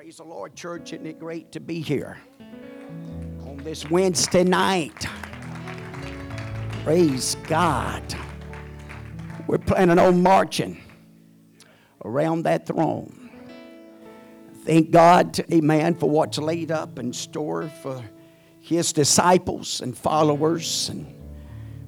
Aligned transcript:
Praise 0.00 0.16
the 0.16 0.24
Lord, 0.24 0.56
church. 0.56 0.94
Isn't 0.94 1.04
it 1.04 1.18
great 1.18 1.52
to 1.52 1.60
be 1.60 1.82
here 1.82 2.16
on 3.46 3.60
this 3.62 3.90
Wednesday 3.90 4.44
night? 4.44 5.06
Praise 6.84 7.36
God. 7.46 8.02
We're 9.46 9.58
planning 9.58 9.98
on 9.98 10.22
marching 10.22 10.80
around 12.02 12.44
that 12.44 12.66
throne. 12.66 13.30
Thank 14.64 14.90
God, 14.90 15.38
amen, 15.52 15.96
for 15.96 16.08
what's 16.08 16.38
laid 16.38 16.70
up 16.70 16.98
in 16.98 17.12
store 17.12 17.68
for 17.82 18.02
his 18.58 18.94
disciples 18.94 19.82
and 19.82 19.94
followers 19.94 20.88
and 20.88 21.14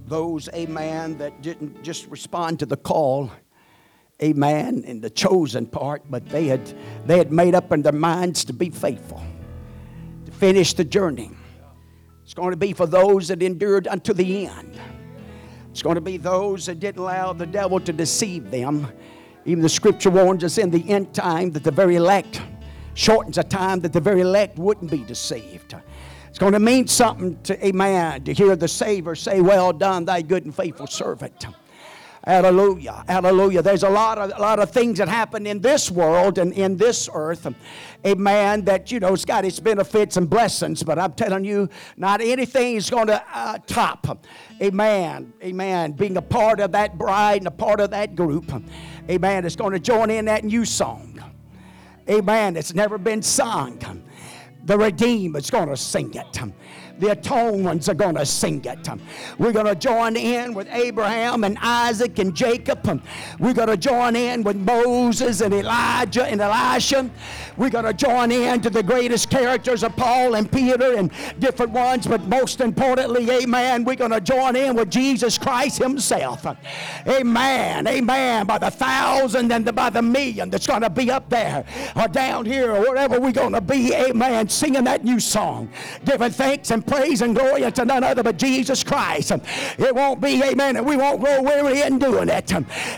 those, 0.07 0.51
amen, 0.51 1.17
that 1.17 1.41
didn't 1.41 1.83
just 1.83 2.07
respond 2.09 2.59
to 2.59 2.67
the 2.67 2.77
call 2.77 3.31
amen, 4.23 4.85
in 4.87 5.01
the 5.01 5.11
chosen 5.11 5.67
part, 5.67 6.03
but 6.11 6.27
they 6.29 6.47
had, 6.47 6.75
they 7.07 7.19
had 7.19 7.33
made 7.33 7.55
up 7.55 7.73
in 7.73 7.83
their 7.83 7.93
minds 7.93 8.45
to 8.45 8.53
be 8.53 8.71
faithful, 8.71 9.23
to 10.27 10.33
finish 10.33 10.75
the 10.75 10.85
journey. 10.85 11.31
It's 12.25 12.35
going 12.35 12.53
to 12.53 12.57
be 12.57 12.73
for 12.73 12.87
those 12.87 13.29
that 13.29 13.43
endured 13.43 13.89
unto 13.89 14.13
the 14.13 14.47
end. 14.47 14.79
It's 15.71 15.83
going 15.83 15.97
to 15.97 16.01
be 16.01 16.19
those 16.19 16.67
that 16.67 16.81
didn't 16.81 17.01
allow 17.01 17.33
the 17.33 17.47
devil 17.47 17.81
to 17.81 17.93
deceive 17.93 18.51
them. 18.51 18.87
Even 19.45 19.63
the 19.63 19.69
scripture 19.69 20.11
warns 20.11 20.45
us 20.45 20.59
in 20.59 20.71
the 20.71 20.89
end 20.89 21.15
time 21.15 21.51
that 21.53 21.65
the 21.65 21.71
very 21.71 21.97
elect 21.97 22.41
shortens 22.95 23.39
a 23.39 23.43
time 23.43 23.81
that 23.81 23.93
the 23.93 24.01
very 24.01 24.21
elect 24.21 24.59
wouldn't 24.59 24.91
be 24.91 24.99
deceived. 24.99 25.75
It's 26.29 26.39
going 26.39 26.53
to 26.53 26.61
mean 26.61 26.87
something 26.87 27.41
to 27.43 27.67
a 27.67 27.73
man 27.73 28.25
to 28.25 28.33
hear 28.33 28.57
the 28.57 28.69
Savior 28.69 29.15
say, 29.15 29.41
Well 29.41 29.73
done, 29.73 30.05
thy 30.05 30.23
good 30.23 30.45
and 30.45 30.55
faithful 30.55 30.87
servant. 30.87 31.47
Hallelujah. 32.25 33.05
Hallelujah. 33.09 33.63
There's 33.63 33.83
a 33.83 33.89
lot 33.89 34.17
of 34.17 34.33
a 34.37 34.41
lot 34.41 34.61
of 34.61 34.71
things 34.71 34.99
that 34.99 35.09
happen 35.09 35.45
in 35.45 35.61
this 35.61 35.91
world 35.91 36.39
and 36.39 36.53
in 36.53 36.77
this 36.77 37.09
earth. 37.13 37.53
Amen. 38.07 38.65
That 38.65 38.93
you 38.93 39.01
know 39.01 39.13
it's 39.15 39.25
got 39.25 39.45
its 39.45 39.59
benefits 39.59 40.17
and 40.17 40.31
blessings, 40.31 40.85
but 40.85 41.01
I'm 41.01 41.15
telling 41.15 41.45
you, 41.45 41.69
not 41.97 42.21
anything 42.21 42.77
is 42.77 42.89
going 42.89 43.09
to 43.09 43.21
uh, 43.35 43.59
top. 43.67 44.25
Amen. 44.63 45.33
Amen. 45.43 45.93
Being 45.93 46.17
a 46.17 46.23
part 46.23 46.61
of 46.61 46.71
that 46.73 46.97
bride 46.97 47.39
and 47.39 47.49
a 47.49 47.53
part 47.53 47.81
of 47.81 47.91
that 47.91 48.15
group. 48.15 48.53
Amen. 49.11 49.45
It's 49.45 49.57
going 49.57 49.73
to 49.73 49.81
join 49.81 50.09
in 50.09 50.27
that 50.27 50.45
new 50.45 50.65
song. 50.65 51.19
Amen. 52.09 52.57
It's 52.57 52.73
never 52.73 52.99
been 52.99 53.23
sung. 53.23 54.05
The 54.65 54.79
redeemed 54.79 55.37
is 55.37 55.51
going 55.51 55.69
to 55.69 55.77
sing 55.77 56.15
it. 56.15 56.39
The 57.03 57.11
atoned 57.11 57.65
ones 57.65 57.89
are 57.89 57.95
going 57.95 58.15
to 58.15 58.25
sing 58.25 58.65
it. 58.65 58.89
We're 59.37 59.51
going 59.51 59.67
to 59.67 59.75
join 59.75 60.17
in 60.17 60.55
with 60.55 60.69
Abraham 60.71 61.43
and 61.43 61.59
Isaac 61.61 62.21
and 62.21 62.33
Jacob. 62.33 63.03
We're 63.41 63.55
going 63.55 63.71
to 63.71 63.77
join 63.77 64.15
in 64.15 64.45
with 64.45 64.57
Moses 64.57 65.41
and 65.41 65.53
Elijah 65.53 66.25
and 66.25 66.41
Elisha. 66.41 67.11
We're 67.57 67.71
going 67.71 67.87
to 67.87 67.93
join 67.93 68.31
in 68.31 68.61
to 68.61 68.71
the 68.71 68.85
greatest 68.85 69.31
characters 69.31 69.83
of 69.83 69.97
Paul 69.97 70.37
and 70.37 70.51
Peter 70.51 70.97
and 70.97 71.11
different 71.41 71.73
ones, 71.73 72.07
but 72.07 72.23
most 72.29 72.61
importantly, 72.61 73.29
amen, 73.29 73.83
we're 73.83 73.97
going 73.97 74.13
to 74.13 74.21
join 74.21 74.55
in 74.55 74.77
with 74.77 74.89
Jesus 74.89 75.37
Christ 75.37 75.79
Himself. 75.79 76.47
Amen. 77.09 77.89
Amen. 77.89 78.47
By 78.47 78.59
the 78.59 78.71
thousand 78.71 79.51
and 79.51 79.75
by 79.75 79.91
the 79.91 80.03
million 80.03 80.51
that's 80.51 80.69
going 80.69 80.83
to 80.83 80.91
be 80.91 81.11
up 81.11 81.29
there 81.29 81.65
or 81.97 82.07
down 82.07 82.47
here 82.47 82.71
or 82.71 82.81
wherever 82.81 83.19
we're 83.19 83.33
going 83.33 83.55
to 83.55 83.61
be, 83.61 83.93
amen, 83.93 84.49
singing 84.49 84.85
that 84.85 85.03
new 85.03 85.19
song, 85.19 85.69
giving 86.05 86.31
thanks 86.31 86.71
and 86.71 86.92
praise 86.93 87.23
and 87.23 87.35
glory 87.35 87.71
to 87.71 87.85
none 87.85 88.05
other 88.05 88.23
but 88.23 88.37
Jesus 88.37 88.85
Christ. 88.85 89.33
It 89.79 89.95
won't 89.95 90.21
be, 90.21 90.43
amen, 90.43 90.77
and 90.77 90.87
we 90.87 90.97
won't 90.97 91.21
grow 91.21 91.41
weary 91.41 91.81
in 91.81 91.99
doing 91.99 92.29
it. 92.29 92.53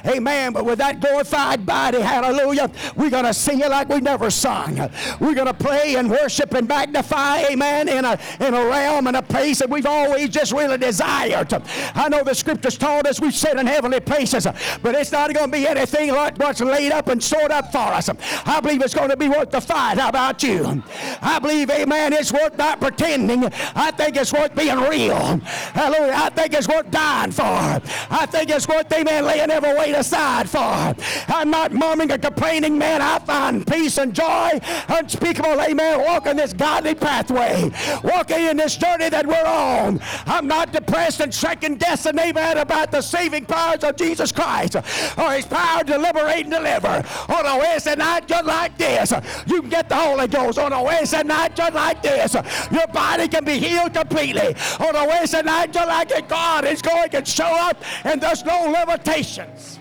Amen. 0.06 0.52
But 0.52 0.64
with 0.64 0.78
that 0.78 1.00
glorified 1.00 1.64
body, 1.64 2.00
hallelujah, 2.00 2.70
we're 2.96 3.10
going 3.10 3.24
to 3.24 3.34
sing 3.34 3.60
it 3.60 3.70
like 3.70 3.88
we 3.88 4.00
never 4.00 4.30
sung. 4.30 4.76
We're 5.20 5.34
going 5.34 5.46
to 5.46 5.54
pray 5.54 5.96
and 5.96 6.10
worship 6.10 6.54
and 6.54 6.66
magnify, 6.66 7.44
amen, 7.44 7.88
in 7.88 8.04
a, 8.04 8.18
in 8.40 8.54
a 8.54 8.64
realm 8.64 9.06
and 9.06 9.16
a 9.16 9.22
place 9.22 9.60
that 9.60 9.70
we've 9.70 9.86
always 9.86 10.28
just 10.30 10.52
really 10.52 10.78
desired. 10.78 11.52
I 11.94 12.08
know 12.08 12.24
the 12.24 12.34
scriptures 12.34 12.76
taught 12.76 13.06
us 13.06 13.20
we 13.20 13.30
sit 13.30 13.58
in 13.58 13.66
heavenly 13.66 14.00
places, 14.00 14.46
but 14.82 14.94
it's 14.94 15.12
not 15.12 15.32
going 15.32 15.50
to 15.50 15.56
be 15.56 15.66
anything 15.66 16.10
like 16.10 16.36
what's 16.38 16.60
laid 16.60 16.92
up 16.92 17.08
and 17.08 17.22
stored 17.22 17.52
up 17.52 17.70
for 17.70 17.78
us. 17.78 18.10
I 18.44 18.60
believe 18.60 18.82
it's 18.82 18.94
going 18.94 19.10
to 19.10 19.16
be 19.16 19.28
worth 19.28 19.50
the 19.50 19.60
fight. 19.60 19.98
How 19.98 20.08
about 20.08 20.42
you? 20.42 20.82
I 21.22 21.38
believe, 21.38 21.70
amen, 21.70 22.12
it's 22.12 22.32
worth 22.32 22.58
not 22.58 22.80
pretending. 22.80 23.50
I 23.74 23.90
think 23.90 24.16
it's 24.16 24.32
worth 24.32 24.54
being 24.54 24.78
real. 24.78 25.38
Hallelujah. 25.74 26.14
I 26.14 26.30
think 26.30 26.54
it's 26.54 26.68
worth 26.68 26.90
dying 26.90 27.32
for. 27.32 27.42
I 27.44 28.26
think 28.26 28.50
it's 28.50 28.68
worth, 28.68 28.92
amen, 28.92 29.24
laying 29.24 29.50
every 29.50 29.74
weight 29.74 29.94
aside 29.94 30.48
for. 30.48 30.94
I'm 31.28 31.50
not 31.50 31.72
murmuring 31.72 32.12
or 32.12 32.18
complaining, 32.18 32.78
man. 32.78 33.02
I 33.02 33.18
find 33.20 33.66
peace 33.66 33.98
and 33.98 34.14
joy, 34.14 34.60
unspeakable, 34.88 35.60
amen, 35.60 36.00
walking 36.00 36.36
this 36.36 36.52
godly 36.52 36.94
pathway, 36.94 37.70
walking 38.02 38.46
in 38.46 38.56
this 38.56 38.76
journey 38.76 39.08
that 39.08 39.26
we're 39.26 39.44
on. 39.44 40.00
I'm 40.26 40.46
not 40.46 40.72
depressed 40.72 41.20
and 41.20 41.32
second 41.34 41.80
guessing, 41.80 42.18
amen, 42.18 42.58
about 42.58 42.90
the 42.90 43.02
saving 43.02 43.46
powers 43.46 43.84
of 43.84 43.96
Jesus 43.96 44.32
Christ 44.32 44.76
or 44.76 45.32
his 45.32 45.46
power 45.46 45.84
to 45.84 45.98
liberate 45.98 46.46
and 46.46 46.52
deliver. 46.52 47.04
On 47.28 47.46
a 47.46 47.58
Wednesday 47.58 47.96
night 47.96 48.26
just 48.28 48.44
like 48.44 48.76
this, 48.78 49.12
you 49.46 49.60
can 49.60 49.70
get 49.70 49.88
the 49.88 49.96
Holy 49.96 50.28
Ghost. 50.28 50.58
On 50.58 50.72
a 50.72 50.82
Wednesday 50.82 51.22
night 51.22 51.56
just 51.56 51.74
like 51.74 52.02
this, 52.02 52.34
your 52.70 52.86
body 52.88 53.28
can 53.28 53.44
be 53.44 53.58
healed 53.68 53.94
completely. 53.94 54.54
On 54.80 54.94
a 54.94 55.06
Wednesday 55.06 55.42
night, 55.42 55.72
just 55.72 55.88
like 55.88 56.10
it, 56.10 56.28
God 56.28 56.64
is 56.64 56.82
going 56.82 57.10
to 57.10 57.24
show 57.24 57.44
up, 57.44 57.82
and 58.04 58.20
there's 58.20 58.44
no 58.44 58.74
limitations. 58.78 59.78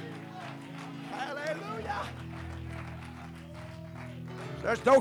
Hallelujah. 1.11 2.01
There's 4.61 4.85
no 4.85 4.99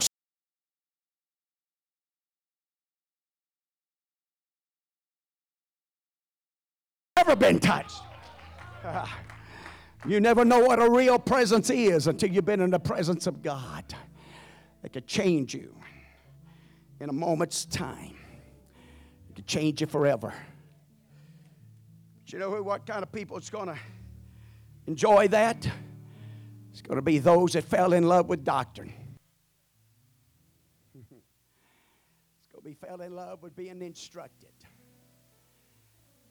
ever 7.22 7.36
been 7.36 7.60
touched. 7.60 8.02
you 10.06 10.20
never 10.20 10.44
know 10.44 10.58
what 10.58 10.82
a 10.82 10.90
real 10.90 11.18
presence 11.18 11.70
is 11.70 12.08
until 12.08 12.30
you've 12.30 12.44
been 12.44 12.60
in 12.60 12.70
the 12.70 12.80
presence 12.80 13.26
of 13.28 13.42
God. 13.42 13.84
It 14.82 14.92
could 14.92 15.06
change 15.06 15.54
you 15.54 15.74
in 17.00 17.08
a 17.08 17.12
moment's 17.12 17.64
time. 17.64 18.16
Could 19.42 19.48
change 19.48 19.80
you 19.80 19.88
forever. 19.88 20.32
But 22.14 22.32
you 22.32 22.38
know 22.38 22.62
what 22.62 22.86
kind 22.86 23.02
of 23.02 23.10
people 23.10 23.36
is 23.38 23.50
going 23.50 23.66
to 23.66 23.76
enjoy 24.86 25.26
that? 25.28 25.68
It's 26.70 26.80
going 26.80 26.94
to 26.94 27.02
be 27.02 27.18
those 27.18 27.54
that 27.54 27.64
fell 27.64 27.92
in 27.92 28.04
love 28.04 28.28
with 28.28 28.44
doctrine. 28.44 28.92
it's 30.94 31.08
going 32.52 32.62
to 32.62 32.68
be 32.68 32.74
fell 32.74 33.00
in 33.00 33.16
love 33.16 33.42
with 33.42 33.56
being 33.56 33.82
instructed. 33.82 34.52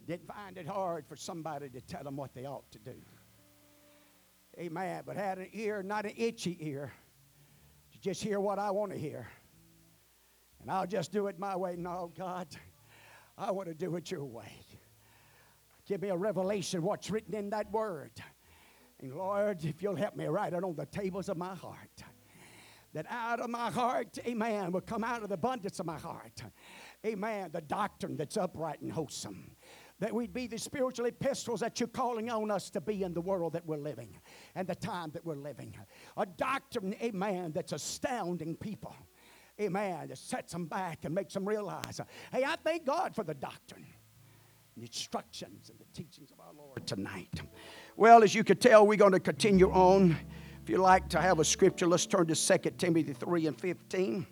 Didn't 0.07 0.25
find 0.25 0.57
it 0.57 0.65
hard 0.65 1.05
for 1.05 1.17
somebody 1.17 1.67
to 1.67 1.81
tell 1.81 2.05
them 2.05 2.15
what 2.15 2.33
they 2.33 2.45
ought 2.45 2.71
to 2.71 2.79
do. 2.79 2.95
Amen. 4.57 5.03
But 5.05 5.17
had 5.17 5.37
an 5.37 5.49
ear, 5.51 5.83
not 5.83 6.05
an 6.05 6.13
itchy 6.15 6.57
ear, 6.61 6.93
to 7.91 7.99
just 7.99 8.23
hear 8.23 8.39
what 8.39 8.57
I 8.57 8.71
want 8.71 8.93
to 8.93 8.97
hear. 8.97 9.27
And 10.61 10.71
I'll 10.71 10.87
just 10.87 11.11
do 11.11 11.27
it 11.27 11.37
my 11.37 11.57
way. 11.57 11.75
No, 11.77 12.09
God, 12.17 12.47
I 13.41 13.49
want 13.49 13.67
to 13.69 13.73
do 13.73 13.95
it 13.95 14.11
your 14.11 14.23
way. 14.23 14.51
Give 15.87 15.99
me 15.99 16.09
a 16.09 16.15
revelation 16.15 16.83
what's 16.83 17.09
written 17.09 17.33
in 17.33 17.49
that 17.49 17.71
word. 17.71 18.11
And 18.99 19.15
Lord, 19.15 19.65
if 19.65 19.81
you'll 19.81 19.95
help 19.95 20.15
me 20.15 20.25
write 20.25 20.53
it 20.53 20.63
on 20.63 20.75
the 20.75 20.85
tables 20.85 21.27
of 21.27 21.37
my 21.37 21.55
heart, 21.55 22.03
that 22.93 23.07
out 23.09 23.39
of 23.39 23.49
my 23.49 23.71
heart, 23.71 24.19
amen, 24.27 24.71
will 24.71 24.81
come 24.81 25.03
out 25.03 25.23
of 25.23 25.29
the 25.29 25.35
abundance 25.35 25.79
of 25.79 25.87
my 25.87 25.97
heart, 25.97 26.43
amen, 27.03 27.49
the 27.51 27.61
doctrine 27.61 28.15
that's 28.15 28.37
upright 28.37 28.79
and 28.81 28.91
wholesome 28.91 29.55
that 30.01 30.11
we'd 30.11 30.33
be 30.33 30.47
the 30.47 30.57
spiritual 30.57 31.05
epistles 31.05 31.59
that 31.59 31.79
you're 31.79 31.87
calling 31.87 32.31
on 32.31 32.49
us 32.49 32.71
to 32.71 32.81
be 32.81 33.03
in 33.03 33.13
the 33.13 33.21
world 33.21 33.53
that 33.53 33.63
we're 33.67 33.77
living 33.77 34.19
and 34.55 34.67
the 34.67 34.73
time 34.73 35.11
that 35.11 35.23
we're 35.23 35.35
living. 35.35 35.75
A 36.17 36.25
doctrine, 36.25 36.95
amen, 37.03 37.51
that's 37.53 37.71
astounding 37.71 38.55
people. 38.55 38.95
Amen. 39.61 40.07
That 40.07 40.17
sets 40.17 40.51
them 40.51 40.65
back 40.65 41.05
and 41.05 41.13
makes 41.13 41.33
them 41.33 41.47
realize, 41.47 42.01
hey, 42.31 42.43
I 42.43 42.55
thank 42.63 42.85
God 42.85 43.15
for 43.15 43.23
the 43.23 43.33
doctrine, 43.33 43.85
the 44.75 44.83
instructions, 44.83 45.69
and 45.69 45.79
the 45.79 45.85
teachings 45.93 46.31
of 46.31 46.39
our 46.39 46.53
Lord 46.57 46.85
tonight. 46.87 47.41
Well, 47.95 48.23
as 48.23 48.33
you 48.33 48.43
could 48.43 48.59
tell, 48.59 48.87
we're 48.87 48.97
going 48.97 49.11
to 49.11 49.19
continue 49.19 49.71
on. 49.71 50.17
If 50.63 50.69
you 50.69 50.77
like 50.77 51.09
to 51.09 51.21
have 51.21 51.39
a 51.39 51.45
scripture, 51.45 51.87
let's 51.87 52.05
turn 52.05 52.27
to 52.27 52.35
2 52.35 52.71
Timothy 52.77 53.13
3 53.13 53.47
and 53.47 53.59
15 53.59 54.27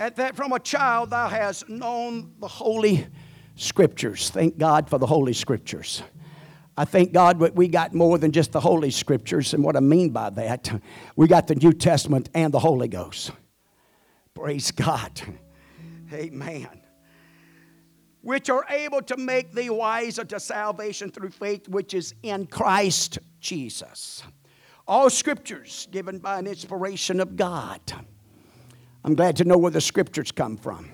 at 0.00 0.16
that 0.16 0.34
from 0.34 0.52
a 0.52 0.58
child 0.58 1.10
thou 1.10 1.28
hast 1.28 1.68
known 1.68 2.32
the 2.40 2.48
holy 2.48 3.06
scriptures. 3.54 4.30
Thank 4.30 4.56
God 4.56 4.88
for 4.88 4.98
the 4.98 5.06
holy 5.06 5.34
scriptures. 5.34 6.02
I 6.80 6.86
thank 6.86 7.12
God 7.12 7.38
we 7.38 7.68
got 7.68 7.92
more 7.92 8.16
than 8.16 8.32
just 8.32 8.52
the 8.52 8.60
holy 8.60 8.90
scriptures, 8.90 9.52
and 9.52 9.62
what 9.62 9.76
I 9.76 9.80
mean 9.80 10.08
by 10.12 10.30
that, 10.30 10.80
we 11.14 11.28
got 11.28 11.46
the 11.46 11.54
New 11.54 11.74
Testament 11.74 12.30
and 12.32 12.54
the 12.54 12.58
Holy 12.58 12.88
Ghost. 12.88 13.32
Praise 14.32 14.70
God. 14.70 15.20
Amen. 16.10 16.70
Which 18.22 18.48
are 18.48 18.64
able 18.70 19.02
to 19.02 19.18
make 19.18 19.52
thee 19.52 19.68
wise 19.68 20.18
unto 20.18 20.38
salvation 20.38 21.10
through 21.10 21.28
faith 21.28 21.68
which 21.68 21.92
is 21.92 22.14
in 22.22 22.46
Christ 22.46 23.18
Jesus. 23.40 24.22
All 24.88 25.10
scriptures 25.10 25.86
given 25.90 26.18
by 26.18 26.38
an 26.38 26.46
inspiration 26.46 27.20
of 27.20 27.36
God. 27.36 27.80
I'm 29.04 29.14
glad 29.14 29.36
to 29.36 29.44
know 29.44 29.58
where 29.58 29.70
the 29.70 29.82
scriptures 29.82 30.32
come 30.32 30.56
from. 30.56 30.88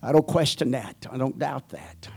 I 0.00 0.12
don't 0.12 0.28
question 0.28 0.70
that. 0.70 1.08
I 1.10 1.16
don't 1.16 1.40
doubt 1.40 1.70
that. 1.70 2.08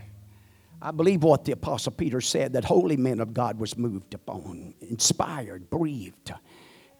I 0.84 0.90
believe 0.90 1.22
what 1.22 1.44
the 1.44 1.52
Apostle 1.52 1.92
Peter 1.92 2.20
said 2.20 2.54
that 2.54 2.64
holy 2.64 2.96
men 2.96 3.20
of 3.20 3.32
God 3.32 3.60
was 3.60 3.78
moved 3.78 4.14
upon, 4.14 4.74
inspired, 4.80 5.70
breathed. 5.70 6.32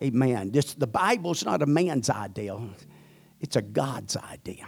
Amen. 0.01 0.53
This, 0.53 0.75
the 0.75 0.87
Bible's 0.87 1.45
not 1.45 1.63
a 1.63 1.67
man's 1.67 2.09
idea, 2.09 2.57
it's 3.41 3.57
a 3.57 3.63
God's 3.63 4.17
idea. 4.17 4.67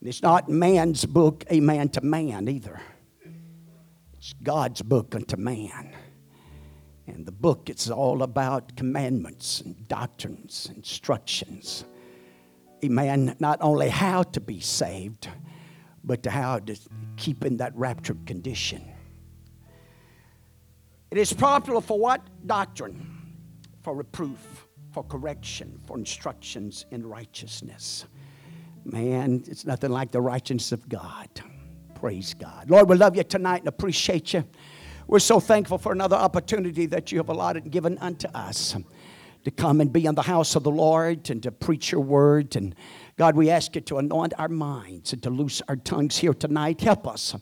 And 0.00 0.08
it's 0.08 0.20
not 0.20 0.48
man's 0.48 1.04
book, 1.04 1.44
amen, 1.52 1.90
to 1.90 2.00
man 2.00 2.48
either. 2.48 2.80
It's 4.18 4.32
God's 4.42 4.82
book 4.82 5.14
unto 5.14 5.36
man. 5.36 5.94
And 7.06 7.24
the 7.24 7.32
book 7.32 7.70
it's 7.70 7.88
all 7.88 8.24
about 8.24 8.74
commandments 8.76 9.60
and 9.60 9.86
doctrines, 9.86 10.68
instructions. 10.74 11.84
Amen. 12.84 13.36
Not 13.38 13.58
only 13.60 13.90
how 13.90 14.24
to 14.24 14.40
be 14.40 14.58
saved, 14.58 15.28
but 16.04 16.22
to 16.24 16.30
how 16.30 16.58
to 16.58 16.76
keep 17.16 17.44
in 17.44 17.58
that 17.58 17.74
raptured 17.76 18.26
condition. 18.26 18.84
It 21.10 21.18
is 21.18 21.32
popular 21.32 21.80
for 21.80 21.98
what 21.98 22.22
doctrine? 22.46 23.06
For 23.82 23.94
reproof, 23.94 24.66
for 24.92 25.02
correction, 25.04 25.80
for 25.86 25.98
instructions 25.98 26.86
in 26.90 27.06
righteousness. 27.06 28.06
Man, 28.84 29.44
it's 29.46 29.64
nothing 29.64 29.90
like 29.90 30.10
the 30.10 30.20
righteousness 30.20 30.72
of 30.72 30.88
God. 30.88 31.28
Praise 31.94 32.34
God. 32.34 32.70
Lord, 32.70 32.88
we 32.88 32.96
love 32.96 33.16
you 33.16 33.22
tonight 33.22 33.58
and 33.58 33.68
appreciate 33.68 34.32
you. 34.32 34.44
We're 35.06 35.18
so 35.18 35.38
thankful 35.38 35.78
for 35.78 35.92
another 35.92 36.16
opportunity 36.16 36.86
that 36.86 37.12
you 37.12 37.18
have 37.18 37.28
allotted 37.28 37.64
and 37.64 37.72
given 37.72 37.98
unto 37.98 38.28
us 38.28 38.76
to 39.44 39.50
come 39.50 39.80
and 39.80 39.92
be 39.92 40.06
in 40.06 40.14
the 40.14 40.22
house 40.22 40.56
of 40.56 40.62
the 40.62 40.70
Lord 40.70 41.28
and 41.30 41.42
to 41.42 41.50
preach 41.50 41.92
your 41.92 42.00
word. 42.00 42.56
And 42.56 42.74
God, 43.16 43.36
we 43.36 43.50
ask 43.50 43.74
you 43.74 43.80
to 43.82 43.98
anoint 43.98 44.32
our 44.38 44.48
minds 44.48 45.12
and 45.12 45.22
to 45.22 45.30
loose 45.30 45.60
our 45.68 45.76
tongues 45.76 46.18
here 46.18 46.34
tonight. 46.34 46.80
Help 46.80 47.06
us 47.06 47.34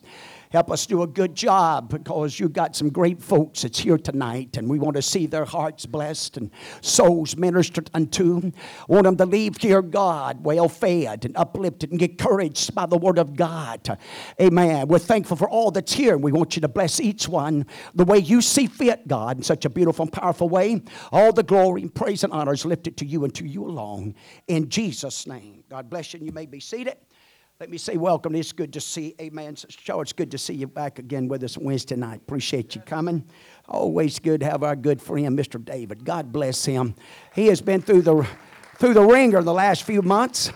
Help 0.51 0.73
us 0.73 0.85
do 0.85 1.05
a 1.05 1.07
good 1.07 1.37
job 1.37 1.91
because 1.91 2.41
you've 2.41 2.53
got 2.53 2.75
some 2.75 2.91
great 2.91 3.23
folks 3.23 3.63
that's 3.63 3.79
here 3.79 3.97
tonight, 3.97 4.57
and 4.57 4.69
we 4.69 4.81
want 4.81 4.97
to 4.97 5.03
see 5.03 5.27
their 5.27 5.45
hearts 5.45 5.87
blessed 5.87 6.39
and 6.39 6.51
souls 6.81 7.37
ministered 7.37 7.89
unto. 7.95 8.51
Want 8.89 9.05
them 9.05 9.17
to 9.19 9.27
leave 9.27 9.59
here, 9.59 9.81
God, 9.81 10.45
well 10.45 10.69
fed 10.69 11.25
and 11.25 11.37
uplifted 11.37 11.91
and 11.93 12.01
get 12.01 12.11
encouraged 12.11 12.75
by 12.75 12.87
the 12.87 12.99
Word 12.99 13.19
of 13.19 13.37
God. 13.37 13.97
Amen. 14.43 14.89
We're 14.89 14.99
thankful 14.99 15.37
for 15.37 15.49
all 15.49 15.71
that's 15.71 15.93
here, 15.93 16.15
and 16.15 16.23
we 16.25 16.33
want 16.33 16.57
you 16.57 16.63
to 16.63 16.69
bless 16.69 16.99
each 16.99 17.29
one 17.29 17.65
the 17.95 18.05
way 18.05 18.19
you 18.19 18.41
see 18.41 18.67
fit, 18.67 19.07
God, 19.07 19.37
in 19.37 19.43
such 19.45 19.65
a 19.67 19.71
beautiful 19.71 20.03
and 20.03 20.13
powerful 20.13 20.49
way. 20.49 20.83
All 21.13 21.33
the 21.33 21.45
glory 21.45 21.83
and 21.83 21.95
praise 21.95 22.25
and 22.25 22.33
honor 22.33 22.53
is 22.53 22.65
lifted 22.65 22.97
to 22.97 23.07
you 23.07 23.23
and 23.23 23.33
to 23.37 23.47
you 23.47 23.65
alone. 23.65 24.17
In 24.49 24.69
Jesus' 24.69 25.29
name. 25.29 25.63
God 25.71 25.89
bless 25.89 26.13
you, 26.13 26.19
and 26.19 26.27
you 26.27 26.33
may 26.33 26.47
be 26.47 26.59
seated. 26.59 26.97
Let 27.61 27.69
me 27.69 27.77
say 27.77 27.99
welcome. 27.99 28.35
It's 28.35 28.53
good 28.53 28.73
to 28.73 28.81
see, 28.81 29.15
amen. 29.21 29.55
Show 29.55 30.01
it's 30.01 30.15
good 30.15 30.31
to 30.31 30.39
see 30.39 30.55
you 30.55 30.67
back 30.67 30.99
again 30.99 31.29
with 31.29 31.43
us 31.45 31.59
Wednesday 31.59 31.95
night. 31.95 32.23
Appreciate 32.23 32.75
you 32.75 32.81
coming. 32.81 33.23
Always 33.69 34.19
good 34.19 34.41
to 34.41 34.47
have 34.47 34.63
our 34.63 34.75
good 34.75 35.03
friend, 35.03 35.39
Mr. 35.39 35.63
David. 35.63 36.03
God 36.03 36.33
bless 36.33 36.65
him. 36.65 36.95
He 37.35 37.49
has 37.49 37.61
been 37.61 37.83
through 37.83 38.01
the, 38.01 38.27
through 38.79 38.95
the 38.95 39.03
wringer 39.03 39.43
the 39.43 39.53
last 39.53 39.83
few 39.83 40.01
months, 40.01 40.51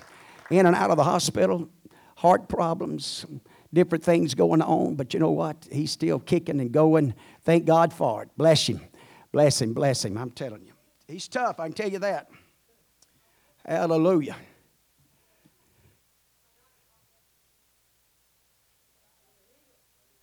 in 0.51 0.65
and 0.65 0.75
out 0.75 0.91
of 0.91 0.97
the 0.97 1.05
hospital, 1.05 1.69
heart 2.17 2.49
problems, 2.49 3.27
different 3.75 4.03
things 4.03 4.35
going 4.35 4.63
on. 4.63 4.95
But 4.95 5.13
you 5.13 5.21
know 5.21 5.31
what? 5.31 5.69
He's 5.71 5.91
still 5.91 6.19
kicking 6.19 6.59
and 6.59 6.73
going. 6.73 7.13
Thank 7.43 7.67
God 7.67 7.93
for 7.93 8.23
it. 8.23 8.31
Bless 8.39 8.67
him. 8.67 8.81
Bless 9.31 9.61
him. 9.61 9.75
Bless 9.75 10.07
him. 10.07 10.17
I'm 10.17 10.31
telling 10.31 10.65
you. 10.65 10.73
He's 11.07 11.29
tough, 11.29 11.61
I 11.61 11.65
can 11.65 11.75
tell 11.75 11.91
you 11.91 11.99
that. 11.99 12.31
Hallelujah. 13.67 14.37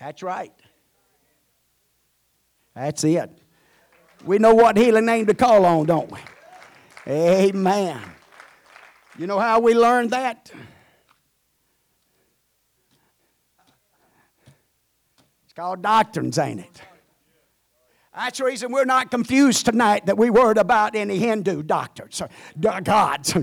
That's 0.01 0.23
right. 0.23 0.51
That's 2.73 3.03
it. 3.03 3.29
We 4.25 4.39
know 4.39 4.55
what 4.55 4.75
healing 4.75 5.05
name 5.05 5.27
to 5.27 5.35
call 5.35 5.63
on, 5.63 5.85
don't 5.85 6.09
we? 6.09 6.17
Amen. 7.07 8.01
You 9.19 9.27
know 9.27 9.37
how 9.37 9.59
we 9.59 9.75
learned 9.75 10.09
that? 10.09 10.51
It's 15.43 15.53
called 15.53 15.83
doctrines, 15.83 16.39
ain't 16.39 16.61
it? 16.61 16.81
That's 18.13 18.39
the 18.39 18.43
reason 18.43 18.73
we're 18.73 18.83
not 18.83 19.09
confused 19.09 19.65
tonight 19.65 20.05
that 20.07 20.17
we 20.17 20.29
worried 20.29 20.57
about 20.57 20.97
any 20.97 21.17
Hindu 21.17 21.63
doctors, 21.63 22.21
or 22.21 22.81
gods. 22.81 23.33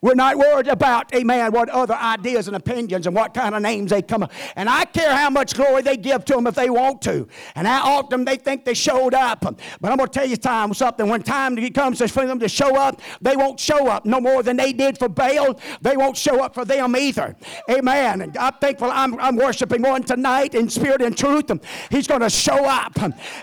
We're 0.00 0.14
not 0.14 0.38
worried 0.38 0.66
about, 0.66 1.14
amen, 1.14 1.52
what 1.52 1.68
other 1.68 1.92
ideas 1.92 2.46
and 2.46 2.56
opinions 2.56 3.06
and 3.06 3.14
what 3.14 3.34
kind 3.34 3.54
of 3.54 3.60
names 3.60 3.90
they 3.90 4.00
come 4.00 4.22
up. 4.22 4.32
And 4.56 4.66
I 4.66 4.86
care 4.86 5.14
how 5.14 5.28
much 5.28 5.52
glory 5.52 5.82
they 5.82 5.98
give 5.98 6.24
to 6.24 6.36
them 6.36 6.46
if 6.46 6.54
they 6.54 6.70
want 6.70 7.02
to, 7.02 7.28
and 7.54 7.66
how 7.66 7.98
often 7.98 8.24
they 8.24 8.36
think 8.36 8.64
they 8.64 8.72
showed 8.72 9.12
up. 9.12 9.42
But 9.42 9.92
I'm 9.92 9.98
going 9.98 10.08
to 10.08 10.18
tell 10.18 10.26
you 10.26 10.38
time 10.38 10.72
something. 10.72 11.06
When 11.06 11.22
time 11.22 11.56
comes 11.72 12.00
for 12.10 12.24
them 12.24 12.40
to 12.40 12.48
show 12.48 12.76
up, 12.76 13.02
they 13.20 13.36
won't 13.36 13.60
show 13.60 13.88
up 13.88 14.06
no 14.06 14.22
more 14.22 14.42
than 14.42 14.56
they 14.56 14.72
did 14.72 14.96
for 14.96 15.10
Baal. 15.10 15.60
They 15.82 15.98
won't 15.98 16.16
show 16.16 16.42
up 16.42 16.54
for 16.54 16.64
them 16.64 16.96
either. 16.96 17.36
Amen. 17.68 18.22
And 18.22 18.38
I'm 18.38 18.54
thankful 18.54 18.90
I'm, 18.90 19.20
I'm 19.20 19.36
worshiping 19.36 19.82
one 19.82 20.02
tonight 20.02 20.54
in 20.54 20.70
spirit 20.70 21.02
and 21.02 21.14
truth. 21.14 21.50
He's 21.90 22.06
going 22.06 22.22
to 22.22 22.30
show 22.30 22.64
up. 22.64 22.96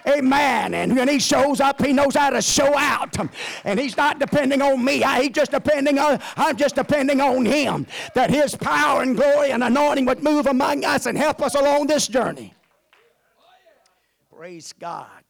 Amen. 0.08 0.71
And 0.74 0.96
when 0.96 1.08
he 1.08 1.20
shows 1.20 1.60
up, 1.60 1.84
he 1.84 1.94
knows 1.94 2.16
how 2.16 2.30
to 2.30 2.42
show 2.42 2.78
out. 2.78 3.16
And 3.64 3.80
he's 3.80 3.98
not 3.98 4.20
depending 4.20 4.62
on 4.62 4.84
me. 4.84 5.02
He's 5.02 5.30
just 5.30 5.52
depending 5.52 6.00
on, 6.00 6.20
I'm 6.36 6.58
just 6.58 6.76
depending 6.76 7.22
on 7.22 7.46
him. 7.46 7.88
That 8.16 8.30
his 8.30 8.56
power 8.56 9.02
and 9.02 9.16
glory 9.16 9.52
and 9.52 9.64
anointing 9.64 10.06
would 10.06 10.24
move 10.24 10.48
among 10.48 10.86
us 10.86 11.06
and 11.06 11.18
help 11.18 11.42
us 11.42 11.56
along 11.56 11.88
this 11.88 12.08
journey. 12.08 12.54
Praise 14.36 14.74
God. 14.74 15.24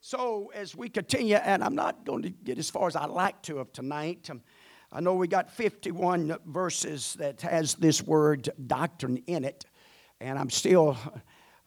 So 0.00 0.50
as 0.54 0.74
we 0.74 0.88
continue, 0.88 1.36
and 1.36 1.62
I'm 1.62 1.74
not 1.74 2.06
going 2.06 2.22
to 2.22 2.30
get 2.30 2.58
as 2.58 2.70
far 2.70 2.86
as 2.86 2.96
I 2.96 3.04
like 3.04 3.42
to 3.42 3.58
of 3.58 3.72
tonight. 3.74 4.30
I 4.90 5.00
know 5.00 5.14
we 5.14 5.28
got 5.28 5.50
51 5.50 6.38
verses 6.46 7.14
that 7.18 7.42
has 7.42 7.74
this 7.74 8.02
word 8.02 8.48
doctrine 8.66 9.18
in 9.26 9.44
it, 9.44 9.66
and 10.18 10.38
I'm 10.38 10.48
still 10.48 10.96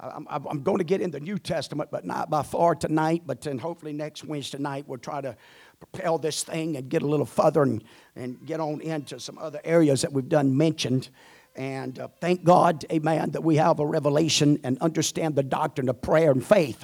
I'm, 0.01 0.27
I'm, 0.27 0.63
going 0.63 0.79
to 0.79 0.83
get 0.83 0.99
in 0.99 1.11
the 1.11 1.19
New 1.19 1.37
Testament, 1.37 1.91
but 1.91 2.05
not 2.05 2.29
by 2.29 2.41
far 2.41 2.73
tonight. 2.73 3.21
But 3.25 3.41
then 3.41 3.59
hopefully 3.59 3.93
next 3.93 4.23
Wednesday 4.23 4.57
night 4.57 4.85
we'll 4.87 4.97
try 4.97 5.21
to 5.21 5.37
propel 5.79 6.17
this 6.17 6.43
thing 6.43 6.75
and 6.75 6.89
get 6.89 7.03
a 7.03 7.07
little 7.07 7.25
further 7.25 7.61
and, 7.61 7.83
and 8.15 8.43
get 8.45 8.59
on 8.59 8.81
into 8.81 9.19
some 9.19 9.37
other 9.37 9.61
areas 9.63 10.01
that 10.01 10.11
we've 10.11 10.27
done 10.27 10.57
mentioned. 10.57 11.09
And 11.55 11.99
uh, 11.99 12.07
thank 12.19 12.43
God, 12.43 12.85
amen, 12.91 13.31
that 13.31 13.43
we 13.43 13.57
have 13.57 13.79
a 13.79 13.85
revelation 13.85 14.59
and 14.63 14.77
understand 14.79 15.35
the 15.35 15.43
doctrine 15.43 15.89
of 15.89 16.01
prayer 16.01 16.31
and 16.31 16.43
faith. 16.43 16.83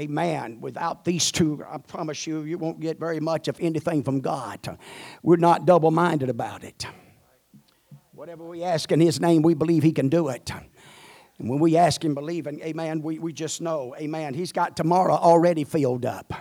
Amen. 0.00 0.60
Without 0.60 1.04
these 1.04 1.30
two, 1.30 1.62
I 1.68 1.78
promise 1.78 2.26
you, 2.26 2.42
you 2.42 2.58
won't 2.58 2.80
get 2.80 2.98
very 2.98 3.20
much 3.20 3.48
of 3.48 3.60
anything 3.60 4.02
from 4.02 4.20
God. 4.20 4.78
We're 5.22 5.36
not 5.36 5.66
double 5.66 5.90
minded 5.90 6.30
about 6.30 6.64
it. 6.64 6.86
Whatever 8.12 8.46
we 8.46 8.62
ask 8.62 8.90
in 8.90 9.00
His 9.00 9.20
name, 9.20 9.42
we 9.42 9.54
believe 9.54 9.82
He 9.82 9.92
can 9.92 10.08
do 10.08 10.28
it. 10.28 10.50
And 11.42 11.50
when 11.50 11.58
we 11.58 11.76
ask 11.76 12.04
Him, 12.04 12.14
believing, 12.14 12.60
amen, 12.62 13.02
we, 13.02 13.18
we 13.18 13.32
just 13.32 13.60
know, 13.60 13.96
amen, 13.98 14.32
He's 14.32 14.52
got 14.52 14.76
tomorrow 14.76 15.14
already 15.14 15.64
filled 15.64 16.06
up. 16.06 16.32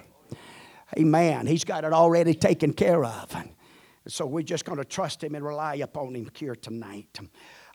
Amen. 0.96 1.48
He's 1.48 1.64
got 1.64 1.84
it 1.84 1.92
already 1.92 2.36
taken 2.36 2.72
care 2.72 3.04
of. 3.04 3.36
So 4.08 4.28
we're 4.28 4.44
just 4.44 4.64
going 4.64 4.78
to 4.78 4.86
trust 4.86 5.24
Him 5.24 5.34
and 5.34 5.44
rely 5.44 5.76
upon 5.76 6.16
Him 6.16 6.30
here 6.36 6.54
tonight. 6.54 7.20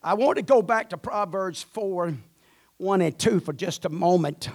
I 0.04 0.14
want 0.14 0.36
to 0.36 0.42
go 0.42 0.62
back 0.62 0.90
to 0.90 0.96
Proverbs 0.96 1.64
4 1.64 2.14
1 2.76 3.00
and 3.00 3.18
2 3.18 3.40
for 3.40 3.52
just 3.52 3.86
a 3.86 3.88
moment 3.88 4.48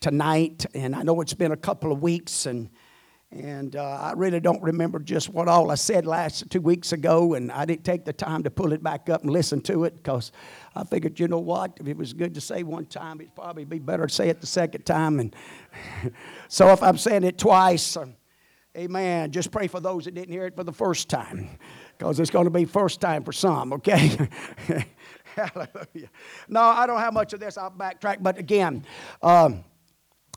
tonight. 0.00 0.64
And 0.74 0.96
I 0.96 1.02
know 1.02 1.20
it's 1.20 1.34
been 1.34 1.52
a 1.52 1.58
couple 1.58 1.92
of 1.92 2.02
weeks, 2.02 2.46
and 2.46 2.70
and 3.34 3.74
uh, 3.74 3.98
I 4.00 4.12
really 4.12 4.38
don't 4.38 4.62
remember 4.62 5.00
just 5.00 5.28
what 5.28 5.48
all 5.48 5.72
I 5.72 5.74
said 5.74 6.06
last 6.06 6.48
two 6.50 6.60
weeks 6.60 6.92
ago, 6.92 7.34
and 7.34 7.50
I 7.50 7.64
didn't 7.64 7.84
take 7.84 8.04
the 8.04 8.12
time 8.12 8.44
to 8.44 8.50
pull 8.50 8.72
it 8.72 8.80
back 8.80 9.08
up 9.08 9.22
and 9.22 9.30
listen 9.30 9.60
to 9.62 9.84
it 9.84 9.96
because 9.96 10.30
I 10.76 10.84
figured, 10.84 11.18
you 11.18 11.26
know 11.26 11.40
what, 11.40 11.76
if 11.80 11.88
it 11.88 11.96
was 11.96 12.12
good 12.12 12.34
to 12.34 12.40
say 12.40 12.62
one 12.62 12.86
time, 12.86 13.20
it'd 13.20 13.34
probably 13.34 13.64
be 13.64 13.80
better 13.80 14.06
to 14.06 14.14
say 14.14 14.28
it 14.28 14.40
the 14.40 14.46
second 14.46 14.86
time. 14.86 15.18
And 15.18 15.34
so 16.48 16.68
if 16.68 16.80
I'm 16.80 16.96
saying 16.96 17.24
it 17.24 17.36
twice, 17.36 17.96
uh, 17.96 18.06
amen, 18.76 19.32
just 19.32 19.50
pray 19.50 19.66
for 19.66 19.80
those 19.80 20.04
that 20.04 20.14
didn't 20.14 20.32
hear 20.32 20.46
it 20.46 20.54
for 20.54 20.64
the 20.64 20.72
first 20.72 21.08
time 21.08 21.58
because 21.98 22.20
it's 22.20 22.30
going 22.30 22.44
to 22.44 22.50
be 22.50 22.64
first 22.64 23.00
time 23.00 23.24
for 23.24 23.32
some, 23.32 23.72
okay? 23.72 24.16
Hallelujah. 25.34 26.10
No, 26.48 26.60
I 26.60 26.86
don't 26.86 27.00
have 27.00 27.12
much 27.12 27.32
of 27.32 27.40
this. 27.40 27.58
I'll 27.58 27.70
backtrack, 27.72 28.18
but 28.22 28.38
again, 28.38 28.84
um, 29.22 29.64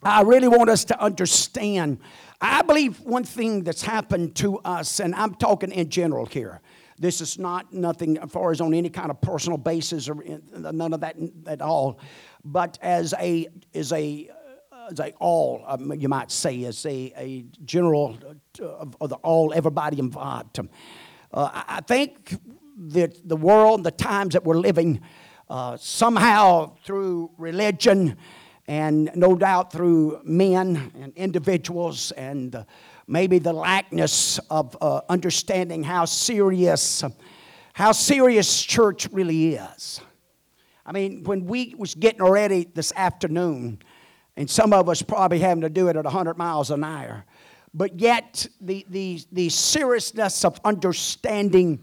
I 0.04 0.22
really 0.22 0.48
want 0.48 0.70
us 0.70 0.86
to 0.86 1.02
understand 1.02 2.00
I 2.40 2.62
believe 2.62 3.00
one 3.02 3.24
thing 3.24 3.64
that's 3.64 3.82
happened 3.82 4.36
to 4.36 4.60
us, 4.60 5.00
and 5.00 5.16
I'm 5.16 5.36
talking 5.36 5.72
in 5.72 5.90
general 5.90 6.26
here. 6.26 6.62
This 7.00 7.22
is 7.22 7.38
not 7.38 7.74
nothing 7.74 8.18
as 8.18 8.32
far 8.32 8.52
as 8.52 8.62
on 8.62 8.74
any 8.74 8.90
kind 8.90 9.10
of 9.10 9.22
personal 9.22 9.58
basis 9.58 10.10
or 10.10 10.24
none 10.56 10.94
of 10.94 11.02
that 11.02 11.16
at 11.46 11.62
all. 11.62 12.00
But 12.44 12.78
as 12.82 13.14
a 13.20 13.48
as 13.74 13.92
a 13.92 14.30
as 14.92 15.00
a 15.00 15.12
all, 15.20 15.64
um, 15.68 15.94
you 16.00 16.08
might 16.10 16.32
say, 16.32 16.64
as 16.64 16.86
a, 16.86 17.14
a 17.18 17.46
general 17.66 18.18
uh, 18.62 18.66
of, 18.66 18.96
of 19.02 19.10
the 19.10 19.16
all, 19.18 19.54
everybody 19.54 20.00
involved. 20.00 20.60
Uh, 21.34 21.50
I 21.68 21.82
think 21.82 22.38
that 22.78 23.28
the 23.28 23.36
world, 23.36 23.84
the 23.84 23.92
times 23.92 24.34
that 24.34 24.44
we're 24.44 24.58
living, 24.58 25.02
uh, 25.50 25.78
somehow 25.78 26.76
through 26.84 27.32
religion 27.38 28.18
and 28.68 29.10
no 29.16 29.36
doubt 29.36 29.72
through 29.72 30.20
men 30.24 30.92
and 31.00 31.14
individuals 31.16 32.12
and 32.12 32.56
uh, 32.56 32.64
maybe 33.08 33.40
the 33.40 33.54
lackness 33.54 34.40
of 34.50 34.76
uh, 34.82 35.02
understanding 35.10 35.84
how 35.84 36.06
serious 36.06 37.04
how 37.74 37.92
serious 37.92 38.64
church 38.64 39.08
really 39.12 39.54
is. 39.54 40.02
I 40.86 40.92
mean 40.92 41.24
when 41.24 41.46
we 41.46 41.76
was 41.78 41.96
getting 41.96 42.24
ready 42.24 42.68
this 42.74 42.92
afternoon 42.96 43.80
and 44.36 44.50
some 44.50 44.74
of 44.74 44.90
us 44.90 45.02
probably 45.02 45.40
having 45.40 45.62
to 45.62 45.70
do 45.70 45.88
it 45.88 45.96
at 45.96 46.04
100 46.04 46.38
miles 46.38 46.72
an 46.72 46.84
hour 46.84 47.26
but 47.74 48.00
yet 48.00 48.48
the, 48.60 48.86
the, 48.90 49.22
the 49.32 49.50
seriousness 49.50 50.44
of 50.44 50.60
understanding 50.64 51.80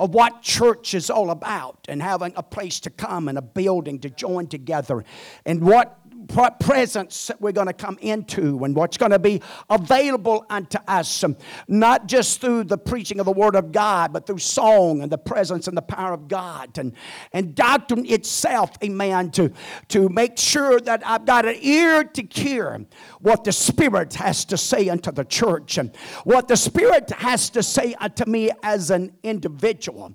of 0.00 0.14
what 0.14 0.42
church 0.42 0.94
is 0.94 1.10
all 1.10 1.30
about 1.30 1.86
and 1.88 2.02
having 2.02 2.32
a 2.36 2.42
place 2.42 2.80
to 2.80 2.90
come 2.90 3.28
and 3.28 3.38
a 3.38 3.42
building 3.42 3.98
to 4.00 4.10
join 4.10 4.46
together 4.46 5.04
and 5.44 5.60
what 5.62 5.98
presence 6.28 7.28
that 7.28 7.40
we're 7.40 7.52
going 7.52 7.66
to 7.66 7.72
come 7.72 7.98
into 8.00 8.64
and 8.64 8.76
what's 8.76 8.96
going 8.96 9.12
to 9.12 9.18
be 9.18 9.40
available 9.70 10.44
unto 10.50 10.78
us, 10.86 11.24
not 11.66 12.06
just 12.06 12.40
through 12.40 12.64
the 12.64 12.78
preaching 12.78 13.18
of 13.18 13.26
the 13.26 13.32
Word 13.32 13.56
of 13.56 13.72
God, 13.72 14.12
but 14.12 14.26
through 14.26 14.38
song 14.38 15.02
and 15.02 15.10
the 15.10 15.18
presence 15.18 15.66
and 15.66 15.76
the 15.76 15.82
power 15.82 16.12
of 16.12 16.28
God 16.28 16.76
and, 16.78 16.92
and 17.32 17.54
doctrine 17.54 18.04
itself, 18.06 18.70
amen, 18.84 19.30
to, 19.32 19.52
to 19.88 20.08
make 20.08 20.38
sure 20.38 20.80
that 20.80 21.02
I've 21.06 21.24
got 21.24 21.46
an 21.46 21.56
ear 21.60 22.04
to 22.04 22.26
hear 22.30 22.84
what 23.20 23.44
the 23.44 23.52
Spirit 23.52 24.14
has 24.14 24.44
to 24.46 24.56
say 24.56 24.88
unto 24.88 25.10
the 25.10 25.24
church 25.24 25.78
and 25.78 25.94
what 26.24 26.48
the 26.48 26.56
Spirit 26.56 27.10
has 27.10 27.50
to 27.50 27.62
say 27.62 27.94
unto 27.94 28.24
me 28.26 28.50
as 28.62 28.90
an 28.90 29.16
individual. 29.22 30.14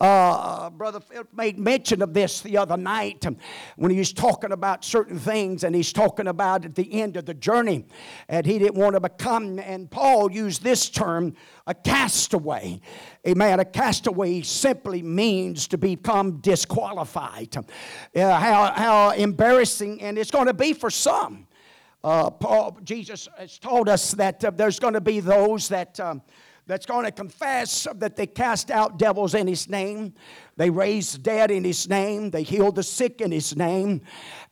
Uh, 0.00 0.70
Brother 0.70 1.00
Phil 1.00 1.24
made 1.32 1.58
mention 1.58 2.02
of 2.02 2.12
this 2.12 2.40
the 2.40 2.58
other 2.58 2.76
night 2.76 3.24
when 3.76 3.90
he 3.90 3.98
was 3.98 4.12
talking 4.12 4.52
about 4.52 4.84
certain 4.84 5.18
things 5.18 5.51
and 5.62 5.74
he's 5.74 5.92
talking 5.92 6.26
about 6.26 6.64
at 6.64 6.74
the 6.74 7.00
end 7.00 7.16
of 7.16 7.26
the 7.26 7.34
journey 7.34 7.84
and 8.28 8.46
he 8.46 8.58
didn't 8.58 8.76
want 8.76 8.94
to 8.94 9.00
become, 9.00 9.58
and 9.58 9.90
Paul 9.90 10.32
used 10.32 10.62
this 10.62 10.88
term, 10.88 11.34
a 11.66 11.74
castaway. 11.74 12.80
Amen. 13.26 13.60
A 13.60 13.64
castaway 13.64 14.42
simply 14.42 15.02
means 15.02 15.68
to 15.68 15.78
become 15.78 16.38
disqualified. 16.38 17.54
Uh, 17.56 17.62
how, 18.14 18.72
how 18.72 19.10
embarrassing, 19.10 20.00
and 20.02 20.18
it's 20.18 20.30
going 20.30 20.46
to 20.46 20.54
be 20.54 20.72
for 20.72 20.90
some. 20.90 21.46
Uh, 22.02 22.30
Paul, 22.30 22.78
Jesus 22.82 23.28
has 23.38 23.58
told 23.58 23.88
us 23.88 24.12
that 24.12 24.44
uh, 24.44 24.50
there's 24.50 24.80
going 24.80 24.94
to 24.94 25.00
be 25.00 25.20
those 25.20 25.68
that. 25.68 26.00
Um, 26.00 26.22
that's 26.66 26.86
going 26.86 27.04
to 27.04 27.10
confess 27.10 27.88
that 27.96 28.14
they 28.14 28.26
cast 28.26 28.70
out 28.70 28.96
devils 28.98 29.34
in 29.34 29.48
his 29.48 29.68
name. 29.68 30.14
They 30.56 30.70
raised 30.70 31.22
dead 31.22 31.50
in 31.50 31.64
his 31.64 31.88
name. 31.88 32.30
They 32.30 32.42
healed 32.42 32.76
the 32.76 32.82
sick 32.82 33.20
in 33.20 33.32
his 33.32 33.56
name. 33.56 34.02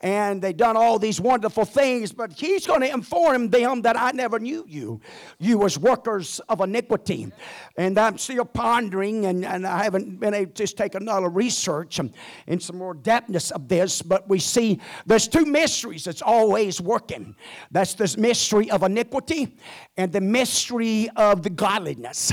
And 0.01 0.41
they 0.41 0.55
done 0.55 0.77
all 0.77 0.99
these 0.99 1.21
wonderful 1.21 1.67
things. 1.67 2.11
But 2.11 2.33
he's 2.33 2.67
going 2.67 2.81
to 2.81 2.91
inform 2.91 3.51
them 3.51 3.83
that 3.83 3.99
I 3.99 4.13
never 4.13 4.39
knew 4.39 4.65
you. 4.67 5.01
You 5.39 5.59
was 5.59 5.79
workers 5.79 6.41
of 6.49 6.63
iniquity. 6.63 7.31
And 7.77 7.99
I'm 7.99 8.17
still 8.17 8.47
pondering, 8.47 9.27
and, 9.27 9.45
and 9.45 9.67
I 9.67 9.85
haven't 9.85 10.19
been 10.19 10.33
able 10.33 10.53
to 10.53 10.57
just 10.57 10.79
take 10.79 10.95
another 10.95 11.29
research 11.29 11.99
and, 11.99 12.13
some 12.61 12.77
more 12.77 12.95
depthness 12.95 13.53
of 13.53 13.69
this. 13.69 14.03
But 14.03 14.29
we 14.29 14.39
see 14.39 14.81
there's 15.07 15.29
two 15.29 15.45
mysteries 15.45 16.05
that's 16.05 16.23
always 16.23 16.81
working. 16.81 17.35
That's 17.71 17.95
this 17.95 18.17
mystery 18.17 18.71
of 18.71 18.83
iniquity 18.83 19.57
and 19.97 20.13
the 20.13 20.21
mystery 20.21 21.09
of 21.17 21.43
the 21.43 21.51
godliness. 21.51 22.33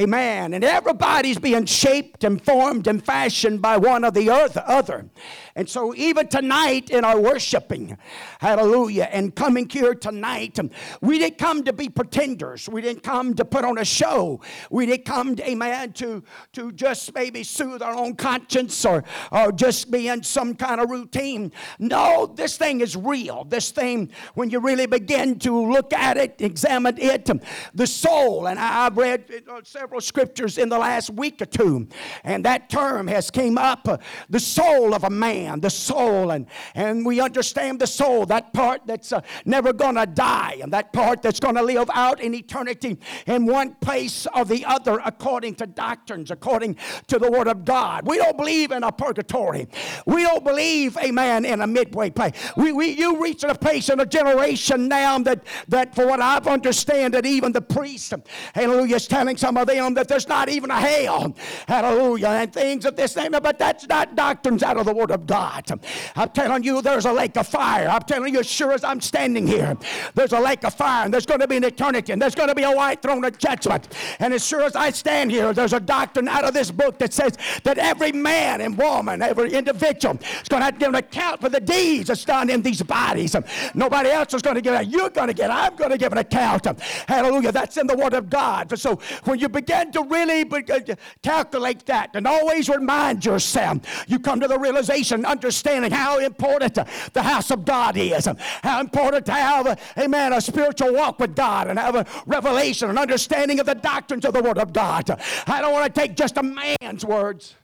Amen. 0.00 0.54
And 0.54 0.64
everybody's 0.64 1.38
being 1.38 1.66
shaped 1.66 2.24
and 2.24 2.42
formed 2.42 2.86
and 2.86 2.93
fashioned 3.00 3.62
by 3.62 3.76
one 3.76 4.04
or 4.04 4.10
the 4.10 4.30
other. 4.30 5.08
And 5.56 5.68
so, 5.68 5.94
even 5.94 6.26
tonight 6.26 6.90
in 6.90 7.04
our 7.04 7.20
worshiping, 7.20 7.96
hallelujah, 8.40 9.08
and 9.12 9.32
coming 9.32 9.68
here 9.68 9.94
tonight, 9.94 10.58
we 11.00 11.20
didn't 11.20 11.38
come 11.38 11.62
to 11.62 11.72
be 11.72 11.88
pretenders. 11.88 12.68
We 12.68 12.80
didn't 12.80 13.04
come 13.04 13.34
to 13.34 13.44
put 13.44 13.64
on 13.64 13.78
a 13.78 13.84
show. 13.84 14.40
We 14.70 14.86
didn't 14.86 15.04
come, 15.04 15.36
to, 15.36 15.48
amen, 15.48 15.92
to, 15.92 16.24
to 16.54 16.72
just 16.72 17.14
maybe 17.14 17.44
soothe 17.44 17.82
our 17.82 17.94
own 17.94 18.16
conscience 18.16 18.84
or, 18.84 19.04
or 19.30 19.52
just 19.52 19.92
be 19.92 20.08
in 20.08 20.24
some 20.24 20.56
kind 20.56 20.80
of 20.80 20.90
routine. 20.90 21.52
No, 21.78 22.26
this 22.26 22.56
thing 22.56 22.80
is 22.80 22.96
real. 22.96 23.44
This 23.44 23.70
thing, 23.70 24.10
when 24.34 24.50
you 24.50 24.58
really 24.58 24.86
begin 24.86 25.38
to 25.40 25.70
look 25.70 25.92
at 25.92 26.16
it, 26.16 26.34
examine 26.40 26.98
it, 26.98 27.30
the 27.74 27.86
soul, 27.86 28.48
and 28.48 28.58
I've 28.58 28.96
read 28.96 29.44
uh, 29.48 29.60
several 29.62 30.00
scriptures 30.00 30.58
in 30.58 30.68
the 30.68 30.78
last 30.78 31.10
week 31.10 31.40
or 31.40 31.46
two, 31.46 31.86
and 32.24 32.44
that 32.44 32.68
term 32.68 33.06
has 33.06 33.30
came 33.30 33.56
up, 33.56 33.86
uh, 33.86 33.98
the 34.28 34.40
soul 34.40 34.94
of 34.94 35.04
a 35.04 35.10
man, 35.10 35.43
the 35.62 35.70
soul, 35.70 36.30
and, 36.30 36.46
and 36.74 37.04
we 37.04 37.20
understand 37.20 37.80
the 37.80 37.86
soul, 37.86 38.26
that 38.26 38.52
part 38.52 38.82
that's 38.86 39.12
uh, 39.12 39.20
never 39.44 39.72
going 39.72 39.96
to 39.96 40.06
die, 40.06 40.58
and 40.62 40.72
that 40.72 40.92
part 40.92 41.22
that's 41.22 41.40
going 41.40 41.54
to 41.56 41.62
live 41.62 41.90
out 41.92 42.20
in 42.20 42.34
eternity 42.34 42.98
in 43.26 43.46
one 43.46 43.74
place 43.76 44.26
or 44.34 44.44
the 44.44 44.64
other 44.64 45.00
according 45.04 45.54
to 45.56 45.66
doctrines, 45.66 46.30
according 46.30 46.76
to 47.08 47.18
the 47.18 47.30
Word 47.30 47.48
of 47.48 47.64
God. 47.64 48.06
We 48.06 48.16
don't 48.16 48.36
believe 48.36 48.70
in 48.72 48.82
a 48.82 48.92
purgatory. 48.92 49.68
We 50.06 50.22
don't 50.22 50.44
believe, 50.44 50.96
amen, 50.96 51.44
in 51.44 51.60
a 51.60 51.66
midway 51.66 52.10
place. 52.10 52.32
We, 52.56 52.72
we, 52.72 52.90
you 52.90 53.22
reach 53.22 53.44
a 53.44 53.54
place 53.54 53.88
in 53.88 54.00
a 54.00 54.06
generation 54.06 54.88
now 54.88 55.18
that, 55.20 55.44
that 55.68 55.94
for 55.94 56.06
what 56.06 56.20
I've 56.20 56.46
understand, 56.46 57.14
that 57.14 57.26
even 57.26 57.52
the 57.52 57.60
priest, 57.60 58.14
hallelujah, 58.54 58.96
is 58.96 59.06
telling 59.06 59.36
some 59.36 59.56
of 59.56 59.66
them 59.66 59.94
that 59.94 60.08
there's 60.08 60.28
not 60.28 60.48
even 60.48 60.70
a 60.70 60.80
hell, 60.80 61.34
hallelujah, 61.68 62.28
and 62.28 62.52
things 62.52 62.84
of 62.84 62.96
this 62.96 63.16
name, 63.16 63.32
but 63.32 63.58
that's 63.58 63.86
not 63.88 64.14
doctrines 64.14 64.62
out 64.62 64.76
of 64.76 64.86
the 64.86 64.94
Word 64.94 65.10
of 65.10 65.26
God. 65.26 65.33
I'm 65.34 66.30
telling 66.30 66.62
you, 66.62 66.82
there's 66.82 67.06
a 67.06 67.12
lake 67.12 67.36
of 67.36 67.46
fire. 67.46 67.88
I'm 67.88 68.02
telling 68.02 68.32
you, 68.32 68.40
as 68.40 68.46
sure 68.46 68.72
as 68.72 68.84
I'm 68.84 69.00
standing 69.00 69.46
here, 69.46 69.76
there's 70.14 70.32
a 70.32 70.40
lake 70.40 70.64
of 70.64 70.74
fire, 70.74 71.04
and 71.04 71.12
there's 71.12 71.26
going 71.26 71.40
to 71.40 71.48
be 71.48 71.56
an 71.56 71.64
eternity, 71.64 72.12
and 72.12 72.20
there's 72.20 72.34
going 72.34 72.48
to 72.48 72.54
be 72.54 72.62
a 72.62 72.70
white 72.70 73.02
throne 73.02 73.24
of 73.24 73.36
judgment. 73.38 73.88
And 74.18 74.32
as 74.32 74.44
sure 74.44 74.62
as 74.62 74.76
I 74.76 74.90
stand 74.90 75.30
here, 75.30 75.52
there's 75.52 75.72
a 75.72 75.80
doctrine 75.80 76.28
out 76.28 76.44
of 76.44 76.54
this 76.54 76.70
book 76.70 76.98
that 76.98 77.12
says 77.12 77.36
that 77.64 77.78
every 77.78 78.12
man 78.12 78.60
and 78.60 78.76
woman, 78.76 79.22
every 79.22 79.52
individual 79.52 80.18
is 80.40 80.48
going 80.48 80.60
to 80.60 80.64
have 80.64 80.74
to 80.74 80.80
give 80.80 80.88
an 80.88 80.94
account 80.96 81.40
for 81.40 81.48
the 81.48 81.60
deeds 81.60 82.08
that's 82.08 82.24
done 82.24 82.50
in 82.50 82.62
these 82.62 82.82
bodies. 82.82 83.36
Nobody 83.74 84.10
else 84.10 84.34
is 84.34 84.42
going 84.42 84.56
to 84.56 84.62
give 84.62 84.74
it. 84.74 84.88
You're 84.88 85.10
going 85.10 85.28
to 85.28 85.34
get. 85.34 85.50
I'm 85.50 85.74
going 85.76 85.90
to 85.90 85.98
give 85.98 86.12
an 86.12 86.18
account. 86.18 86.66
Hallelujah. 87.08 87.52
That's 87.52 87.76
in 87.76 87.86
the 87.86 87.96
Word 87.96 88.14
of 88.14 88.30
God. 88.30 88.78
So 88.78 89.00
when 89.24 89.38
you 89.38 89.48
begin 89.48 89.92
to 89.92 90.02
really 90.02 90.42
uh, 90.42 90.94
calculate 91.22 91.86
that 91.86 92.10
and 92.14 92.26
always 92.26 92.68
remind 92.68 93.24
yourself, 93.24 93.78
you 94.06 94.18
come 94.18 94.40
to 94.40 94.48
the 94.48 94.58
realization, 94.58 95.23
understanding 95.24 95.90
how 95.90 96.18
important 96.18 96.78
the 97.12 97.22
house 97.22 97.50
of 97.50 97.64
God 97.64 97.96
is, 97.96 98.28
how 98.62 98.80
important 98.80 99.26
to 99.26 99.32
have, 99.32 99.80
amen, 99.98 100.32
a 100.32 100.40
spiritual 100.40 100.92
walk 100.92 101.18
with 101.18 101.34
God 101.34 101.68
and 101.68 101.78
have 101.78 101.94
a 101.94 102.06
revelation 102.26 102.90
and 102.90 102.98
understanding 102.98 103.60
of 103.60 103.66
the 103.66 103.74
doctrines 103.74 104.24
of 104.24 104.32
the 104.32 104.42
Word 104.42 104.58
of 104.58 104.72
God. 104.72 105.10
I 105.46 105.60
don't 105.60 105.72
want 105.72 105.92
to 105.92 106.00
take 106.00 106.16
just 106.16 106.36
a 106.36 106.42
man's 106.42 107.04
words. 107.04 107.54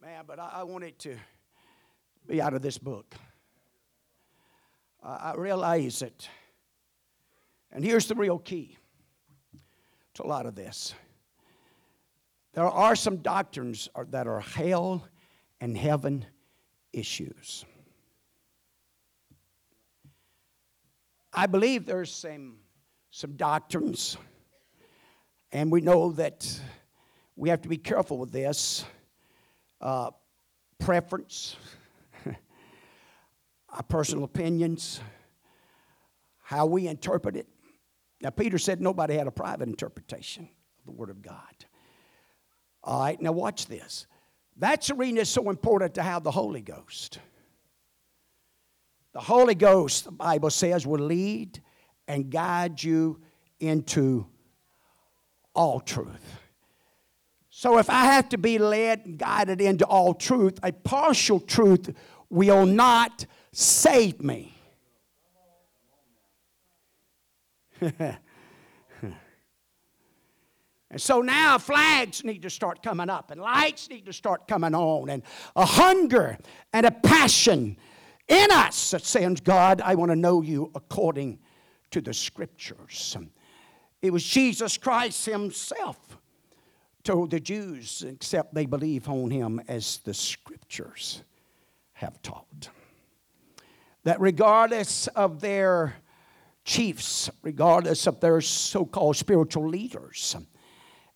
Man, 0.00 0.24
but 0.26 0.38
I, 0.38 0.50
I 0.56 0.62
want 0.64 0.84
it 0.84 0.98
to 1.00 1.16
be 2.26 2.40
out 2.40 2.54
of 2.54 2.62
this 2.62 2.78
book. 2.78 3.14
I 5.02 5.34
realize 5.36 6.00
it. 6.00 6.28
And 7.70 7.84
here's 7.84 8.06
the 8.06 8.14
real 8.14 8.38
key 8.38 8.78
to 10.14 10.22
a 10.22 10.26
lot 10.28 10.46
of 10.46 10.54
this 10.54 10.94
there 12.54 12.68
are 12.68 12.94
some 12.94 13.18
doctrines 13.18 13.88
that 14.10 14.26
are 14.26 14.40
hell 14.40 15.06
and 15.60 15.76
heaven 15.76 16.24
issues. 16.92 17.64
I 21.32 21.46
believe 21.46 21.84
there's 21.84 22.14
some, 22.14 22.58
some 23.10 23.32
doctrines, 23.32 24.16
and 25.50 25.70
we 25.70 25.80
know 25.80 26.12
that 26.12 26.48
we 27.34 27.48
have 27.48 27.60
to 27.62 27.68
be 27.68 27.76
careful 27.76 28.18
with 28.18 28.30
this. 28.30 28.84
Uh, 29.80 30.10
preference, 30.78 31.56
our 33.70 33.82
personal 33.84 34.24
opinions, 34.24 35.00
how 36.42 36.66
we 36.66 36.86
interpret 36.86 37.36
it. 37.36 37.48
Now, 38.20 38.30
Peter 38.30 38.58
said 38.58 38.80
nobody 38.80 39.14
had 39.14 39.26
a 39.26 39.32
private 39.32 39.68
interpretation 39.68 40.48
of 40.78 40.86
the 40.86 40.92
Word 40.92 41.10
of 41.10 41.22
God. 41.22 41.63
All 42.84 43.00
right, 43.00 43.20
now 43.20 43.32
watch 43.32 43.66
this. 43.66 44.06
That's 44.56 44.88
the 44.88 44.94
reason 44.94 45.18
it's 45.18 45.30
so 45.30 45.48
important 45.50 45.94
to 45.94 46.02
have 46.02 46.22
the 46.22 46.30
Holy 46.30 46.60
Ghost. 46.60 47.18
The 49.14 49.20
Holy 49.20 49.54
Ghost, 49.54 50.04
the 50.04 50.12
Bible 50.12 50.50
says, 50.50 50.86
will 50.86 51.00
lead 51.04 51.62
and 52.06 52.30
guide 52.30 52.82
you 52.82 53.20
into 53.58 54.26
all 55.54 55.80
truth. 55.80 56.40
So 57.48 57.78
if 57.78 57.88
I 57.88 58.04
have 58.04 58.28
to 58.30 58.38
be 58.38 58.58
led 58.58 59.06
and 59.06 59.18
guided 59.18 59.60
into 59.60 59.86
all 59.86 60.12
truth, 60.12 60.58
a 60.62 60.72
partial 60.72 61.40
truth 61.40 61.94
will 62.28 62.66
not 62.66 63.24
save 63.52 64.20
me. 64.20 64.54
and 70.94 71.02
so 71.02 71.22
now 71.22 71.58
flags 71.58 72.22
need 72.22 72.42
to 72.42 72.50
start 72.50 72.80
coming 72.80 73.10
up, 73.10 73.32
and 73.32 73.40
lights 73.40 73.90
need 73.90 74.06
to 74.06 74.12
start 74.12 74.46
coming 74.46 74.76
on, 74.76 75.10
and 75.10 75.24
a 75.56 75.64
hunger 75.64 76.38
and 76.72 76.86
a 76.86 76.92
passion 76.92 77.76
in 78.28 78.52
us 78.52 78.92
that 78.92 79.02
says, 79.02 79.40
God, 79.40 79.80
I 79.80 79.96
want 79.96 80.12
to 80.12 80.16
know 80.16 80.40
you 80.40 80.70
according 80.72 81.40
to 81.90 82.00
the 82.00 82.14
scriptures. 82.14 83.16
It 84.02 84.12
was 84.12 84.22
Jesus 84.22 84.78
Christ 84.78 85.26
Himself 85.26 85.98
told 87.02 87.32
the 87.32 87.40
Jews, 87.40 88.04
except 88.06 88.54
they 88.54 88.66
believe 88.66 89.08
on 89.08 89.32
Him 89.32 89.60
as 89.66 89.96
the 90.04 90.14
scriptures 90.14 91.24
have 91.94 92.22
taught. 92.22 92.68
That 94.04 94.20
regardless 94.20 95.08
of 95.08 95.40
their 95.40 95.96
chiefs, 96.64 97.30
regardless 97.42 98.06
of 98.06 98.20
their 98.20 98.40
so 98.40 98.84
called 98.84 99.16
spiritual 99.16 99.68
leaders, 99.68 100.36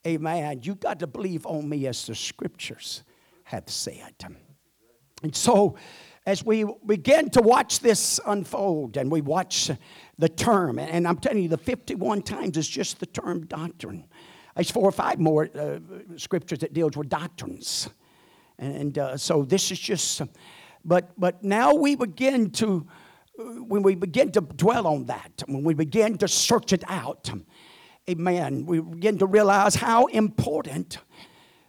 amen, 0.06 0.60
you've 0.62 0.80
got 0.80 1.00
to 1.00 1.06
believe 1.06 1.46
on 1.46 1.68
me 1.68 1.86
as 1.86 2.06
the 2.06 2.14
scriptures 2.14 3.02
have 3.44 3.68
said. 3.68 4.14
And 5.22 5.34
so, 5.34 5.76
as 6.26 6.44
we 6.44 6.66
begin 6.84 7.30
to 7.30 7.40
watch 7.40 7.80
this 7.80 8.20
unfold 8.26 8.98
and 8.98 9.10
we 9.10 9.22
watch 9.22 9.70
the 10.18 10.28
term, 10.28 10.78
and 10.78 11.08
I'm 11.08 11.16
telling 11.16 11.42
you, 11.42 11.48
the 11.48 11.56
51 11.56 12.22
times 12.22 12.56
is 12.58 12.68
just 12.68 13.00
the 13.00 13.06
term 13.06 13.46
doctrine. 13.46 14.04
There's 14.54 14.70
four 14.70 14.84
or 14.84 14.92
five 14.92 15.18
more 15.18 15.48
uh, 15.56 15.78
scriptures 16.16 16.58
that 16.58 16.74
deals 16.74 16.96
with 16.96 17.08
doctrines. 17.08 17.88
And 18.58 18.98
uh, 18.98 19.16
so 19.16 19.42
this 19.42 19.70
is 19.70 19.78
just, 19.78 20.20
but, 20.84 21.12
but 21.16 21.42
now 21.42 21.74
we 21.74 21.94
begin 21.94 22.50
to, 22.52 22.86
uh, 23.38 23.42
when 23.62 23.82
we 23.82 23.94
begin 23.94 24.32
to 24.32 24.40
dwell 24.40 24.86
on 24.86 25.06
that, 25.06 25.44
when 25.46 25.62
we 25.62 25.74
begin 25.74 26.18
to 26.18 26.28
search 26.28 26.72
it 26.72 26.84
out, 26.88 27.30
amen, 28.08 28.66
we 28.66 28.80
begin 28.80 29.18
to 29.18 29.26
realize 29.26 29.74
how 29.74 30.06
important 30.06 30.98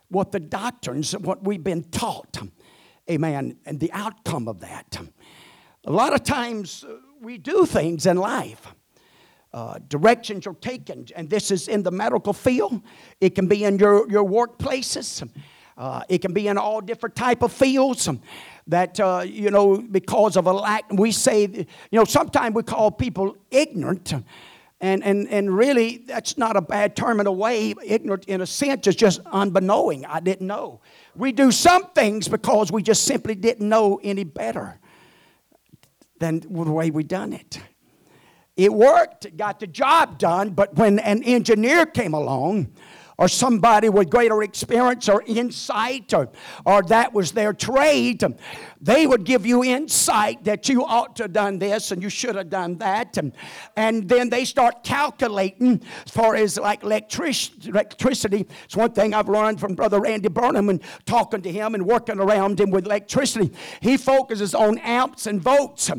what 0.10 0.32
the 0.32 0.40
doctrines, 0.40 1.12
what 1.18 1.44
we've 1.44 1.64
been 1.64 1.84
taught, 1.84 2.40
Amen. 3.10 3.58
And 3.66 3.80
the 3.80 3.92
outcome 3.92 4.48
of 4.48 4.60
that. 4.60 5.00
A 5.86 5.92
lot 5.92 6.14
of 6.14 6.24
times 6.24 6.84
uh, 6.84 6.98
we 7.20 7.40
do 7.40 7.66
things 7.66 8.06
in 8.06 8.18
life. 8.18 8.68
Uh, 9.52 9.80
directions 9.88 10.46
are 10.46 10.54
taken, 10.54 11.08
and 11.16 11.28
this 11.28 11.50
is 11.50 11.68
in 11.68 11.82
the 11.82 11.90
medical 11.90 12.34
field. 12.34 12.84
It 13.20 13.34
can 13.34 13.48
be 13.48 13.64
in 13.64 13.80
your, 13.80 14.10
your 14.12 14.24
workplaces. 14.24 15.28
Uh, 15.76 16.04
it 16.08 16.20
can 16.20 16.34
be 16.34 16.48
in 16.48 16.58
all 16.60 16.82
different 16.82 17.16
type 17.16 17.42
of 17.42 17.52
fields 17.52 18.08
that 18.68 19.00
uh, 19.00 19.24
you 19.26 19.50
know 19.50 19.78
because 19.78 20.38
of 20.38 20.46
a 20.46 20.54
lack 20.54 20.84
we 20.92 21.12
say 21.12 21.48
you 21.48 21.66
know 21.94 22.04
sometimes 22.04 22.54
we 22.54 22.62
call 22.62 22.92
people 22.92 23.36
ignorant 23.50 24.14
and, 24.82 25.04
and, 25.04 25.28
and 25.30 25.56
really 25.56 25.98
that's 25.98 26.38
not 26.38 26.56
a 26.56 26.62
bad 26.62 26.96
term 26.96 27.20
in 27.20 27.28
a 27.28 27.32
way. 27.32 27.74
Ignorant 27.84 28.26
in 28.26 28.42
a 28.42 28.46
sense 28.46 28.88
is 28.88 28.96
just 28.96 29.20
unbeknowing. 29.26 30.06
I 30.06 30.20
didn't 30.20 30.48
know. 30.48 30.82
We 31.16 31.32
do 31.32 31.52
some 31.52 31.88
things 31.92 32.28
because 32.28 32.72
we 32.72 32.82
just 32.82 33.04
simply 33.04 33.36
didn't 33.36 33.68
know 33.68 34.00
any 34.04 34.24
better 34.24 34.80
than 36.20 36.40
the 36.40 36.48
way 36.48 36.92
we 36.92 37.04
done 37.04 37.34
it. 37.34 37.60
It 38.56 38.74
worked, 38.74 39.38
got 39.38 39.60
the 39.60 39.68
job 39.68 40.18
done, 40.18 40.52
but 40.52 40.76
when 40.76 41.00
an 41.00 41.24
engineer 41.24 41.86
came 41.86 42.14
along, 42.14 42.74
or 43.18 43.28
somebody 43.28 43.90
with 43.90 44.10
greater 44.10 44.42
experience 44.44 45.10
or 45.10 45.22
insight, 45.28 46.14
or, 46.14 46.30
or 46.66 46.82
that 46.84 47.14
was 47.14 47.34
their 47.34 47.52
trade, 47.52 48.24
they 48.82 49.06
would 49.06 49.26
give 49.26 49.46
you 49.46 49.64
insight 49.64 50.44
that 50.46 50.70
you 50.70 50.86
ought 50.86 51.16
to 51.18 51.24
have 51.24 51.34
done 51.34 51.60
this 51.60 51.92
and 51.92 52.02
you 52.02 52.10
should 52.10 52.36
have 52.36 52.50
done 52.50 52.78
that. 52.78 53.18
And, 53.18 53.34
and 53.76 54.08
then 54.08 54.30
they 54.30 54.46
start 54.46 54.84
calculating 54.84 55.82
as 56.06 56.12
far 56.12 56.36
as 56.36 56.58
like 56.58 56.84
electric, 56.84 57.66
electricity. 57.66 58.48
It's 58.64 58.76
one 58.76 58.92
thing 58.92 59.14
I've 59.14 59.28
learned 59.28 59.60
from 59.60 59.76
Brother 59.76 60.00
Randy 60.00 60.30
Burnham 60.30 60.70
and 60.70 60.82
talking 61.06 61.42
to 61.42 61.52
him 61.52 61.76
and 61.76 61.86
working 61.86 62.20
around 62.20 62.60
him 62.60 62.72
with 62.72 62.86
electricity. 62.86 63.52
He 63.82 63.98
focuses 63.98 64.56
on 64.56 64.78
amps 64.80 65.28
and 65.28 65.42
volts. 65.42 65.92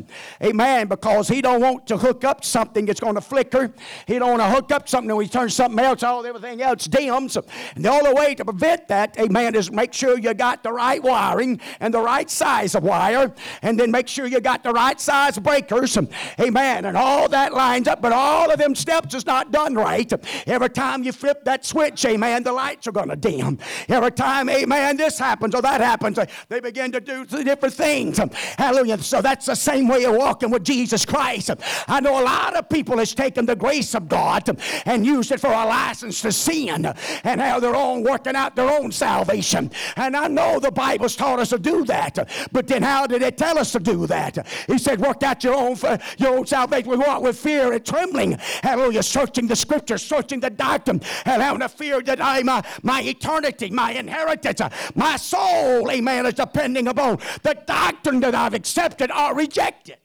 Amen. 0.43 0.87
Because 0.87 1.27
he 1.27 1.41
don't 1.41 1.61
want 1.61 1.85
to 1.87 1.97
hook 1.97 2.23
up 2.23 2.43
something 2.43 2.85
that's 2.85 2.99
going 2.99 3.15
to 3.15 3.21
flicker. 3.21 3.73
He 4.07 4.17
don't 4.17 4.39
want 4.39 4.41
to 4.41 4.49
hook 4.49 4.71
up 4.71 4.89
something 4.89 5.15
when 5.15 5.25
he 5.25 5.29
turns 5.29 5.53
something 5.53 5.79
else, 5.79 6.01
all 6.01 6.25
everything 6.25 6.61
else 6.61 6.85
dims. 6.85 7.37
And 7.75 7.85
the 7.85 7.89
only 7.89 8.13
way 8.13 8.33
to 8.35 8.43
prevent 8.43 8.87
that, 8.87 9.19
amen, 9.19 9.53
is 9.53 9.71
make 9.71 9.93
sure 9.93 10.17
you 10.17 10.33
got 10.33 10.63
the 10.63 10.71
right 10.71 11.01
wiring 11.01 11.59
and 11.79 11.93
the 11.93 12.01
right 12.01 12.29
size 12.29 12.70
size 12.71 12.75
of 12.75 12.83
wire, 12.83 13.33
and 13.61 13.79
then 13.79 13.91
make 13.91 14.07
sure 14.07 14.25
you 14.27 14.39
got 14.39 14.63
the 14.63 14.71
right 14.71 14.99
size 14.99 15.37
breakers. 15.37 15.97
Amen. 16.39 16.85
And 16.85 16.97
all 16.97 17.27
that 17.29 17.53
lines 17.53 17.87
up, 17.87 18.01
but 18.01 18.13
all 18.13 18.51
of 18.51 18.57
them 18.57 18.75
steps 18.75 19.13
is 19.13 19.25
not 19.25 19.51
done 19.51 19.75
right. 19.75 20.11
Every 20.47 20.69
time 20.69 21.03
you 21.03 21.11
flip 21.11 21.43
that 21.45 21.65
switch, 21.65 22.05
amen, 22.05 22.43
the 22.43 22.53
lights 22.53 22.87
are 22.87 22.91
going 22.91 23.09
to 23.09 23.15
dim. 23.15 23.59
Every 23.89 24.11
time, 24.11 24.49
amen, 24.49 24.97
this 24.97 25.19
happens 25.19 25.55
or 25.55 25.61
that 25.61 25.81
happens, 25.81 26.19
they 26.49 26.59
begin 26.59 26.91
to 26.91 26.99
do 26.99 27.25
different 27.25 27.73
things. 27.73 28.19
Hallelujah. 28.57 28.99
So 28.99 29.21
that's 29.21 29.45
the 29.45 29.55
same 29.55 29.87
way 29.87 30.05
of 30.05 30.15
walking 30.15 30.51
with 30.51 30.63
Jesus 30.63 31.05
Christ. 31.05 31.51
I 31.87 31.99
know 31.99 32.21
a 32.21 32.23
lot 32.23 32.55
of 32.55 32.69
people 32.69 32.97
has 32.97 33.13
taken 33.13 33.45
the 33.45 33.55
grace 33.55 33.93
of 33.95 34.07
God 34.07 34.49
and 34.85 35.05
used 35.05 35.31
it 35.31 35.39
for 35.39 35.51
a 35.51 35.65
license 35.65 36.21
to 36.21 36.31
sin 36.31 36.85
and 37.23 37.41
how 37.41 37.59
they're 37.59 37.71
working 37.81 38.35
out 38.35 38.55
their 38.55 38.69
own 38.69 38.91
salvation. 38.91 39.71
And 39.95 40.15
I 40.15 40.27
know 40.27 40.59
the 40.59 40.71
Bible's 40.71 41.15
taught 41.15 41.39
us 41.39 41.49
to 41.49 41.59
do 41.59 41.83
that. 41.85 42.29
But 42.51 42.60
but 42.61 42.67
then 42.67 42.83
how 42.83 43.07
did 43.07 43.23
it 43.23 43.39
tell 43.39 43.57
us 43.57 43.71
to 43.71 43.79
do 43.79 44.05
that? 44.05 44.45
He 44.67 44.77
said, 44.77 45.01
work 45.01 45.23
out 45.23 45.43
your 45.43 45.55
own, 45.55 45.75
uh, 45.81 45.97
your 46.19 46.37
own 46.37 46.45
salvation 46.45 46.91
with 46.91 46.99
what? 46.99 47.23
With 47.23 47.35
fear 47.35 47.73
and 47.73 47.83
trembling. 47.83 48.33
Hallelujah. 48.61 49.01
Searching 49.01 49.47
the 49.47 49.55
scriptures, 49.55 50.05
searching 50.05 50.41
the 50.41 50.51
doctrine, 50.51 51.01
and 51.25 51.41
having 51.41 51.63
a 51.63 51.69
fear 51.69 52.03
that 52.03 52.21
I, 52.21 52.43
my, 52.43 52.63
my 52.83 53.01
eternity, 53.01 53.71
my 53.71 53.93
inheritance, 53.93 54.61
uh, 54.61 54.69
my 54.93 55.17
soul, 55.17 55.89
amen, 55.89 56.27
is 56.27 56.35
depending 56.35 56.87
upon 56.87 57.17
the 57.41 57.57
doctrine 57.65 58.19
that 58.19 58.35
I've 58.35 58.53
accepted 58.53 59.09
or 59.09 59.33
rejected. 59.33 59.97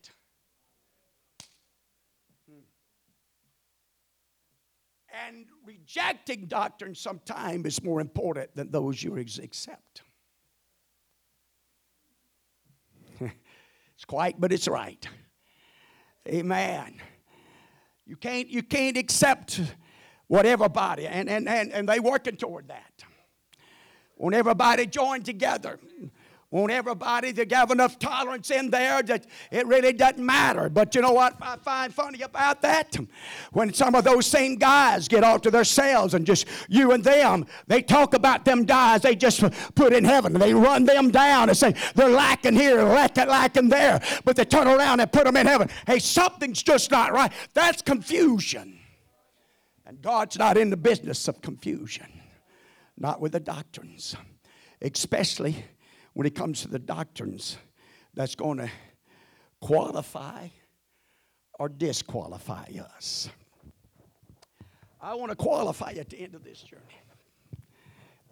And 5.29 5.45
rejecting 5.67 6.47
doctrine 6.47 6.95
sometimes 6.95 7.67
is 7.67 7.85
more 7.85 8.01
important 8.01 8.57
than 8.57 8.71
those 8.71 9.03
you 9.03 9.19
accept. 9.19 10.01
Quiet, 14.07 14.37
but 14.39 14.53
it's 14.53 14.69
right. 14.69 15.07
Amen. 16.29 17.01
You 18.07 18.17
can't, 18.17 18.49
you 18.49 18.63
can't 18.63 18.97
accept 18.97 19.61
what 20.29 20.47
everybody, 20.47 21.07
and, 21.07 21.29
and, 21.29 21.49
and, 21.49 21.73
and 21.73 21.89
they 21.89 22.01
working 22.01 22.37
toward 22.37 22.69
that. 22.69 23.05
Want 24.17 24.35
everybody 24.35 24.87
join 24.87 25.23
together. 25.23 25.79
Want 26.51 26.71
everybody 26.71 27.33
to 27.33 27.57
have 27.57 27.73
enough 27.73 27.99
tolerance 27.99 28.53
in 28.53 28.71
there 28.71 29.03
that 29.03 29.27
it 29.51 29.67
really 29.67 29.93
doesn't 29.93 30.25
matter. 30.25 30.69
But 30.69 30.95
you 30.95 31.03
know 31.03 31.11
what 31.11 31.35
I 31.41 31.57
find 31.57 31.93
funny 31.93 32.23
about 32.23 32.63
that? 32.63 32.97
When 33.53 33.75
some 33.75 33.97
of 33.97 34.05
those 34.05 34.27
same 34.27 34.55
guys 34.55 35.09
get 35.09 35.25
off 35.25 35.43
to 35.43 35.51
their 35.51 35.65
cells 35.65 36.15
and 36.15 36.25
just 36.25 36.47
you 36.69 36.93
and 36.93 37.03
them, 37.03 37.47
they 37.67 37.83
talk 37.83 38.15
about 38.15 38.45
them 38.45 38.65
guys 38.65 39.03
they 39.03 39.17
just 39.17 39.43
put 39.75 39.93
in 39.93 40.05
heaven. 40.05 40.35
They 40.35 40.55
run 40.55 40.85
them 40.85 41.11
down 41.11 41.49
and 41.49 41.59
say 41.59 41.75
they're 41.97 42.09
lacking 42.09 42.55
here, 42.55 42.81
lacking, 42.85 43.27
lacking 43.27 43.69
there. 43.69 44.01
But 44.25 44.37
they 44.37 44.45
turn 44.45 44.69
around 44.69 45.01
and 45.01 45.11
put 45.11 45.25
them 45.25 45.37
in 45.37 45.47
heaven. 45.47 45.69
Hey, 45.85 45.99
something's 45.99 46.63
just 46.63 46.93
not 46.93 47.13
right. 47.13 47.33
That's 47.55 47.83
confusion. 47.83 48.79
And 49.85 50.01
God's 50.01 50.39
not 50.39 50.57
in 50.57 50.71
the 50.71 50.77
business 50.77 51.27
of 51.27 51.43
confusion, 51.43 52.07
not 52.97 53.21
with 53.21 53.33
the 53.33 53.41
doctrines, 53.41 54.17
especially 54.81 55.65
when 56.17 56.27
it 56.27 56.35
comes 56.35 56.63
to 56.63 56.69
the 56.69 56.79
doctrines 56.79 57.59
that's 58.15 58.35
going 58.35 58.57
to 58.57 58.71
qualify 59.61 60.49
or 61.59 61.69
disqualify 61.69 62.65
us. 62.97 63.29
I 64.99 65.15
want 65.15 65.31
to 65.31 65.37
qualify 65.37 65.93
at 65.99 66.09
the 66.09 66.19
end 66.19 66.35
of 66.35 66.43
this 66.43 66.63
journey. 66.63 66.83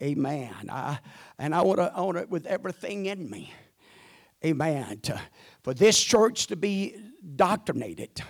Amen. 0.00 0.54
I, 0.70 0.98
and 1.38 1.54
I 1.54 1.60
want 1.60 1.78
to 1.78 1.94
own 1.94 2.16
it 2.16 2.30
with 2.30 2.46
everything 2.46 3.04
in 3.04 3.28
me. 3.28 3.52
Amen. 4.42 5.00
To, 5.00 5.20
for 5.62 5.74
this 5.74 6.02
church 6.02 6.46
to 6.46 6.56
be 6.56 6.96
doctrinated, 7.36 8.22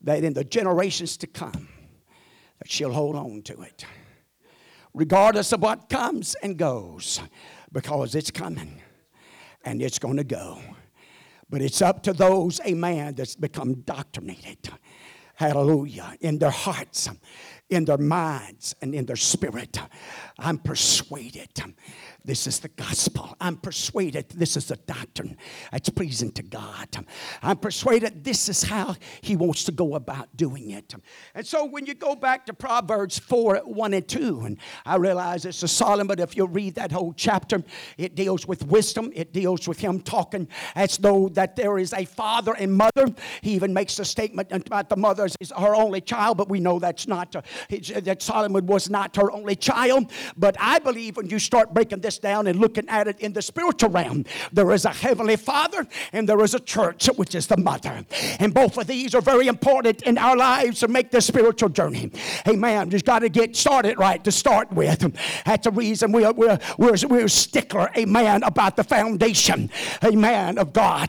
that 0.00 0.24
in 0.24 0.32
the 0.32 0.42
generations 0.42 1.18
to 1.18 1.26
come, 1.26 1.68
that 2.60 2.70
she'll 2.70 2.94
hold 2.94 3.14
on 3.14 3.42
to 3.42 3.60
it. 3.60 3.84
Regardless 4.94 5.52
of 5.52 5.60
what 5.60 5.90
comes 5.90 6.34
and 6.42 6.56
goes 6.56 7.20
because 7.72 8.14
it's 8.14 8.30
coming 8.30 8.80
and 9.64 9.82
it's 9.82 9.98
going 9.98 10.16
to 10.16 10.24
go. 10.24 10.60
But 11.48 11.62
it's 11.62 11.82
up 11.82 12.02
to 12.04 12.12
those, 12.12 12.60
amen, 12.66 13.14
that's 13.14 13.34
become 13.34 13.74
doctrinated. 13.82 14.70
Hallelujah. 15.34 16.14
In 16.20 16.38
their 16.38 16.50
hearts 16.50 17.08
in 17.70 17.84
their 17.84 17.98
minds 17.98 18.74
and 18.82 18.94
in 18.94 19.06
their 19.06 19.16
spirit. 19.16 19.78
I'm 20.38 20.58
persuaded 20.58 21.48
this 22.24 22.46
is 22.46 22.60
the 22.60 22.68
gospel. 22.68 23.36
I'm 23.40 23.56
persuaded 23.56 24.28
this 24.30 24.56
is 24.56 24.70
a 24.70 24.76
doctrine 24.76 25.36
that's 25.72 25.88
pleasing 25.88 26.32
to 26.32 26.42
God. 26.42 26.88
I'm 27.42 27.56
persuaded 27.56 28.24
this 28.24 28.48
is 28.48 28.62
how 28.62 28.96
He 29.20 29.36
wants 29.36 29.64
to 29.64 29.72
go 29.72 29.94
about 29.94 30.34
doing 30.36 30.70
it. 30.70 30.94
And 31.34 31.46
so 31.46 31.64
when 31.64 31.86
you 31.86 31.94
go 31.94 32.14
back 32.14 32.46
to 32.46 32.54
Proverbs 32.54 33.18
4 33.18 33.58
1 33.64 33.94
and 33.94 34.08
2, 34.08 34.40
and 34.40 34.58
I 34.84 34.96
realize 34.96 35.44
it's 35.44 35.62
a 35.62 35.68
Solomon, 35.68 36.06
but 36.06 36.20
if 36.20 36.36
you 36.36 36.46
read 36.46 36.74
that 36.74 36.92
whole 36.92 37.12
chapter, 37.12 37.62
it 37.98 38.14
deals 38.14 38.46
with 38.46 38.66
wisdom, 38.66 39.10
it 39.14 39.32
deals 39.32 39.66
with 39.66 39.78
him 39.78 40.00
talking 40.00 40.48
as 40.74 40.98
though 40.98 41.28
that 41.30 41.56
there 41.56 41.78
is 41.78 41.92
a 41.92 42.04
father 42.04 42.54
and 42.58 42.74
mother. 42.74 43.06
He 43.42 43.52
even 43.52 43.72
makes 43.72 43.98
a 43.98 44.04
statement 44.04 44.52
about 44.52 44.88
the 44.88 44.96
mother 44.96 45.26
is 45.40 45.52
her 45.56 45.74
only 45.74 46.00
child, 46.00 46.36
but 46.38 46.48
we 46.48 46.60
know 46.60 46.78
that's 46.78 47.06
not, 47.06 47.34
uh, 47.34 47.42
that 48.02 48.22
Solomon 48.22 48.66
was 48.66 48.90
not 48.90 49.16
her 49.16 49.30
only 49.32 49.56
child. 49.56 50.10
But 50.36 50.56
I 50.58 50.78
believe 50.78 51.16
when 51.16 51.28
you 51.28 51.38
start 51.38 51.72
breaking 51.74 52.00
this 52.00 52.09
down 52.18 52.46
and 52.46 52.58
looking 52.58 52.88
at 52.88 53.08
it 53.08 53.20
in 53.20 53.32
the 53.32 53.42
spiritual 53.42 53.90
realm, 53.90 54.24
there 54.52 54.70
is 54.72 54.84
a 54.84 54.90
heavenly 54.90 55.36
father 55.36 55.86
and 56.12 56.28
there 56.28 56.42
is 56.42 56.54
a 56.54 56.60
church, 56.60 57.06
which 57.16 57.34
is 57.34 57.46
the 57.46 57.56
mother. 57.56 58.04
And 58.38 58.52
both 58.54 58.76
of 58.78 58.86
these 58.86 59.14
are 59.14 59.20
very 59.20 59.48
important 59.48 60.02
in 60.02 60.18
our 60.18 60.36
lives 60.36 60.80
to 60.80 60.88
make 60.88 61.10
this 61.10 61.26
spiritual 61.26 61.68
journey. 61.68 62.10
Amen. 62.46 62.90
Just 62.90 63.04
got 63.04 63.20
to 63.20 63.28
get 63.28 63.56
started 63.56 63.98
right 63.98 64.22
to 64.24 64.32
start 64.32 64.72
with. 64.72 65.00
That's 65.44 65.64
the 65.64 65.72
reason 65.72 66.12
we're, 66.12 66.32
we're, 66.32 66.58
we're, 66.78 66.96
we're 67.08 67.28
stickler, 67.28 67.90
amen, 67.96 68.42
about 68.42 68.76
the 68.76 68.84
foundation, 68.84 69.70
amen, 70.04 70.58
of 70.58 70.72
God. 70.72 71.00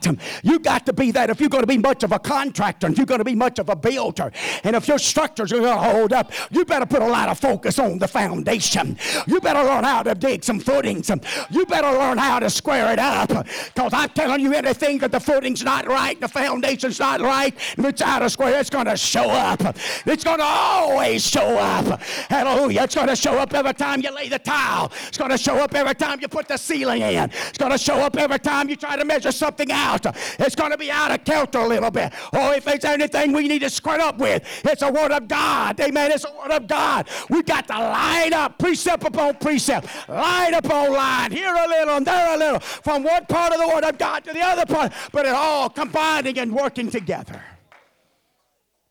You 0.43 0.59
got 0.59 0.85
to 0.85 0.93
be 0.93 1.11
that 1.11 1.29
if 1.29 1.39
you're 1.39 1.49
going 1.49 1.63
to 1.63 1.67
be 1.67 1.77
much 1.77 2.03
of 2.03 2.11
a 2.11 2.19
contractor, 2.19 2.87
if 2.87 2.97
you're 2.97 3.05
going 3.05 3.19
to 3.19 3.25
be 3.25 3.35
much 3.35 3.59
of 3.59 3.69
a 3.69 3.75
builder, 3.75 4.31
and 4.63 4.75
if 4.75 4.87
your 4.87 4.99
structures 4.99 5.51
are 5.51 5.59
going 5.59 5.77
to 5.77 5.91
hold 5.91 6.13
up, 6.13 6.31
you 6.51 6.65
better 6.65 6.85
put 6.85 7.01
a 7.01 7.07
lot 7.07 7.29
of 7.29 7.39
focus 7.39 7.79
on 7.79 7.99
the 7.99 8.07
foundation. 8.07 8.97
You 9.27 9.39
better 9.39 9.63
learn 9.63 9.83
how 9.83 10.03
to 10.03 10.15
dig 10.15 10.43
some 10.43 10.59
footings. 10.95 11.25
You 11.49 11.65
better 11.65 11.91
learn 11.97 12.17
how 12.17 12.39
to 12.39 12.49
square 12.49 12.91
it 12.91 12.99
up. 12.99 13.29
Because 13.29 13.93
I'm 13.93 14.09
telling 14.09 14.41
you, 14.41 14.53
anything 14.53 14.97
that 14.99 15.11
the 15.11 15.19
footing's 15.19 15.63
not 15.63 15.87
right, 15.87 16.19
the 16.19 16.27
foundation's 16.27 16.99
not 16.99 17.21
right, 17.21 17.53
if 17.55 17.79
it's 17.79 18.01
out 18.01 18.21
of 18.21 18.31
square, 18.31 18.59
it's 18.59 18.69
going 18.69 18.85
to 18.85 18.97
show 18.97 19.29
up. 19.29 19.61
It's 20.05 20.23
going 20.23 20.39
to 20.39 20.43
always 20.43 21.25
show 21.25 21.57
up. 21.57 22.01
Hallelujah. 22.01 22.83
It's 22.83 22.95
going 22.95 23.07
to 23.07 23.15
show 23.15 23.37
up 23.37 23.53
every 23.53 23.73
time 23.73 24.01
you 24.01 24.13
lay 24.13 24.29
the 24.29 24.39
tile. 24.39 24.91
It's 25.07 25.17
going 25.17 25.31
to 25.31 25.37
show 25.37 25.57
up 25.57 25.73
every 25.75 25.95
time 25.95 26.19
you 26.21 26.27
put 26.27 26.47
the 26.47 26.57
ceiling 26.57 27.01
in. 27.01 27.29
It's 27.49 27.57
going 27.57 27.71
to 27.71 27.77
show 27.77 27.95
up 27.95 28.17
every 28.17 28.39
time 28.39 28.69
you 28.69 28.75
try 28.75 28.95
to 28.95 29.05
measure 29.05 29.31
something 29.31 29.71
out. 29.71 30.05
It's 30.39 30.55
going 30.55 30.71
to 30.71 30.77
be 30.77 30.91
out 30.91 31.11
of 31.11 31.23
kilter 31.23 31.59
a 31.59 31.67
little 31.67 31.91
bit. 31.91 32.13
Oh, 32.33 32.51
if 32.51 32.65
there's 32.65 32.85
anything 32.85 33.31
we 33.31 33.47
need 33.47 33.59
to 33.59 33.69
square 33.69 33.99
up 34.01 34.17
with, 34.17 34.43
it's 34.65 34.81
a 34.81 34.91
word 34.91 35.11
of 35.11 35.27
God. 35.27 35.79
Amen. 35.79 36.11
It's 36.11 36.25
a 36.25 36.33
word 36.33 36.51
of 36.51 36.67
God. 36.67 37.07
We 37.29 37.43
got 37.43 37.67
to 37.67 37.73
line 37.73 38.33
up 38.33 38.57
precept 38.57 39.03
upon 39.03 39.35
precept, 39.35 39.87
line 40.09 40.53
upon 40.53 40.80
line, 40.89 41.31
here 41.31 41.53
a 41.53 41.67
little 41.67 41.97
and 41.97 42.05
there 42.05 42.35
a 42.35 42.37
little, 42.37 42.59
from 42.59 43.03
one 43.03 43.25
part 43.25 43.53
of 43.53 43.59
the 43.59 43.67
word 43.67 43.83
of 43.83 43.97
God 43.97 44.23
to 44.23 44.33
the 44.33 44.41
other 44.41 44.65
part, 44.65 44.93
but 45.11 45.25
it 45.25 45.33
all 45.33 45.69
combining 45.69 46.37
and 46.39 46.53
working 46.53 46.89
together 46.89 47.43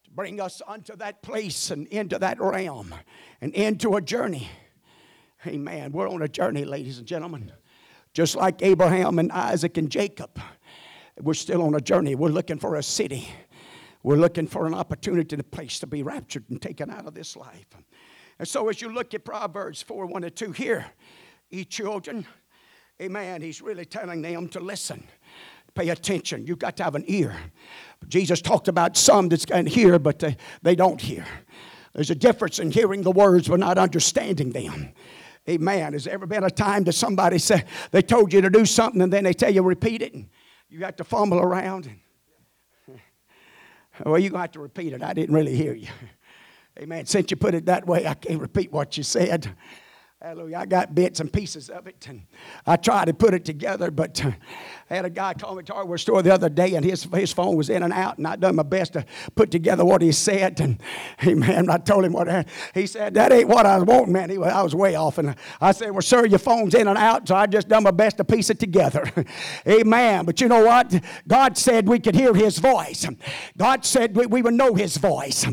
to 0.05 0.11
bring 0.11 0.41
us 0.41 0.61
unto 0.67 0.97
that 0.97 1.23
place 1.23 1.71
and 1.71 1.87
into 1.89 2.19
that 2.19 2.41
realm 2.41 2.95
and 3.41 3.55
into 3.55 3.97
a 3.97 4.01
journey. 4.01 4.49
Amen. 5.47 5.93
We're 5.93 6.09
on 6.09 6.23
a 6.23 6.29
journey, 6.29 6.65
ladies 6.65 6.99
and 6.99 7.07
gentlemen. 7.07 7.53
Just 8.13 8.37
like 8.37 8.63
Abraham 8.63 9.19
and 9.19 9.31
Isaac 9.33 9.79
and 9.79 9.91
Jacob, 9.91 10.39
we're 11.21 11.35
still 11.35 11.63
on 11.63 11.75
a 11.75 11.81
journey. 11.81 12.15
We're 12.15 12.29
looking 12.29 12.59
for 12.59 12.77
a 12.77 12.83
city. 12.83 13.29
We're 14.03 14.17
looking 14.17 14.47
for 14.47 14.67
an 14.67 14.75
opportunity, 14.75 15.37
a 15.37 15.43
place 15.43 15.79
to 15.81 15.87
be 15.87 16.03
raptured 16.03 16.45
and 16.51 16.61
taken 16.61 16.91
out 16.91 17.07
of 17.07 17.15
this 17.15 17.37
life. 17.37 17.67
And 18.39 18.49
so, 18.49 18.69
as 18.69 18.81
you 18.81 18.91
look 18.91 19.13
at 19.13 19.25
Proverbs 19.25 19.83
4 19.83 20.07
1 20.07 20.25
and 20.25 20.35
2 20.35 20.53
here, 20.53 20.87
ye 21.51 21.65
children, 21.65 22.27
amen, 23.01 23.43
he's 23.43 23.61
really 23.61 23.85
telling 23.85 24.23
them 24.23 24.49
to 24.49 24.61
listen, 24.61 25.03
pay 25.75 25.89
attention. 25.89 26.47
You've 26.47 26.59
got 26.59 26.77
to 26.79 26.85
have 26.85 26.95
an 26.95 27.05
ear. 27.07 27.37
Jesus 28.09 28.41
talked 28.41 28.69
about 28.69 28.97
some 28.97 29.29
that 29.29 29.47
can 29.47 29.67
hear, 29.67 29.99
but 29.99 30.19
they, 30.21 30.37
they 30.63 30.75
don't 30.75 31.01
hear. 31.01 31.27
There's 31.93 32.11
a 32.11 32.15
difference 32.15 32.59
in 32.59 32.71
hearing 32.71 33.03
the 33.03 33.11
words 33.11 33.49
but 33.49 33.59
not 33.59 33.79
understanding 33.79 34.51
them. 34.51 34.93
Amen. 35.49 35.95
Has 35.95 36.05
there 36.05 36.15
ever 36.15 36.27
been 36.27 36.45
a 36.45 36.51
time 36.51 36.85
that 36.85 36.93
somebody 36.93 37.39
said 37.39 37.67
they 37.91 38.03
told 38.03 38.33
you 38.33 38.41
to 38.43 38.51
do 38.51 38.65
something 38.65 39.01
and 39.03 39.13
then 39.13 39.25
they 39.25 39.33
tell 39.33 39.53
you 39.53 39.63
repeat 39.63 40.03
it 40.03 40.15
and 40.15 40.29
you 40.69 40.79
got 40.79 40.97
to 40.99 41.05
fumble 41.05 41.41
around? 41.41 41.87
And, 42.87 43.01
well, 44.07 44.19
you're 44.19 44.31
going 44.31 44.39
to 44.39 44.43
have 44.43 44.53
to 44.53 44.61
repeat 44.61 44.93
it. 44.93 45.03
I 45.03 45.13
didn't 45.13 45.35
really 45.35 45.57
hear 45.57 45.75
you. 45.75 45.89
Amen. 46.79 47.07
Since 47.07 47.31
you 47.33 47.37
put 47.37 47.55
it 47.55 47.67
that 47.67 47.87
way, 47.87 48.07
I 48.07 48.15
can't 48.15 48.41
repeat 48.41 48.71
what 48.71 48.97
you 48.97 49.03
said. 49.03 49.53
Hallelujah. 50.23 50.59
I 50.59 50.67
got 50.67 50.95
bits 50.95 51.21
and 51.21 51.33
pieces 51.33 51.71
of 51.71 51.87
it, 51.87 52.07
and 52.07 52.23
I 52.67 52.77
tried 52.77 53.07
to 53.07 53.15
put 53.15 53.33
it 53.33 53.47
together, 53.47 53.91
but 53.91 54.23
uh, 54.23 54.33
I 54.91 54.95
had 54.97 55.05
a 55.05 55.11
guy 55.11 55.35
call 55.35 55.55
me 55.55 55.63
to 55.65 55.75
our 55.75 55.99
store 55.99 56.23
the 56.23 56.33
other 56.33 56.49
day, 56.49 56.75
and 56.75 56.85
his, 56.85 57.05
his 57.05 57.33
phone 57.33 57.57
was 57.57 57.71
in 57.71 57.83
and 57.83 57.93
out, 57.93 58.19
and 58.19 58.27
I 58.27 58.37
done 58.37 58.57
my 58.57 58.63
best 58.63 58.95
to 58.95 59.05
put 59.35 59.51
together 59.51 59.85
what 59.85 60.03
he 60.03 60.13
said. 60.13 60.61
And 60.61 60.81
hey, 61.19 61.35
man, 61.35 61.71
I 61.71 61.79
told 61.79 62.05
him 62.05 62.13
what 62.13 62.29
I, 62.29 62.45
he 62.75 62.87
said. 62.87 63.15
That 63.15 63.33
ain't 63.33 63.49
what 63.49 63.67
I 63.67 63.77
was 63.79 63.85
wanting, 63.85 64.13
man. 64.13 64.31
He, 64.31 64.37
I 64.37 64.63
was 64.63 64.75
way 64.75 64.95
off, 64.97 65.19
and 65.19 65.35
I 65.61 65.73
said, 65.73 65.91
"Well, 65.93 66.03
sir, 66.03 66.27
your 66.27 66.39
phone's 66.39 66.75
in 66.75 66.89
and 66.89 66.99
out, 66.99 67.29
so 67.29 67.37
I 67.37 67.47
just 67.47 67.69
done 67.69 67.85
my 67.85 67.91
best 67.91 68.17
to 68.19 68.25
piece 68.25 68.51
it 68.51 68.59
together." 68.59 69.11
Amen. 69.67 70.25
But 70.25 70.41
you 70.41 70.49
know 70.49 70.65
what? 70.65 70.93
God 71.27 71.57
said 71.57 71.89
we 71.89 71.99
could 71.99 72.15
hear 72.15 72.35
His 72.35 72.59
voice. 72.59 73.07
God 73.57 73.85
said 73.85 74.17
we, 74.17 74.27
we 74.27 74.43
would 74.43 74.55
know 74.55 74.75
His 74.75 74.97
voice. 74.97 75.47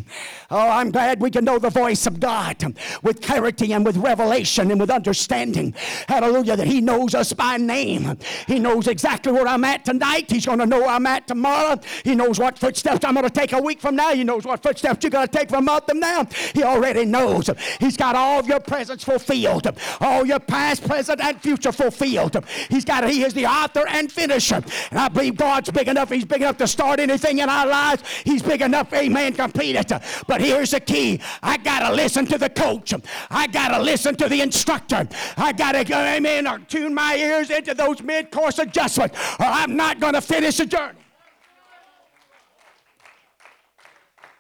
Oh, 0.50 0.70
I'm 0.70 0.92
glad 0.92 1.22
we 1.22 1.30
can 1.30 1.46
know 1.46 1.60
the 1.60 1.70
voice 1.70 2.08
of 2.08 2.20
God 2.20 2.76
with 3.04 3.22
clarity 3.22 3.74
and 3.74 3.86
with 3.86 3.98
revelation 3.98 4.18
revelation 4.38 4.72
and 4.72 4.80
with 4.80 4.90
understanding. 4.90 5.74
Hallelujah. 6.08 6.56
That 6.56 6.68
He 6.68 6.82
knows 6.82 7.16
us 7.16 7.34
by 7.34 7.58
name. 7.58 8.18
He 8.48 8.60
knows 8.60 8.88
exactly 8.88 9.27
where 9.34 9.48
I'm 9.48 9.64
at 9.64 9.86
tonight. 9.86 10.30
He's 10.30 10.46
going 10.46 10.60
to 10.60 10.66
know 10.66 10.80
where 10.80 10.90
I'm 10.90 11.06
at 11.06 11.28
tomorrow. 11.28 11.80
He 12.04 12.16
knows 12.16 12.40
what 12.40 12.58
footsteps 12.58 13.06
I'm 13.06 13.14
going 13.14 13.26
to 13.26 13.30
take 13.30 13.54
a 13.54 13.62
week 13.62 13.82
from 13.82 13.96
now. 13.96 14.14
He 14.14 14.24
knows 14.24 14.46
what 14.46 14.64
footsteps 14.64 15.04
you're 15.04 15.12
going 15.12 15.28
to 15.28 15.38
take 15.38 15.50
from 15.50 15.60
a 15.60 15.62
month 15.62 15.86
from 15.88 16.00
now. 16.00 16.28
He 16.54 16.64
already 16.64 17.06
knows. 17.06 17.50
He's 17.80 17.98
got 17.98 18.16
all 18.16 18.44
your 18.44 18.60
presence 18.60 19.04
fulfilled, 19.04 19.68
all 20.02 20.26
your 20.26 20.40
past, 20.40 20.86
present, 20.86 21.22
and 21.22 21.42
future 21.42 21.72
fulfilled. 21.72 22.44
He's 22.70 22.86
got. 22.86 23.08
He 23.10 23.24
is 23.24 23.34
the 23.34 23.46
author 23.46 23.86
and 23.88 24.12
finisher. 24.12 24.62
And 24.92 25.00
I 25.00 25.08
believe 25.08 25.36
God's 25.36 25.72
big 25.72 25.88
enough. 25.88 26.10
He's 26.10 26.26
big 26.26 26.42
enough 26.42 26.58
to 26.58 26.68
start 26.68 27.00
anything 27.00 27.40
in 27.40 27.50
our 27.50 27.68
lives. 27.68 28.04
He's 28.24 28.42
big 28.42 28.62
enough, 28.62 28.94
amen, 28.94 29.34
complete 29.34 29.76
it. 29.76 29.92
But 30.28 30.42
here's 30.42 30.72
the 30.72 30.80
key. 30.80 31.20
I 31.42 31.58
got 31.58 31.88
to 31.88 31.94
listen 31.94 32.26
to 32.28 32.38
the 32.38 32.50
coach. 32.50 32.94
I 33.30 33.48
got 33.48 33.70
to 33.70 33.82
listen 33.82 34.16
to 34.16 34.30
the 34.30 34.42
instructor. 34.42 35.08
I 35.38 35.52
got 35.54 35.74
to, 35.74 35.94
amen, 35.94 36.66
tune 36.68 36.94
my 36.94 37.16
ears 37.16 37.50
into 37.50 37.74
those 37.74 38.02
mid 38.02 38.32
course 38.32 38.60
adjustments, 38.60 39.17
or 39.40 39.46
I'm 39.46 39.76
not 39.76 40.00
going 40.00 40.14
to 40.14 40.22
finish 40.22 40.58
the 40.58 40.66
journey. 40.66 41.00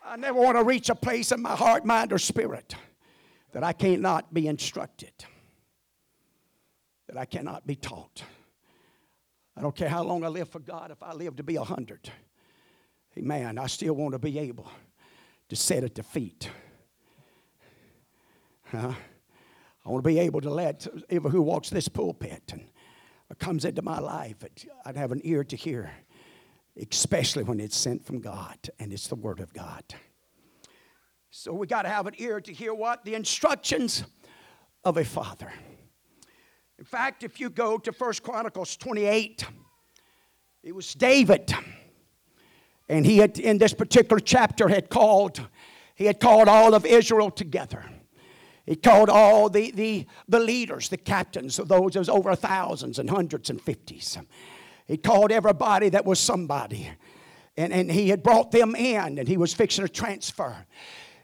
I 0.05 0.15
never 0.15 0.39
want 0.39 0.57
to 0.57 0.63
reach 0.63 0.89
a 0.89 0.95
place 0.95 1.31
in 1.31 1.41
my 1.41 1.55
heart, 1.55 1.85
mind, 1.85 2.13
or 2.13 2.17
spirit 2.17 2.75
that 3.51 3.63
I 3.63 3.73
cannot 3.73 4.33
be 4.33 4.47
instructed, 4.47 5.11
that 7.07 7.17
I 7.17 7.25
cannot 7.25 7.67
be 7.67 7.75
taught. 7.75 8.23
I 9.55 9.61
don't 9.61 9.75
care 9.75 9.89
how 9.89 10.03
long 10.03 10.23
I 10.23 10.27
live 10.27 10.49
for 10.49 10.59
God, 10.59 10.91
if 10.91 11.01
I 11.01 11.13
live 11.13 11.35
to 11.37 11.43
be 11.43 11.55
a 11.55 11.63
hundred, 11.63 12.09
amen, 13.17 13.57
I 13.57 13.67
still 13.67 13.95
want 13.95 14.13
to 14.13 14.19
be 14.19 14.37
able 14.39 14.69
to 15.49 15.55
sit 15.55 15.83
at 15.83 15.95
the 15.95 16.03
feet. 16.03 16.49
Huh? 18.71 18.93
I 19.85 19.89
want 19.89 20.03
to 20.03 20.07
be 20.07 20.19
able 20.19 20.41
to 20.41 20.49
let 20.49 20.85
everyone 21.09 21.31
who 21.31 21.41
walks 21.41 21.69
this 21.69 21.87
pulpit 21.87 22.43
and 22.51 22.69
comes 23.35 23.65
into 23.65 23.81
my 23.81 23.99
life, 23.99 24.37
I'd 24.85 24.95
have 24.95 25.11
an 25.11 25.21
ear 25.23 25.43
to 25.43 25.55
hear, 25.55 25.91
especially 26.79 27.43
when 27.43 27.59
it's 27.59 27.75
sent 27.75 28.05
from 28.05 28.19
God 28.19 28.57
and 28.79 28.93
it's 28.93 29.07
the 29.07 29.15
Word 29.15 29.39
of 29.39 29.53
God. 29.53 29.83
So 31.29 31.53
we 31.53 31.67
got 31.67 31.83
to 31.83 31.89
have 31.89 32.07
an 32.07 32.13
ear 32.17 32.39
to 32.41 32.53
hear 32.53 32.73
what? 32.73 33.03
The 33.03 33.15
instructions 33.15 34.03
of 34.83 34.97
a 34.97 35.03
father. 35.03 35.51
In 36.79 36.85
fact, 36.85 37.23
if 37.23 37.39
you 37.39 37.49
go 37.49 37.77
to 37.77 37.91
First 37.91 38.23
Chronicles 38.23 38.77
28, 38.77 39.45
it 40.63 40.75
was 40.75 40.93
David. 40.93 41.53
And 42.87 43.05
he 43.05 43.17
had, 43.17 43.39
in 43.39 43.57
this 43.57 43.73
particular 43.73 44.19
chapter, 44.19 44.67
had 44.67 44.89
called, 44.89 45.41
he 45.95 46.05
had 46.05 46.19
called 46.19 46.47
all 46.47 46.73
of 46.73 46.85
Israel 46.85 47.29
together. 47.29 47.83
He 48.67 48.75
called 48.75 49.10
all 49.10 49.49
the, 49.49 49.71
the, 49.71 50.06
the 50.27 50.39
leaders, 50.39 50.89
the 50.89 50.97
captains 50.97 51.58
of 51.58 51.69
those, 51.69 51.95
was 51.95 52.10
over 52.10 52.36
thousands 52.36 52.99
and 52.99 53.10
hundreds 53.10 53.49
and 53.49 53.62
fifties. 53.62 54.17
He 54.86 54.97
called 54.97 55.32
everybody 55.32 55.88
that 55.89 56.06
was 56.06 56.19
somebody. 56.19 56.89
And, 57.56 57.71
and 57.71 57.89
he 57.89 58.10
had 58.10 58.21
brought 58.21 58.51
them 58.51 58.75
in 58.75 59.17
and 59.17 59.27
he 59.27 59.38
was 59.38 59.53
fixing 59.53 59.86
a 59.86 59.88
transfer. 59.88 60.65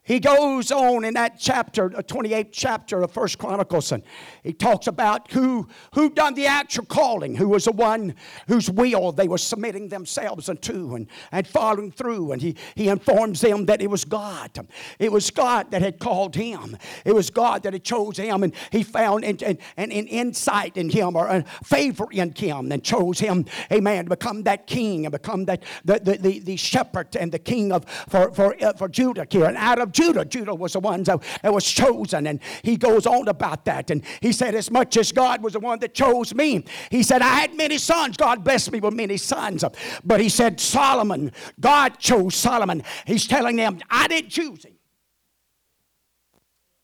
He 0.06 0.20
goes 0.20 0.70
on 0.70 1.06
in 1.06 1.14
that 1.14 1.40
chapter, 1.40 1.88
the 1.88 2.04
28th 2.04 2.50
chapter 2.52 3.02
of 3.02 3.12
First 3.12 3.38
Chronicles, 3.38 3.94
and 3.94 4.04
he 4.44 4.52
talks 4.52 4.88
about 4.88 5.32
who, 5.32 5.70
who 5.94 6.10
done 6.10 6.34
the 6.34 6.46
actual 6.46 6.84
calling, 6.84 7.36
who 7.36 7.48
was 7.48 7.64
the 7.64 7.72
one 7.72 8.14
whose 8.50 8.70
will 8.70 9.14
they 9.14 9.30
were 9.30 9.38
submitting 9.38 9.88
themselves 9.88 10.50
unto 10.50 10.96
and, 10.96 11.08
and 11.32 11.48
following 11.48 11.90
through. 11.90 12.34
And 12.34 12.42
he, 12.42 12.58
he 12.76 12.90
informs 12.90 13.40
them 13.40 13.66
that 13.68 13.82
it 13.82 13.90
was 13.90 14.04
God. 14.04 14.52
It 15.00 15.10
was 15.10 15.32
God 15.32 15.72
that 15.72 15.82
had 15.82 16.00
called 16.00 16.36
him. 16.36 16.78
It 17.06 17.16
was 17.16 17.30
God 17.30 17.64
that 17.64 17.72
had 17.72 17.86
chose 17.86 18.18
him, 18.18 18.44
and 18.44 18.54
he 18.72 18.84
found 18.84 19.24
an, 19.24 19.38
an, 19.42 19.58
an 19.78 19.90
insight 19.90 20.76
in 20.76 20.90
him 20.90 21.16
or 21.16 21.28
a 21.28 21.46
favor 21.64 22.08
in 22.12 22.34
him 22.36 22.74
and 22.74 22.84
chose 22.84 23.20
him, 23.20 23.46
amen, 23.72 24.04
to 24.06 24.10
become 24.10 24.44
that 24.44 24.68
king 24.68 25.06
and 25.06 25.14
become 25.14 25.46
that 25.46 25.64
the, 25.86 26.00
the, 26.00 26.18
the, 26.18 26.40
the 26.40 26.58
shepherd 26.58 27.16
and 27.16 27.32
the 27.32 27.40
king 27.40 27.72
of 27.72 27.86
for, 28.10 28.34
for, 28.34 28.62
uh, 28.62 28.74
for 28.74 28.90
Judah 28.90 29.26
here. 29.30 29.46
And 29.46 29.56
out 29.56 29.80
of 29.80 29.93
Judah. 29.94 30.26
Judah 30.26 30.56
was 30.56 30.74
the 30.74 30.80
one 30.80 31.04
that, 31.04 31.22
was 31.44 31.66
chosen. 31.66 32.28
And 32.28 32.40
he 32.64 32.78
goes 32.78 33.06
on 33.06 33.28
about 33.28 33.66
that. 33.66 33.92
And 33.92 34.04
he 34.22 34.32
said, 34.32 34.56
As 34.56 34.70
much 34.70 34.98
as 34.98 35.12
God 35.12 35.44
was 35.44 35.54
the 35.54 35.60
one 35.60 35.80
that 35.80 35.94
chose 35.94 36.34
me, 36.34 36.66
he 36.90 37.04
said, 37.04 37.22
I 37.22 37.36
had 37.36 37.56
many 37.56 37.78
sons. 37.78 38.18
God 38.18 38.44
blessed 38.44 38.72
me 38.72 38.80
with 38.80 38.94
many 38.94 39.18
sons. 39.18 39.64
But 40.04 40.20
he 40.20 40.30
said, 40.30 40.60
Solomon, 40.60 41.32
God 41.60 42.00
chose 42.00 42.36
Solomon. 42.36 42.84
He's 43.06 43.28
telling 43.28 43.56
them, 43.56 43.80
I 43.90 44.08
didn't 44.08 44.30
choose 44.30 44.66
him. 44.66 44.74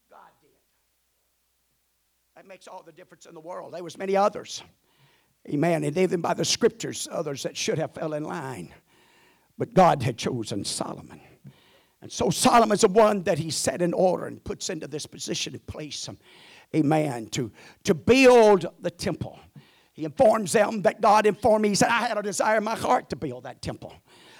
God 0.10 0.20
did. 0.42 0.50
That 2.36 2.48
makes 2.48 2.68
all 2.68 2.84
the 2.84 2.92
difference 2.92 3.26
in 3.26 3.34
the 3.34 3.42
world. 3.42 3.74
There 3.74 3.84
was 3.84 3.98
many 3.98 4.16
others. 4.16 4.64
Amen. 5.48 5.84
And 5.84 5.98
even 5.98 6.22
by 6.22 6.34
the 6.34 6.46
scriptures, 6.46 7.08
others 7.12 7.44
that 7.44 7.58
should 7.58 7.78
have 7.80 7.94
fell 7.94 8.14
in 8.14 8.24
line. 8.24 8.74
But 9.58 9.74
God 9.74 10.04
had 10.04 10.18
chosen 10.18 10.64
Solomon. 10.64 11.20
And 12.02 12.12
so 12.12 12.30
Solomon's 12.30 12.82
the 12.82 12.88
one 12.88 13.24
that 13.24 13.38
he 13.38 13.52
set 13.52 13.82
in 13.82 13.94
order 13.94 14.26
and 14.26 14.44
puts 14.44 14.70
into 14.70 14.88
this 14.88 15.06
position 15.06 15.54
and 15.54 15.66
place 15.68 16.08
him, 16.08 16.18
amen, 16.76 17.28
to, 17.28 17.52
to 17.84 17.94
build 17.94 18.66
the 18.80 18.92
temple. 18.92 19.40
He 19.92 20.06
informs 20.06 20.54
them 20.54 20.82
that 20.84 21.02
God 21.02 21.26
informed 21.26 21.64
me, 21.64 21.70
he 21.70 21.76
said, 21.76 21.90
I 21.90 22.08
had 22.08 22.18
a 22.18 22.22
desire 22.22 22.58
in 22.58 22.64
my 22.64 22.76
heart 22.76 23.10
to 23.10 23.18
build 23.18 23.44
that 23.44 23.62
temple. 23.62 23.94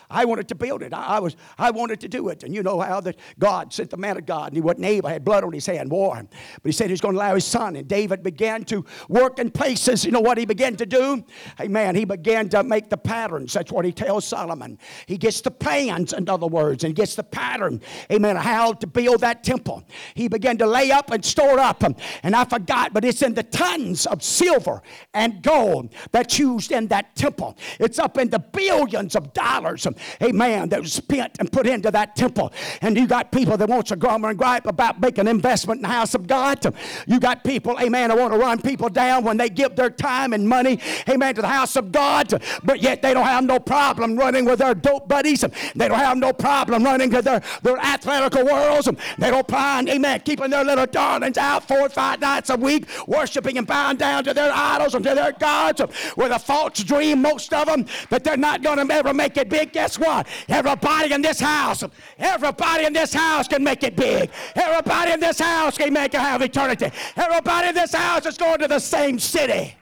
I 0.10 0.26
wanted 0.26 0.48
to 0.50 0.56
build 0.56 0.82
it. 0.82 0.94
I, 0.94 1.04
I, 1.04 1.20
was, 1.20 1.36
I 1.58 1.72
wanted 1.72 2.00
to 2.02 2.08
do 2.08 2.30
it. 2.30 2.44
And 2.44 2.54
you 2.54 2.64
know 2.64 2.80
how 2.80 3.00
that 3.02 3.18
God 3.38 3.72
sent 3.74 3.92
the 3.92 3.98
man 3.98 4.18
of 4.18 4.26
God, 4.26 4.48
and 4.48 4.56
he 4.56 4.62
wasn't 4.62 4.86
able, 4.86 5.10
had 5.10 5.24
blood 5.24 5.44
on 5.44 5.54
his 5.54 5.66
hand, 5.66 5.92
war. 5.92 6.20
But 6.20 6.62
he 6.64 6.72
said 6.72 6.90
he's 6.90 7.02
going 7.02 7.14
to 7.14 7.20
allow 7.20 7.36
his 7.36 7.46
son. 7.46 7.76
And 7.76 7.88
David 7.88 8.24
began 8.24 8.64
to 8.66 8.86
work 9.08 9.40
in 9.40 9.52
places. 9.52 10.06
You 10.06 10.12
know 10.12 10.20
what 10.20 10.38
he 10.38 10.46
began 10.46 10.76
to 10.78 10.86
do? 10.86 11.24
Amen. 11.60 11.96
He 11.96 12.06
began 12.06 12.50
to 12.50 12.64
make 12.64 12.90
the 12.90 12.98
patterns. 12.98 13.54
That's 13.54 13.72
what 13.72 13.86
he 13.86 13.92
tells 13.92 14.26
Solomon. 14.26 14.80
He 15.06 15.18
gets 15.18 15.42
the 15.42 15.52
plans, 15.52 16.14
in 16.14 16.28
other 16.30 16.48
words, 16.48 16.84
and 16.84 16.96
gets 16.96 17.16
the 17.16 17.24
pattern, 17.24 17.82
amen, 18.12 18.36
how 18.36 18.74
to 18.74 18.88
build 18.88 19.22
that 19.22 19.44
temple. 19.44 19.84
He 20.16 20.28
began 20.28 20.58
to 20.58 20.66
lay 20.66 20.92
up 20.92 21.12
and 21.12 21.24
store 21.24 21.60
up. 21.60 21.84
And 22.24 22.36
I 22.36 22.46
forgot, 22.46 22.94
but 22.94 23.06
it's 23.06 23.22
in 23.22 23.34
the 23.34 23.44
tons 23.44 24.06
of 24.06 24.24
silver 24.24 24.82
and 25.14 25.42
gold 25.42 25.94
that's 26.12 26.40
used 26.40 26.72
in 26.72 26.88
that 26.88 27.16
temple. 27.16 27.58
It's 27.80 28.00
up 28.00 28.18
in 28.18 28.30
the 28.30 28.40
billions 28.40 29.16
of 29.16 29.34
dollars 29.34 29.86
amen, 30.22 30.70
that 30.70 30.82
was 30.82 30.94
spent 30.94 31.38
and 31.40 31.52
put 31.52 31.68
into 31.68 31.92
that 31.92 32.16
temple. 32.16 32.52
And 32.82 32.98
you 32.98 33.08
got 33.08 33.32
people 33.32 33.58
that 33.58 33.70
want 33.70 33.88
to 33.88 33.96
grumble 33.96 34.30
and 34.30 34.38
gripe 34.38 34.66
about 34.66 35.00
making 35.00 35.22
an 35.22 35.28
investment 35.28 35.80
in 35.80 35.82
the 35.84 35.90
house 35.90 36.16
of 36.16 36.28
God. 36.28 36.74
You 37.08 37.20
got 37.20 37.44
people, 37.44 37.78
amen, 37.80 38.10
that 38.10 38.18
want 38.18 38.34
to 38.34 38.40
run 38.40 38.62
people 38.62 38.90
down 38.90 39.24
when 39.24 39.38
they 39.38 39.50
give 39.50 39.76
their 39.76 39.90
time 39.90 40.34
and 40.34 40.48
money, 40.48 40.80
amen, 41.08 41.36
to 41.36 41.42
the 41.42 41.48
house 41.48 41.76
of 41.76 41.92
God, 41.92 42.42
but 42.64 42.82
yet 42.82 43.02
they 43.02 43.14
don't 43.14 43.26
have 43.26 43.44
no 43.44 43.60
problem 43.60 44.16
running 44.16 44.46
with 44.46 44.60
their 44.60 44.76
dope 44.76 45.08
buddies. 45.08 45.42
They 45.76 45.88
don't 45.88 46.00
have 46.00 46.18
no 46.18 46.34
problem 46.34 46.84
running 46.84 47.10
to 47.12 47.22
their, 47.22 47.42
their 47.62 47.78
athletical 47.78 48.46
worlds. 48.46 48.90
They 49.18 49.32
don't 49.32 49.50
mind, 49.50 49.90
amen, 49.90 50.22
keeping 50.22 50.50
their 50.50 50.64
little 50.64 50.86
darlings 50.86 51.38
out 51.38 51.68
four 51.68 51.82
or 51.82 51.90
five 51.90 52.20
nights 52.20 52.50
a 52.50 52.58
week, 52.58 52.88
worshiping 53.08 53.58
and 53.58 53.68
bowing 53.68 53.98
down 53.98 54.24
to 54.24 54.34
their 54.34 54.52
idols 54.54 54.96
and 54.96 55.04
to 55.04 55.16
their 55.16 55.32
gods 55.34 55.82
with 56.16 56.32
a 56.32 56.40
false 56.40 56.84
dream, 56.84 57.22
most 57.22 57.54
of 57.54 57.68
them, 57.68 57.86
that 58.10 58.24
they're 58.24 58.38
not 58.38 58.62
going 58.62 58.86
to 58.86 58.94
ever 58.94 59.14
make 59.14 59.38
it 59.38 59.50
big. 59.50 59.72
Guess 59.72 59.89
what? 59.98 60.28
Everybody 60.48 61.14
in 61.14 61.22
this 61.22 61.40
house, 61.40 61.84
everybody 62.18 62.86
in 62.86 62.94
this 62.94 63.14
house 63.14 63.48
can 63.48 63.64
make 63.64 63.84
it 63.84 63.96
big. 63.96 64.30
Everybody 64.56 65.14
in 65.14 65.20
this 65.20 65.40
house 65.40 65.78
can 65.78 65.94
make 65.94 66.14
it 66.14 66.20
have 66.20 66.42
eternity. 66.42 66.92
Everybody 67.16 67.70
in 67.70 67.76
this 67.76 67.94
house 67.94 68.26
is 68.26 68.38
going 68.38 68.60
to 68.60 68.68
the 68.68 68.80
same 68.80 69.18
city. 69.18 69.76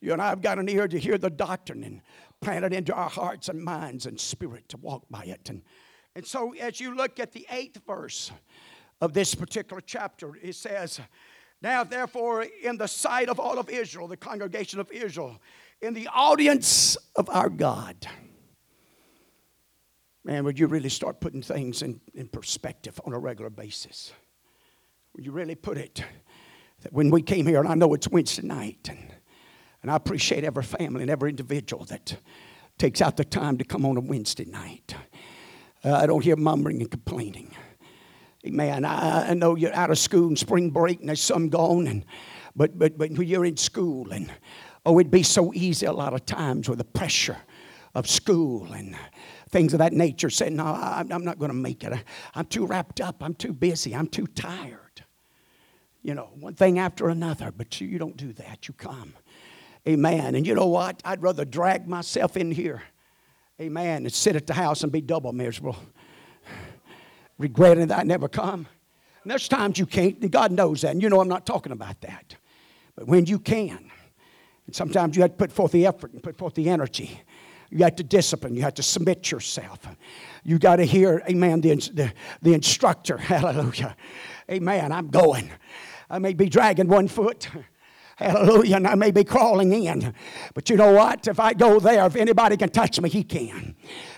You 0.00 0.12
and 0.12 0.22
I 0.22 0.28
have 0.28 0.40
got 0.40 0.58
an 0.60 0.68
ear 0.68 0.86
to 0.86 0.98
hear 1.00 1.18
the 1.18 1.30
doctrine 1.30 1.82
and 1.82 2.00
plant 2.40 2.64
it 2.64 2.72
into 2.72 2.94
our 2.94 3.10
hearts 3.10 3.48
and 3.48 3.60
minds 3.60 4.06
and 4.06 4.20
spirit 4.20 4.68
to 4.68 4.76
walk 4.76 5.04
by 5.10 5.24
it. 5.24 5.50
And, 5.50 5.62
and 6.14 6.24
so, 6.24 6.54
as 6.54 6.80
you 6.80 6.94
look 6.94 7.18
at 7.18 7.32
the 7.32 7.44
eighth 7.50 7.80
verse 7.84 8.30
of 9.00 9.14
this 9.14 9.34
particular 9.34 9.82
chapter, 9.84 10.36
it 10.40 10.54
says, 10.54 11.00
now, 11.66 11.82
therefore, 11.82 12.46
in 12.62 12.76
the 12.76 12.86
sight 12.86 13.28
of 13.28 13.40
all 13.40 13.58
of 13.58 13.68
Israel, 13.68 14.06
the 14.06 14.16
congregation 14.16 14.78
of 14.78 14.88
Israel, 14.92 15.36
in 15.82 15.94
the 15.94 16.06
audience 16.14 16.96
of 17.16 17.28
our 17.28 17.48
God, 17.48 18.06
man, 20.22 20.44
would 20.44 20.60
you 20.60 20.68
really 20.68 20.88
start 20.88 21.18
putting 21.18 21.42
things 21.42 21.82
in, 21.82 22.00
in 22.14 22.28
perspective 22.28 23.00
on 23.04 23.12
a 23.12 23.18
regular 23.18 23.50
basis? 23.50 24.12
Would 25.16 25.26
you 25.26 25.32
really 25.32 25.56
put 25.56 25.76
it 25.76 26.04
that 26.82 26.92
when 26.92 27.10
we 27.10 27.20
came 27.20 27.46
here, 27.46 27.58
and 27.58 27.68
I 27.68 27.74
know 27.74 27.94
it's 27.94 28.06
Wednesday 28.06 28.46
night, 28.46 28.88
and, 28.88 29.12
and 29.82 29.90
I 29.90 29.96
appreciate 29.96 30.44
every 30.44 30.62
family 30.62 31.02
and 31.02 31.10
every 31.10 31.30
individual 31.30 31.84
that 31.86 32.16
takes 32.78 33.00
out 33.00 33.16
the 33.16 33.24
time 33.24 33.58
to 33.58 33.64
come 33.64 33.84
on 33.84 33.96
a 33.96 34.00
Wednesday 34.00 34.44
night. 34.44 34.94
Uh, 35.84 35.94
I 35.94 36.06
don't 36.06 36.22
hear 36.22 36.36
mumbling 36.36 36.80
and 36.80 36.90
complaining. 36.92 37.56
Amen. 38.46 38.84
I, 38.84 39.30
I 39.30 39.34
know 39.34 39.56
you're 39.56 39.74
out 39.74 39.90
of 39.90 39.98
school 39.98 40.28
and 40.28 40.38
spring 40.38 40.70
break 40.70 41.00
and 41.00 41.08
there's 41.08 41.20
some 41.20 41.48
gone, 41.48 41.88
and, 41.88 42.04
but, 42.54 42.78
but, 42.78 42.96
but 42.96 43.10
when 43.10 43.26
you're 43.26 43.44
in 43.44 43.56
school, 43.56 44.12
and 44.12 44.32
oh, 44.84 44.98
it'd 45.00 45.10
be 45.10 45.24
so 45.24 45.52
easy 45.52 45.84
a 45.86 45.92
lot 45.92 46.14
of 46.14 46.24
times 46.26 46.68
with 46.68 46.78
the 46.78 46.84
pressure 46.84 47.38
of 47.94 48.08
school 48.08 48.72
and 48.72 48.96
things 49.50 49.72
of 49.72 49.78
that 49.78 49.92
nature 49.92 50.30
saying, 50.30 50.54
No, 50.54 50.64
I'm, 50.64 51.24
not 51.24 51.40
going 51.40 51.50
to 51.50 51.56
make 51.56 51.82
it. 51.82 51.92
I'm 52.34 52.46
too 52.46 52.66
wrapped 52.66 53.00
up. 53.00 53.22
I'm 53.22 53.34
too 53.34 53.52
busy. 53.52 53.96
I'm 53.96 54.06
too 54.06 54.28
tired. 54.28 54.80
You 56.02 56.14
know, 56.14 56.30
one 56.38 56.54
thing 56.54 56.78
after 56.78 57.08
another, 57.08 57.52
but 57.56 57.80
you, 57.80 57.88
you 57.88 57.98
don't 57.98 58.16
do 58.16 58.32
that. 58.34 58.68
You 58.68 58.74
come. 58.74 59.14
Amen. 59.88 60.36
And 60.36 60.46
you 60.46 60.54
know 60.54 60.66
what? 60.66 61.02
I'd 61.04 61.22
rather 61.22 61.44
drag 61.44 61.88
myself 61.88 62.36
in 62.36 62.52
here. 62.52 62.82
Amen. 63.60 64.04
And 64.04 64.12
sit 64.12 64.36
at 64.36 64.46
the 64.46 64.54
house 64.54 64.84
and 64.84 64.92
be 64.92 65.00
double 65.00 65.32
miserable 65.32 65.76
regretting 67.38 67.88
that 67.88 67.98
I 67.98 68.02
never 68.02 68.28
come. 68.28 68.66
And 69.22 69.30
there's 69.30 69.48
times 69.48 69.78
you 69.78 69.86
can't, 69.86 70.18
and 70.20 70.30
God 70.30 70.52
knows 70.52 70.82
that, 70.82 70.92
and 70.92 71.02
you 71.02 71.08
know 71.08 71.20
I'm 71.20 71.28
not 71.28 71.46
talking 71.46 71.72
about 71.72 72.00
that. 72.02 72.36
But 72.94 73.06
when 73.06 73.26
you 73.26 73.38
can, 73.38 73.90
and 74.66 74.74
sometimes 74.74 75.16
you 75.16 75.22
have 75.22 75.32
to 75.32 75.36
put 75.36 75.52
forth 75.52 75.72
the 75.72 75.86
effort 75.86 76.12
and 76.12 76.22
put 76.22 76.36
forth 76.36 76.54
the 76.54 76.68
energy. 76.68 77.20
You 77.70 77.84
have 77.84 77.96
to 77.96 78.04
discipline. 78.04 78.54
You 78.54 78.62
have 78.62 78.74
to 78.74 78.82
submit 78.82 79.30
yourself. 79.30 79.80
You 80.44 80.58
got 80.58 80.76
to 80.76 80.84
hear, 80.84 81.22
amen, 81.28 81.60
the, 81.60 81.74
the, 81.74 82.12
the 82.42 82.54
instructor. 82.54 83.16
Hallelujah. 83.18 83.96
Amen. 84.50 84.92
I'm 84.92 85.08
going. 85.08 85.50
I 86.08 86.18
may 86.18 86.34
be 86.34 86.48
dragging 86.48 86.88
one 86.88 87.08
foot. 87.08 87.48
Hallelujah. 88.16 88.76
And 88.76 88.86
I 88.86 88.94
may 88.94 89.10
be 89.10 89.24
crawling 89.24 89.72
in. 89.72 90.14
But 90.54 90.70
you 90.70 90.76
know 90.76 90.92
what? 90.92 91.28
If 91.28 91.38
I 91.38 91.52
go 91.52 91.78
there, 91.78 92.06
if 92.06 92.16
anybody 92.16 92.56
can 92.56 92.70
touch 92.70 93.00
me, 93.00 93.10
he 93.10 93.22
can. 93.22 93.74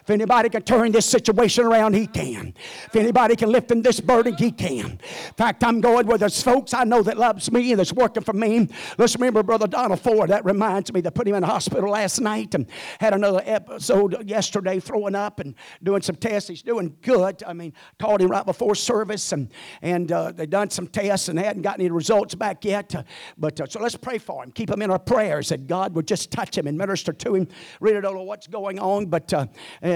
If 0.08 0.12
anybody 0.12 0.48
can 0.48 0.62
turn 0.62 0.90
this 0.90 1.04
situation 1.04 1.66
around, 1.66 1.92
he 1.92 2.06
can. 2.06 2.54
If 2.86 2.96
anybody 2.96 3.36
can 3.36 3.52
lift 3.52 3.70
in 3.70 3.82
this 3.82 4.00
burden, 4.00 4.34
he 4.38 4.50
can. 4.50 4.92
In 4.92 5.34
fact, 5.36 5.62
I'm 5.62 5.82
going 5.82 6.06
where 6.06 6.16
there's 6.16 6.42
folks 6.42 6.72
I 6.72 6.84
know 6.84 7.02
that 7.02 7.18
loves 7.18 7.52
me 7.52 7.72
and 7.72 7.78
that's 7.78 7.92
working 7.92 8.22
for 8.22 8.32
me. 8.32 8.68
Let's 8.96 9.16
remember 9.16 9.42
Brother 9.42 9.66
Donald 9.66 10.00
Ford. 10.00 10.30
That 10.30 10.46
reminds 10.46 10.94
me. 10.94 11.02
They 11.02 11.10
put 11.10 11.28
him 11.28 11.34
in 11.34 11.42
the 11.42 11.46
hospital 11.46 11.90
last 11.90 12.22
night 12.22 12.54
and 12.54 12.66
had 13.00 13.12
another 13.12 13.42
episode 13.44 14.26
yesterday 14.26 14.80
throwing 14.80 15.14
up 15.14 15.40
and 15.40 15.54
doing 15.82 16.00
some 16.00 16.16
tests. 16.16 16.48
He's 16.48 16.62
doing 16.62 16.96
good. 17.02 17.42
I 17.46 17.52
mean, 17.52 17.74
called 17.98 18.22
him 18.22 18.30
right 18.30 18.46
before 18.46 18.76
service 18.76 19.32
and, 19.32 19.52
and 19.82 20.10
uh, 20.10 20.32
they 20.32 20.46
done 20.46 20.70
some 20.70 20.86
tests 20.86 21.28
and 21.28 21.38
they 21.38 21.42
hadn't 21.44 21.60
gotten 21.60 21.82
any 21.82 21.90
results 21.90 22.34
back 22.34 22.64
yet. 22.64 22.94
But 23.36 23.60
uh, 23.60 23.66
so 23.66 23.78
let's 23.78 23.96
pray 23.96 24.16
for 24.16 24.42
him. 24.42 24.52
Keep 24.52 24.70
him 24.70 24.80
in 24.80 24.90
our 24.90 24.98
prayers 24.98 25.50
that 25.50 25.66
God 25.66 25.94
would 25.94 26.08
just 26.08 26.30
touch 26.30 26.56
him 26.56 26.66
and 26.66 26.78
minister 26.78 27.12
to 27.12 27.34
him. 27.34 27.46
Really 27.82 28.00
don't 28.00 28.14
know 28.14 28.22
what's 28.22 28.46
going 28.46 28.78
on, 28.78 29.04
but 29.04 29.30
uh, 29.34 29.44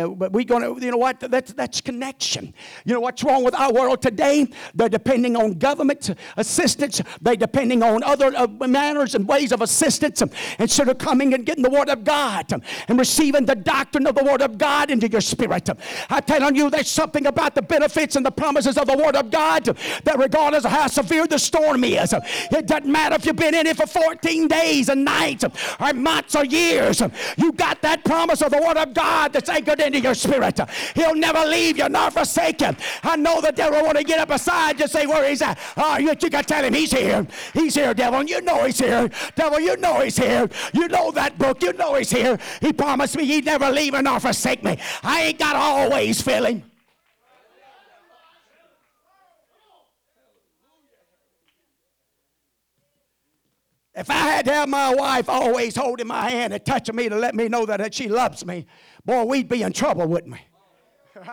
uh, 0.02 0.08
but 0.08 0.32
we're 0.32 0.44
going 0.44 0.62
to, 0.62 0.84
you 0.84 0.90
know 0.90 0.96
what? 0.96 1.20
That's, 1.20 1.52
that's 1.52 1.80
connection. 1.80 2.52
You 2.84 2.94
know 2.94 3.00
what's 3.00 3.22
wrong 3.22 3.44
with 3.44 3.54
our 3.54 3.72
world 3.72 4.02
today? 4.02 4.46
They're 4.74 4.88
depending 4.88 5.36
on 5.36 5.54
government 5.54 6.10
assistance. 6.36 7.00
They're 7.20 7.36
depending 7.36 7.82
on 7.82 8.02
other 8.02 8.32
uh, 8.36 8.46
manners 8.46 9.14
and 9.14 9.26
ways 9.28 9.52
of 9.52 9.62
assistance 9.62 10.22
instead 10.58 10.88
of 10.88 10.98
coming 10.98 11.34
and 11.34 11.46
getting 11.46 11.62
the 11.62 11.70
Word 11.70 11.88
of 11.88 12.04
God 12.04 12.52
and 12.88 12.98
receiving 12.98 13.46
the 13.46 13.54
doctrine 13.54 14.06
of 14.06 14.14
the 14.14 14.24
Word 14.24 14.42
of 14.42 14.58
God 14.58 14.90
into 14.90 15.08
your 15.08 15.20
spirit. 15.20 15.68
I'm 16.10 16.22
telling 16.22 16.56
you, 16.56 16.70
there's 16.70 16.88
something 16.88 17.26
about 17.26 17.54
the 17.54 17.62
benefits 17.62 18.16
and 18.16 18.24
the 18.24 18.30
promises 18.30 18.76
of 18.78 18.86
the 18.86 18.96
Word 18.96 19.16
of 19.16 19.30
God 19.30 19.64
that 19.64 20.18
regardless 20.18 20.64
of 20.64 20.72
how 20.72 20.86
severe 20.86 21.26
the 21.26 21.38
storm 21.38 21.84
is, 21.84 22.12
it 22.12 22.66
doesn't 22.66 22.90
matter 22.90 23.14
if 23.14 23.26
you've 23.26 23.36
been 23.36 23.54
in 23.54 23.66
it 23.66 23.76
for 23.76 23.86
14 23.86 24.48
days 24.48 24.88
and 24.88 25.04
nights 25.04 25.44
or 25.44 25.92
months 25.92 26.34
or 26.34 26.44
years, 26.44 27.02
you 27.36 27.52
got 27.52 27.80
that 27.82 28.04
promise 28.04 28.42
of 28.42 28.50
the 28.50 28.58
Word 28.58 28.76
of 28.76 28.94
God 28.94 29.32
that's 29.32 29.48
anchored 29.48 29.80
into 29.92 30.00
your 30.00 30.14
spirit. 30.14 30.58
He'll 30.94 31.14
never 31.14 31.44
leave 31.46 31.78
you 31.78 31.88
nor 31.88 32.10
forsake 32.10 32.60
you. 32.60 32.70
I 33.02 33.16
know 33.16 33.40
the 33.40 33.52
devil 33.52 33.82
want 33.82 33.98
to 33.98 34.04
get 34.04 34.18
up 34.18 34.28
beside 34.28 34.78
you 34.78 34.84
and 34.84 34.90
say 34.90 35.06
where 35.06 35.28
he's 35.28 35.42
at. 35.42 35.58
Oh, 35.76 35.98
you, 35.98 36.14
you 36.20 36.30
got 36.30 36.48
tell 36.48 36.64
him 36.64 36.74
he's 36.74 36.92
here. 36.92 37.26
He's 37.52 37.74
here, 37.74 37.94
devil. 37.94 38.22
You 38.22 38.40
know 38.40 38.64
he's 38.64 38.78
here. 38.78 39.10
Devil, 39.34 39.60
you 39.60 39.76
know 39.76 40.00
he's 40.00 40.16
here. 40.16 40.48
You 40.72 40.88
know 40.88 41.10
that 41.12 41.38
book. 41.38 41.62
You 41.62 41.72
know 41.74 41.94
he's 41.94 42.10
here. 42.10 42.38
He 42.60 42.72
promised 42.72 43.16
me 43.16 43.24
he'd 43.24 43.44
never 43.44 43.70
leave 43.70 43.92
me 43.92 44.02
nor 44.02 44.20
forsake 44.20 44.62
me. 44.64 44.78
I 45.02 45.22
ain't 45.22 45.38
got 45.38 45.56
always 45.56 46.22
feel 46.22 46.46
him. 46.46 46.71
If 53.94 54.08
I 54.08 54.14
had 54.14 54.46
to 54.46 54.52
have 54.52 54.68
my 54.68 54.94
wife 54.94 55.28
always 55.28 55.76
holding 55.76 56.06
my 56.06 56.30
hand 56.30 56.54
and 56.54 56.64
touching 56.64 56.96
me 56.96 57.08
to 57.08 57.16
let 57.16 57.34
me 57.34 57.48
know 57.48 57.66
that 57.66 57.92
she 57.92 58.08
loves 58.08 58.44
me, 58.44 58.66
boy, 59.04 59.24
we'd 59.24 59.48
be 59.48 59.62
in 59.62 59.72
trouble, 59.72 60.06
wouldn't 60.06 60.32
we? 60.32 61.22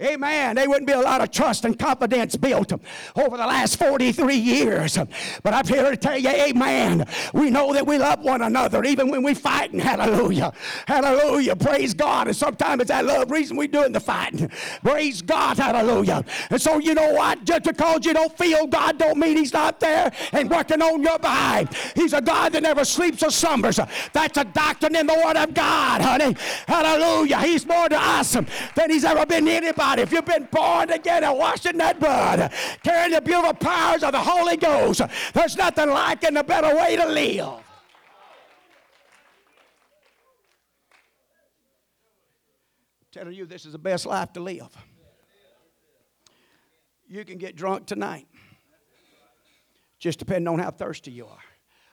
Amen. 0.00 0.54
There 0.54 0.68
wouldn't 0.68 0.86
be 0.86 0.92
a 0.92 1.00
lot 1.00 1.20
of 1.20 1.32
trust 1.32 1.64
and 1.64 1.76
confidence 1.76 2.36
built 2.36 2.72
over 2.72 3.36
the 3.36 3.46
last 3.46 3.80
43 3.80 4.36
years. 4.36 4.96
But 5.42 5.54
I'm 5.54 5.66
here 5.66 5.90
to 5.90 5.96
tell 5.96 6.16
you, 6.16 6.28
amen. 6.28 7.04
We 7.34 7.50
know 7.50 7.72
that 7.72 7.84
we 7.84 7.98
love 7.98 8.20
one 8.20 8.42
another 8.42 8.84
even 8.84 9.10
when 9.10 9.24
we 9.24 9.34
fighting. 9.34 9.80
Hallelujah. 9.80 10.52
Hallelujah. 10.86 11.56
Praise 11.56 11.94
God. 11.94 12.28
And 12.28 12.36
sometimes 12.36 12.82
it's 12.82 12.90
that 12.90 13.06
love 13.06 13.32
reason 13.32 13.56
we're 13.56 13.66
doing 13.66 13.90
the 13.90 13.98
fighting. 13.98 14.48
Praise 14.84 15.20
God. 15.20 15.58
Hallelujah. 15.58 16.24
And 16.50 16.62
so 16.62 16.78
you 16.78 16.94
know 16.94 17.14
what? 17.14 17.44
Just 17.44 17.64
because 17.64 18.06
you 18.06 18.14
don't 18.14 18.36
feel 18.38 18.68
God 18.68 18.98
don't 18.98 19.18
mean 19.18 19.36
He's 19.36 19.52
not 19.52 19.80
there 19.80 20.12
and 20.30 20.48
working 20.48 20.80
on 20.80 21.02
your 21.02 21.18
behind. 21.18 21.70
He's 21.96 22.12
a 22.12 22.20
God 22.20 22.52
that 22.52 22.62
never 22.62 22.84
sleeps 22.84 23.24
or 23.24 23.30
slumbers. 23.30 23.80
That's 24.12 24.38
a 24.38 24.44
doctrine 24.44 24.94
in 24.94 25.08
the 25.08 25.20
Word 25.24 25.36
of 25.36 25.54
God, 25.54 26.02
honey. 26.02 26.36
Hallelujah. 26.68 27.40
He's 27.40 27.66
more 27.66 27.88
to 27.88 27.98
us 28.00 28.36
than 28.76 28.90
He's 28.90 29.04
ever 29.04 29.26
been 29.26 29.46
to 29.46 29.50
anybody 29.50 29.87
if 29.96 30.12
you've 30.12 30.24
been 30.24 30.48
born 30.50 30.90
again 30.90 31.24
and 31.24 31.38
washed 31.38 31.66
in 31.66 31.78
that 31.78 32.00
blood, 32.00 32.52
carrying 32.82 33.12
the 33.12 33.20
beautiful 33.20 33.54
powers 33.54 34.02
of 34.02 34.12
the 34.12 34.18
Holy 34.20 34.56
Ghost, 34.56 35.02
there's 35.34 35.56
nothing 35.56 35.90
like 35.90 36.24
and 36.24 36.36
a 36.36 36.44
better 36.44 36.74
way 36.76 36.96
to 36.96 37.06
live. 37.06 37.62
telling 43.18 43.34
you 43.34 43.46
this 43.46 43.66
is 43.66 43.72
the 43.72 43.78
best 43.78 44.06
life 44.06 44.32
to 44.32 44.40
live. 44.40 44.76
You 47.08 47.24
can 47.24 47.38
get 47.38 47.56
drunk 47.56 47.86
tonight, 47.86 48.28
just 49.98 50.18
depending 50.18 50.46
on 50.46 50.58
how 50.58 50.70
thirsty 50.70 51.10
you 51.10 51.26
are. 51.26 51.38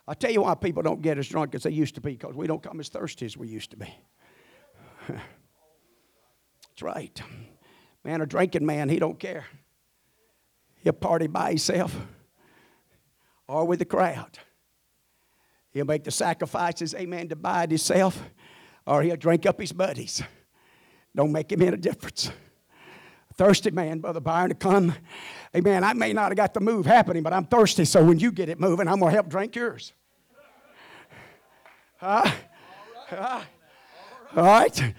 I'll 0.08 0.16
tell 0.16 0.32
you 0.32 0.44
why 0.44 0.54
people 0.56 0.84
don't 0.84 1.02
get 1.02 1.18
as 1.18 1.28
drunk 1.28 1.56
as 1.56 1.64
they 1.64 1.72
used 1.72 1.96
to 1.96 2.02
be, 2.02 2.12
because 2.12 2.36
we 2.36 2.46
don't 2.48 2.62
come 2.62 2.80
as 2.80 2.90
thirsty 2.90 3.26
as 3.26 3.36
we 3.36 3.48
used 3.48 3.72
to 3.72 3.78
be. 3.78 3.92
That's 5.08 5.22
right. 6.82 7.20
Man, 8.06 8.22
a 8.22 8.28
drinking 8.28 8.66
man, 8.66 8.88
he 8.88 9.00
don't 9.00 9.20
care. 9.20 9.46
He'll 10.84 10.94
party 10.94 11.26
by 11.26 11.50
himself 11.50 11.98
or 13.48 13.66
with 13.66 13.80
the 13.80 13.86
crowd. 13.86 14.38
He'll 15.72 15.86
make 15.86 16.04
the 16.04 16.12
sacrifices, 16.12 16.94
amen, 16.94 17.30
to 17.30 17.36
buy 17.36 17.66
himself, 17.66 18.24
or 18.86 19.02
he'll 19.02 19.16
drink 19.16 19.48
up 19.48 19.60
his 19.60 19.72
buddies. 19.72 20.22
Don't 21.16 21.32
make 21.32 21.52
him 21.52 21.64
any 21.64 21.78
difference. 21.78 22.30
Thirsty 23.34 23.72
man, 23.72 24.00
Brother 24.00 24.20
Byron, 24.20 24.50
to 24.50 24.56
come. 24.56 24.94
Amen. 25.56 25.84
I 25.84 25.94
may 25.94 26.14
not 26.14 26.30
have 26.30 26.38
got 26.38 26.54
the 26.54 26.62
move 26.62 26.86
happening, 26.86 27.24
but 27.24 27.34
I'm 27.34 27.46
thirsty, 27.46 27.86
so 27.86 28.04
when 28.04 28.20
you 28.20 28.32
get 28.32 28.50
it 28.50 28.60
moving, 28.60 28.88
I'm 28.88 29.00
going 29.00 29.10
to 29.10 29.16
help 29.16 29.30
drink 29.30 29.56
yours. 29.56 29.94
Huh? 31.98 32.32
Huh? 33.08 33.42
All 34.36 34.44
right? 34.44 34.94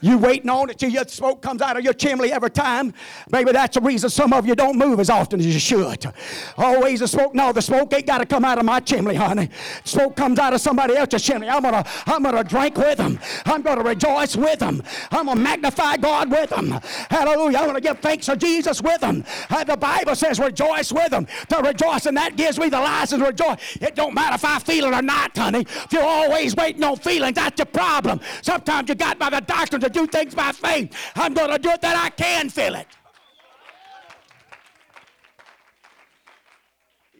You 0.00 0.16
waiting 0.16 0.48
on 0.48 0.70
it 0.70 0.78
till 0.78 0.90
your 0.90 1.04
smoke 1.04 1.42
comes 1.42 1.60
out 1.60 1.76
of 1.76 1.84
your 1.84 1.92
chimney 1.92 2.32
every 2.32 2.50
time. 2.50 2.94
Maybe 3.30 3.52
that's 3.52 3.74
the 3.74 3.82
reason 3.82 4.08
some 4.08 4.32
of 4.32 4.46
you 4.46 4.54
don't 4.54 4.78
move 4.78 4.98
as 4.98 5.10
often 5.10 5.40
as 5.40 5.46
you 5.46 5.58
should. 5.58 6.10
Always 6.56 7.00
the 7.00 7.08
smoke. 7.08 7.34
No, 7.34 7.52
the 7.52 7.60
smoke 7.60 7.92
ain't 7.92 8.06
got 8.06 8.18
to 8.18 8.26
come 8.26 8.44
out 8.44 8.58
of 8.58 8.64
my 8.64 8.80
chimney, 8.80 9.14
honey. 9.14 9.50
Smoke 9.84 10.16
comes 10.16 10.38
out 10.38 10.54
of 10.54 10.60
somebody 10.60 10.96
else's 10.96 11.22
chimney. 11.22 11.48
I'm 11.48 11.62
gonna, 11.62 11.84
I'm 12.06 12.22
gonna 12.22 12.44
drink 12.44 12.78
with 12.78 12.96
them. 12.96 13.18
I'm 13.44 13.60
gonna 13.60 13.82
rejoice 13.82 14.36
with 14.36 14.60
them. 14.60 14.82
I'm 15.10 15.26
gonna 15.26 15.40
magnify 15.40 15.98
God 15.98 16.30
with 16.30 16.50
them. 16.50 16.70
Hallelujah. 17.10 17.58
I'm 17.58 17.66
gonna 17.66 17.80
give 17.80 17.98
thanks 17.98 18.26
to 18.26 18.36
Jesus 18.36 18.80
with 18.80 19.02
them. 19.02 19.22
Uh, 19.50 19.64
the 19.64 19.76
Bible 19.76 20.14
says 20.14 20.38
rejoice 20.40 20.92
with 20.92 21.10
them. 21.10 21.26
To 21.50 21.58
rejoice, 21.58 22.06
and 22.06 22.16
that 22.16 22.36
gives 22.36 22.58
me 22.58 22.70
the 22.70 22.80
license 22.80 23.20
to 23.20 23.26
rejoice. 23.26 23.76
It 23.80 23.96
don't 23.96 24.14
matter 24.14 24.36
if 24.36 24.44
I 24.44 24.58
feel 24.60 24.86
it 24.86 24.94
or 24.94 25.02
not, 25.02 25.36
honey. 25.36 25.60
If 25.60 25.92
you're 25.92 26.02
always 26.02 26.56
waiting 26.56 26.82
on 26.84 26.96
feelings, 26.96 27.34
that's 27.34 27.58
your 27.58 27.66
problem. 27.66 28.20
Sometimes 28.40 28.88
you 28.88 28.94
got 28.94 29.18
by 29.18 29.28
the 29.28 29.40
doctrine 29.40 29.89
do 29.92 30.06
things 30.06 30.34
by 30.34 30.52
faith. 30.52 30.94
I'm 31.14 31.34
going 31.34 31.50
to 31.50 31.58
do 31.58 31.70
it 31.70 31.80
that 31.82 31.96
I 31.96 32.10
can 32.10 32.48
feel 32.50 32.74
it. 32.74 32.86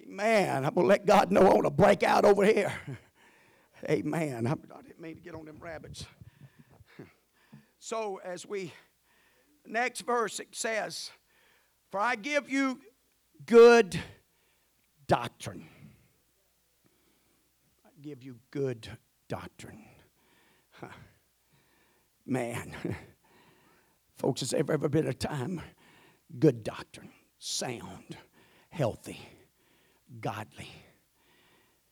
Man, 0.07 0.65
I'm 0.65 0.75
going 0.75 0.85
to 0.85 0.89
let 0.89 1.07
God 1.07 1.31
know 1.31 1.43
I 1.43 1.55
want 1.55 1.65
to 1.65 1.71
break 1.71 2.03
out 2.03 2.25
over 2.25 2.45
here. 2.45 2.73
Amen. 3.89 4.47
I 4.47 4.55
didn't 4.83 5.01
mean 5.01 5.17
to 5.17 5.23
get 5.23 5.35
on 5.35 5.47
them 5.47 5.59
rabbits. 5.61 6.05
So, 7.83 8.21
as 8.23 8.47
we, 8.47 8.75
next 9.65 10.03
verse, 10.03 10.39
it 10.39 10.49
says, 10.53 11.11
For 11.91 11.99
I 11.99 12.15
give 12.15 12.51
you 12.51 12.81
good 13.47 13.99
doctrine. 15.07 15.67
I 17.87 17.89
give 18.03 18.23
you 18.23 18.37
good 18.51 18.87
doctrine. 19.29 19.85
Huh 20.73 20.89
man. 22.31 22.73
Folks, 24.15 24.41
has 24.41 24.55
ever, 24.55 24.73
ever 24.73 24.89
been 24.89 25.09
a 25.09 25.13
time 25.13 25.61
good 26.39 26.63
doctrine, 26.63 27.11
sound, 27.39 28.17
healthy, 28.71 29.19
godly. 30.21 30.71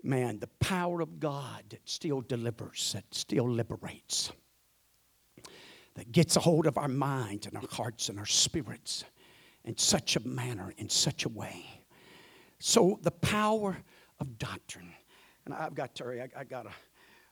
Man, 0.03 0.39
the 0.39 0.49
power 0.61 1.01
of 1.01 1.19
God 1.19 1.65
that 1.71 1.81
still 1.89 2.21
delivers, 2.21 2.93
that 2.93 3.13
still 3.13 3.51
liberates, 3.51 4.31
that 5.97 6.13
gets 6.13 6.37
a 6.37 6.41
hold 6.41 6.67
of 6.67 6.79
our 6.79 6.87
minds 6.87 7.49
and 7.49 7.57
our 7.57 7.69
hearts 7.69 8.09
and 8.09 8.19
our 8.19 8.27
spirits 8.27 9.05
in 9.65 9.77
such 9.77 10.15
a 10.15 10.21
manner, 10.21 10.73
in 10.79 10.89
such 10.89 11.25
a 11.25 11.29
way. 11.29 11.65
So, 12.61 13.01
the 13.03 13.11
power 13.11 13.77
of 14.21 14.39
doctrine. 14.39 14.93
And 15.45 15.55
I've 15.55 15.75
got 15.75 15.97
Terry, 15.97 16.23
I, 16.23 16.29
I 16.37 16.45
got 16.45 16.63
to. 16.63 16.71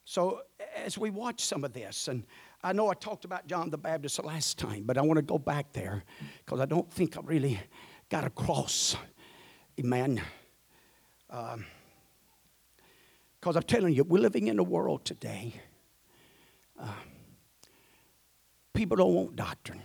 So, 0.04 0.42
as 0.76 0.98
we 0.98 1.10
watch 1.10 1.44
some 1.44 1.62
of 1.62 1.72
this, 1.72 2.08
and 2.08 2.24
I 2.66 2.72
know 2.72 2.90
I 2.90 2.94
talked 2.94 3.24
about 3.24 3.46
John 3.46 3.70
the 3.70 3.78
Baptist 3.78 4.16
the 4.16 4.26
last 4.26 4.58
time, 4.58 4.82
but 4.82 4.98
I 4.98 5.00
want 5.00 5.18
to 5.18 5.22
go 5.22 5.38
back 5.38 5.72
there 5.72 6.02
because 6.44 6.58
I 6.58 6.64
don't 6.64 6.92
think 6.92 7.16
I 7.16 7.20
really 7.22 7.60
got 8.08 8.24
across. 8.24 8.96
Amen. 9.78 10.20
Because 11.28 11.54
um, 11.54 11.64
I'm 13.44 13.62
telling 13.62 13.94
you, 13.94 14.02
we're 14.02 14.20
living 14.20 14.48
in 14.48 14.58
a 14.58 14.64
world 14.64 15.04
today. 15.04 15.54
Uh, 16.76 16.88
people 18.74 18.96
don't 18.96 19.14
want 19.14 19.36
doctrine. 19.36 19.80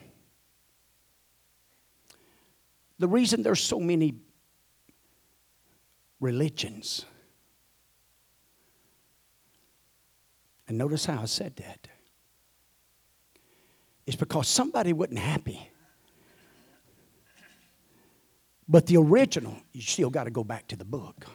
The 2.97 3.07
reason 3.07 3.43
there's 3.43 3.61
so 3.61 3.79
many 3.79 4.15
religions, 6.19 7.05
and 10.67 10.79
notice 10.79 11.05
how 11.05 11.21
I 11.21 11.25
said 11.25 11.57
that 11.57 11.87
is 14.11 14.17
because 14.17 14.47
somebody 14.47 14.91
wasn't 14.91 15.19
happy. 15.19 15.69
But 18.67 18.85
the 18.87 18.97
original, 18.97 19.55
you 19.71 19.81
still 19.81 20.09
got 20.09 20.25
to 20.25 20.31
go 20.31 20.43
back 20.43 20.67
to 20.67 20.75
the 20.75 20.85
book. 20.85 21.25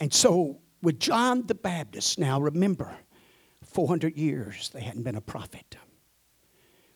And 0.00 0.12
so, 0.12 0.58
with 0.82 0.98
John 0.98 1.46
the 1.46 1.54
Baptist, 1.54 2.18
now 2.18 2.40
remember, 2.40 2.96
400 3.62 4.16
years 4.16 4.70
they 4.70 4.80
hadn't 4.80 5.02
been 5.02 5.16
a 5.16 5.20
prophet. 5.20 5.76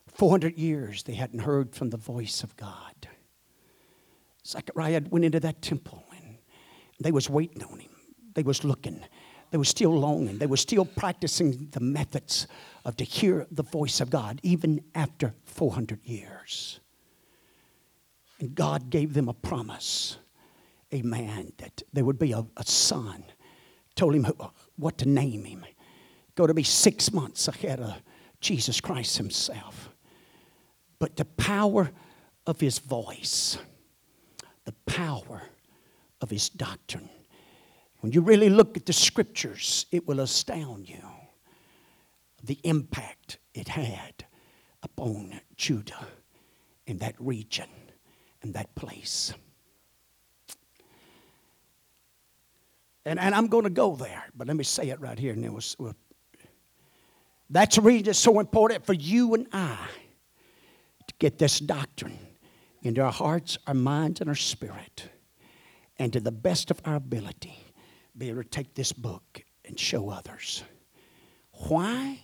400 0.08 0.56
years 0.56 1.02
they 1.02 1.14
hadn't 1.14 1.40
heard 1.40 1.74
from 1.74 1.90
the 1.90 1.96
voice 1.96 2.42
of 2.42 2.56
God. 2.56 3.08
Zechariah 4.46 5.02
went 5.10 5.24
into 5.24 5.40
that 5.40 5.60
temple 5.60 6.04
and 6.16 6.38
they 7.00 7.12
was 7.12 7.28
waiting 7.28 7.62
on 7.64 7.80
him. 7.80 7.90
They 8.34 8.42
was 8.42 8.64
looking. 8.64 9.02
They 9.52 9.58
were 9.58 9.64
still 9.64 9.94
longing. 9.96 10.38
They 10.38 10.46
were 10.46 10.56
still 10.56 10.86
practicing 10.86 11.68
the 11.72 11.80
methods 11.80 12.46
of 12.86 12.96
to 12.96 13.04
hear 13.04 13.46
the 13.50 13.62
voice 13.62 14.00
of 14.00 14.08
God, 14.08 14.40
even 14.42 14.82
after 14.94 15.34
400 15.44 16.00
years. 16.04 16.80
And 18.40 18.54
God 18.54 18.88
gave 18.88 19.12
them 19.12 19.28
a 19.28 19.34
promise, 19.34 20.16
a 20.90 21.02
man 21.02 21.52
that 21.58 21.82
there 21.92 22.02
would 22.02 22.18
be 22.18 22.32
a, 22.32 22.46
a 22.56 22.64
son. 22.64 23.24
Told 23.94 24.14
him 24.14 24.24
uh, 24.24 24.48
what 24.76 24.96
to 24.98 25.08
name 25.08 25.44
him. 25.44 25.66
Going 26.34 26.48
to 26.48 26.54
be 26.54 26.62
six 26.62 27.12
months 27.12 27.46
ahead 27.46 27.78
of 27.78 28.00
Jesus 28.40 28.80
Christ 28.80 29.18
himself. 29.18 29.90
But 30.98 31.16
the 31.16 31.26
power 31.26 31.90
of 32.46 32.58
his 32.58 32.78
voice, 32.78 33.58
the 34.64 34.72
power 34.86 35.42
of 36.22 36.30
his 36.30 36.48
doctrine, 36.48 37.10
when 38.02 38.10
you 38.10 38.20
really 38.20 38.50
look 38.50 38.76
at 38.76 38.84
the 38.84 38.92
scriptures, 38.92 39.86
it 39.92 40.08
will 40.08 40.18
astound 40.18 40.88
you 40.88 40.98
the 42.42 42.58
impact 42.64 43.38
it 43.54 43.68
had 43.68 44.24
upon 44.82 45.40
Judah 45.56 46.08
in 46.88 46.98
that 46.98 47.14
region 47.20 47.68
and 48.42 48.54
that 48.54 48.74
place. 48.74 49.32
And, 53.04 53.20
and 53.20 53.36
I'm 53.36 53.46
going 53.46 53.64
to 53.64 53.70
go 53.70 53.94
there, 53.94 54.24
but 54.36 54.48
let 54.48 54.56
me 54.56 54.64
say 54.64 54.88
it 54.90 55.00
right 55.00 55.18
here. 55.18 55.32
And 55.32 55.44
it 55.44 55.52
was, 55.52 55.76
well, 55.78 55.94
that's 57.50 57.76
the 57.76 57.82
reason 57.82 58.08
it's 58.08 58.18
so 58.18 58.40
important 58.40 58.84
for 58.84 58.94
you 58.94 59.34
and 59.34 59.46
I 59.52 59.78
to 61.06 61.14
get 61.20 61.38
this 61.38 61.60
doctrine 61.60 62.18
into 62.82 63.00
our 63.00 63.12
hearts, 63.12 63.58
our 63.68 63.74
minds, 63.74 64.20
and 64.20 64.28
our 64.28 64.34
spirit, 64.34 65.08
and 66.00 66.12
to 66.12 66.18
the 66.18 66.32
best 66.32 66.72
of 66.72 66.80
our 66.84 66.96
ability 66.96 67.61
be 68.16 68.28
able 68.28 68.42
to 68.42 68.48
take 68.48 68.74
this 68.74 68.92
book 68.92 69.42
and 69.64 69.78
show 69.78 70.10
others. 70.10 70.64
Why 71.68 72.20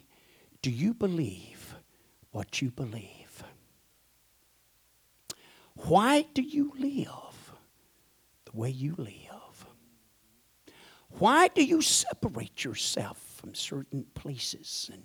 do 0.62 0.70
you 0.70 0.94
believe 0.94 1.74
what 2.30 2.60
you 2.60 2.70
believe? 2.70 3.42
Why 5.86 6.26
do 6.34 6.42
you 6.42 6.72
live 6.76 7.52
the 8.44 8.52
way 8.52 8.70
you 8.70 8.94
live? 8.98 9.66
Why 11.10 11.48
do 11.48 11.64
you 11.64 11.80
separate 11.80 12.64
yourself 12.64 13.18
from 13.36 13.54
certain 13.54 14.04
places 14.14 14.90
and 14.92 15.02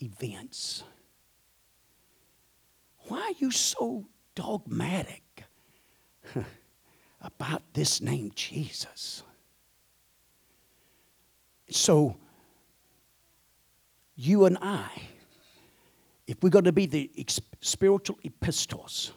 events? 0.00 0.84
Why 3.08 3.20
are 3.20 3.34
you 3.38 3.50
so 3.50 4.06
dogmatic 4.34 5.44
about 7.20 7.62
this 7.74 8.00
name 8.00 8.32
Jesus? 8.34 9.22
So, 11.72 12.16
you 14.14 14.44
and 14.44 14.58
I, 14.60 14.90
if 16.26 16.42
we're 16.42 16.50
going 16.50 16.66
to 16.66 16.72
be 16.72 16.86
the 16.86 17.10
spiritual 17.60 18.18
epistles 18.24 19.12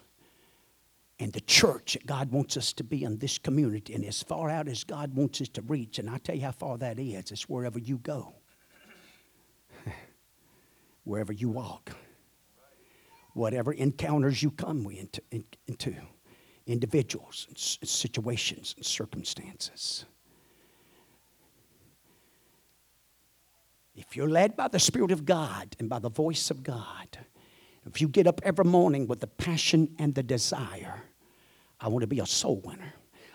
and 1.20 1.34
the 1.34 1.42
church 1.42 1.94
that 1.94 2.06
God 2.06 2.32
wants 2.32 2.56
us 2.58 2.72
to 2.74 2.84
be 2.84 3.04
in 3.04 3.18
this 3.18 3.38
community, 3.38 3.94
and 3.94 4.06
as 4.06 4.24
far 4.24 4.50
out 4.50 4.68
as 4.68 4.84
God 4.84 5.16
wants 5.16 5.42
us 5.42 5.50
to 5.50 5.62
reach, 5.64 6.00
and 6.00 6.10
I 6.10 6.18
tell 6.18 6.36
you 6.36 6.44
how 6.44 6.52
far 6.52 6.78
that 6.78 6.98
is, 6.98 7.32
it's 7.32 7.50
wherever 7.50 7.80
you 7.80 7.98
go, 7.98 8.34
wherever 11.04 11.34
you 11.34 11.50
walk, 11.50 11.92
whatever 13.34 13.74
encounters 13.74 14.42
you 14.42 14.52
come 14.52 14.88
into, 14.88 15.22
into 15.68 15.94
individuals, 16.68 17.48
situations, 17.56 18.76
and 18.78 18.86
circumstances. 18.86 20.06
If 23.96 24.16
you're 24.16 24.30
led 24.30 24.58
by 24.58 24.68
the 24.68 24.80
Spirit 24.80 25.12
of 25.12 25.26
God 25.26 25.76
and 25.80 25.90
by 25.90 26.00
the 26.00 26.10
voice 26.10 26.52
of 26.52 26.64
God, 26.64 27.18
if 27.86 28.02
you 28.02 28.08
get 28.08 28.28
up 28.28 28.42
every 28.44 28.66
morning 28.66 29.08
with 29.08 29.22
the 29.22 29.28
passion 29.28 29.96
and 30.00 30.14
the 30.14 30.24
desire, 30.24 31.04
I 31.80 31.88
want 31.88 32.02
to 32.02 32.08
be 32.08 32.20
a 32.20 32.26
soul 32.26 32.62
winner. 32.66 32.94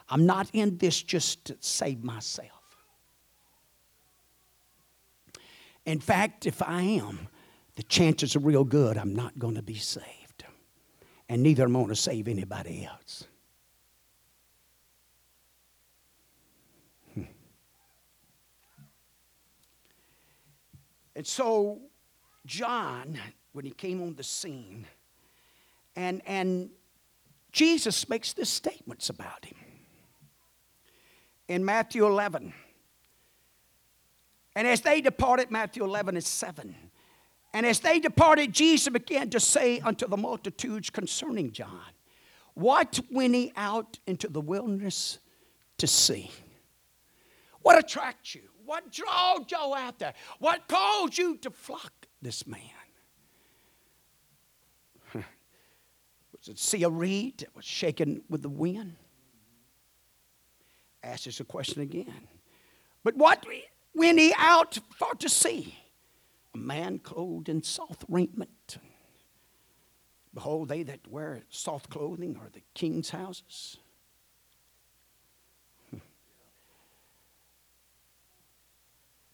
I'm 0.09 0.27
not 0.27 0.51
in 0.53 0.77
this 0.79 1.03
just 1.03 1.45
to 1.47 1.57
save 1.61 2.03
myself. 2.03 2.51
In 5.87 6.01
fact, 6.01 6.47
if 6.47 6.61
I 6.63 6.83
am, 6.83 7.29
the 7.77 7.83
chances 7.85 8.37
are 8.37 8.41
real 8.41 8.65
good 8.65 8.99
I'm 8.99 9.15
not 9.15 9.39
going 9.39 9.55
to 9.55 9.63
be 9.63 9.77
saved. 9.77 10.45
And 11.29 11.43
neither 11.43 11.65
am 11.65 11.77
I 11.77 11.81
going 11.81 11.89
to 11.89 11.97
save 11.97 12.29
anybody 12.29 12.85
else. 12.85 13.25
And 21.21 21.27
so, 21.27 21.83
John, 22.47 23.21
when 23.53 23.67
he 23.67 23.73
came 23.73 24.01
on 24.01 24.15
the 24.15 24.23
scene, 24.23 24.87
and, 25.95 26.23
and 26.25 26.71
Jesus 27.53 28.09
makes 28.09 28.33
this 28.33 28.49
statements 28.49 29.11
about 29.11 29.45
him. 29.45 29.59
In 31.47 31.63
Matthew 31.63 32.07
11, 32.07 32.55
and 34.57 34.67
as 34.67 34.81
they 34.81 35.03
departed, 35.03 35.51
Matthew 35.51 35.85
11 35.85 36.17
is 36.17 36.27
7. 36.27 36.75
And 37.53 37.67
as 37.67 37.81
they 37.81 38.01
departed, 38.01 38.55
Jesus 38.55 38.91
began 38.91 39.29
to 39.29 39.41
say 39.41 39.79
unto 39.81 40.09
the 40.09 40.17
multitudes 40.17 40.89
concerning 40.89 41.53
John, 41.53 41.83
What 42.55 42.99
went 43.11 43.35
he 43.35 43.53
out 43.57 43.99
into 44.07 44.27
the 44.27 44.41
wilderness 44.41 45.19
to 45.77 45.87
see? 45.87 46.31
What 47.61 47.79
attracts 47.79 48.35
you? 48.35 48.49
What 48.71 48.93
drawed 48.93 49.51
you 49.51 49.75
out 49.77 49.99
there? 49.99 50.15
What 50.39 50.69
caused 50.69 51.19
you 51.19 51.37
to 51.39 51.51
flock 51.51 51.93
this 52.23 52.47
man? 52.47 52.61
Was 55.13 56.47
it 56.47 56.57
see 56.57 56.85
a 56.85 56.89
reed 56.89 57.39
that 57.39 57.57
was 57.57 57.65
shaken 57.65 58.23
with 58.29 58.43
the 58.43 58.49
wind? 58.49 58.95
Ask 61.03 61.27
us 61.27 61.41
a 61.41 61.45
question 61.45 61.83
again. 61.83 62.29
But 63.03 63.17
what 63.17 63.45
went 63.93 64.21
he 64.21 64.33
out 64.39 64.79
for 64.97 65.17
to 65.17 65.29
see? 65.29 65.77
A 66.55 66.59
man 66.59 67.01
clothed 67.01 67.49
in 67.49 67.65
soft 67.65 68.05
raiment. 68.09 68.79
Behold, 70.33 70.69
they 70.69 70.85
that 70.85 71.09
wear 71.09 71.43
soft 71.49 71.91
clothing 71.91 72.39
are 72.41 72.51
the 72.53 72.63
king's 72.75 73.11
houses. 73.11 73.79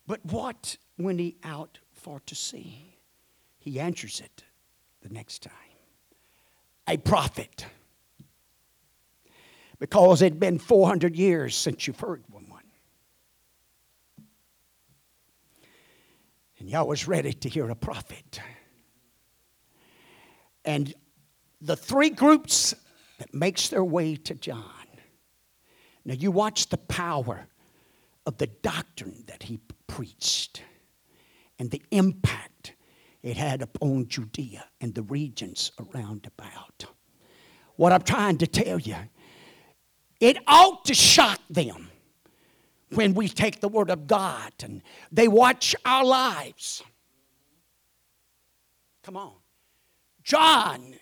But 0.07 0.25
what 0.25 0.77
went 0.99 1.21
he 1.21 1.37
out 1.43 1.79
for 1.93 2.21
to 2.27 2.35
see? 2.35 2.99
He 3.59 3.81
answers 3.81 4.21
it 4.21 4.45
the 5.03 5.09
next 5.09 5.43
time. 5.43 5.53
A 6.87 6.97
prophet. 6.97 7.67
Because 9.79 10.23
it 10.23 10.27
had 10.27 10.41
been 10.41 10.59
400 10.59 11.17
years 11.17 11.57
since 11.57 11.87
you've 11.87 12.01
heard 12.01 12.23
one. 12.31 12.47
And 16.59 16.71
y'all 16.71 16.87
was 16.87 17.07
ready 17.07 17.33
to 17.33 17.49
hear 17.49 17.69
a 17.69 17.77
prophet. 17.77 18.41
And 20.65 20.93
the 21.61 21.77
three 21.77 22.11
groups 22.11 22.75
that 23.19 23.33
makes 23.35 23.69
their 23.69 23.85
way 23.85 24.17
to 24.17 24.35
John. 24.35 24.65
Now 26.05 26.15
you 26.15 26.31
watch 26.31 26.69
the 26.69 26.77
power 26.77 27.47
of 28.27 28.39
the 28.39 28.47
doctrine 28.47 29.25
that 29.27 29.45
he 29.45 29.59
preached 29.87 30.63
and 31.59 31.71
the 31.71 31.83
impact 31.91 32.75
it 33.23 33.37
had 33.37 33.63
upon 33.63 34.09
Judea 34.09 34.65
and 34.81 34.95
the 34.95 35.03
regions 35.03 35.73
around 35.81 36.27
about. 36.27 36.87
What 37.77 37.93
I'm 37.93 38.03
trying 38.03 38.39
to 38.39 38.47
tell 38.47 38.79
you, 38.79 38.97
it 40.21 40.39
ought 40.47 40.85
to 40.87 40.95
shock 40.95 41.41
them 41.51 41.91
when 42.91 43.15
we 43.15 43.29
take 43.29 43.61
the 43.61 43.69
Word 43.69 43.91
of 43.91 44.07
God 44.07 44.53
and 44.63 44.83
they 45.11 45.29
watch 45.29 45.75
our 45.85 46.05
lives. 46.05 46.83
Come 49.03 49.17
on. 49.17 49.35
John, 50.23 50.95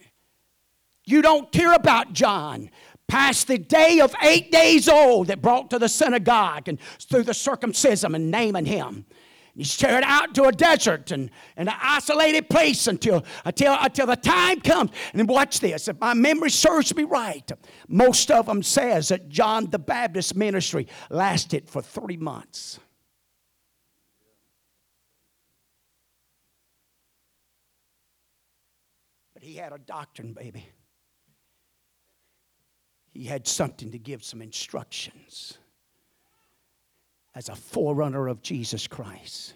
you 1.05 1.23
don't 1.23 1.51
care 1.53 1.73
about 1.73 2.13
John 2.13 2.71
past 3.09 3.47
the 3.47 3.59
day 3.59 4.01
of 4.01 4.15
eight 4.23 4.51
days 4.51 4.89
old 4.89 5.29
that 5.29 5.43
brought 5.43 5.71
to 5.71 5.79
the 5.79 5.89
synagogue 5.89 6.69
and 6.69 6.79
through 7.01 7.23
the 7.23 7.35
circumcision 7.35 8.15
and 8.15 8.31
naming 8.31 8.67
him. 8.67 9.07
He's 9.55 9.77
carried 9.77 10.03
out 10.05 10.35
to 10.35 10.45
a 10.45 10.53
desert 10.53 11.13
and, 11.13 11.31
and 11.57 11.69
an 11.69 11.77
isolated 11.81 12.51
place 12.51 12.89
until, 12.89 13.25
until, 13.45 13.77
until 13.79 14.07
the 14.07 14.17
time 14.17 14.61
comes. 14.61 14.91
And 15.13 15.29
watch 15.29 15.61
this. 15.61 15.87
If 15.87 16.01
my 16.01 16.13
memory 16.13 16.51
serves 16.51 16.95
me 16.97 17.05
right, 17.05 17.49
most 17.87 18.33
of 18.33 18.47
them 18.47 18.65
says 18.65 19.09
that 19.09 19.29
John 19.29 19.71
the 19.71 19.79
Baptist 19.79 20.35
ministry 20.35 20.89
lasted 21.09 21.71
for 21.71 21.83
three 21.83 22.17
months. 22.17 22.81
But 29.35 29.45
he 29.45 29.55
had 29.55 29.73
a 29.73 29.79
doctrine, 29.79 30.33
baby 30.33 30.67
he 33.15 33.25
had 33.25 33.47
something 33.47 33.91
to 33.93 33.99
give 33.99 34.23
some 34.23 34.43
instructions. 34.43 35.59
as 37.35 37.49
a 37.49 37.55
forerunner 37.57 38.29
of 38.29 38.43
Jesus 38.43 38.87
Christ 38.87 39.55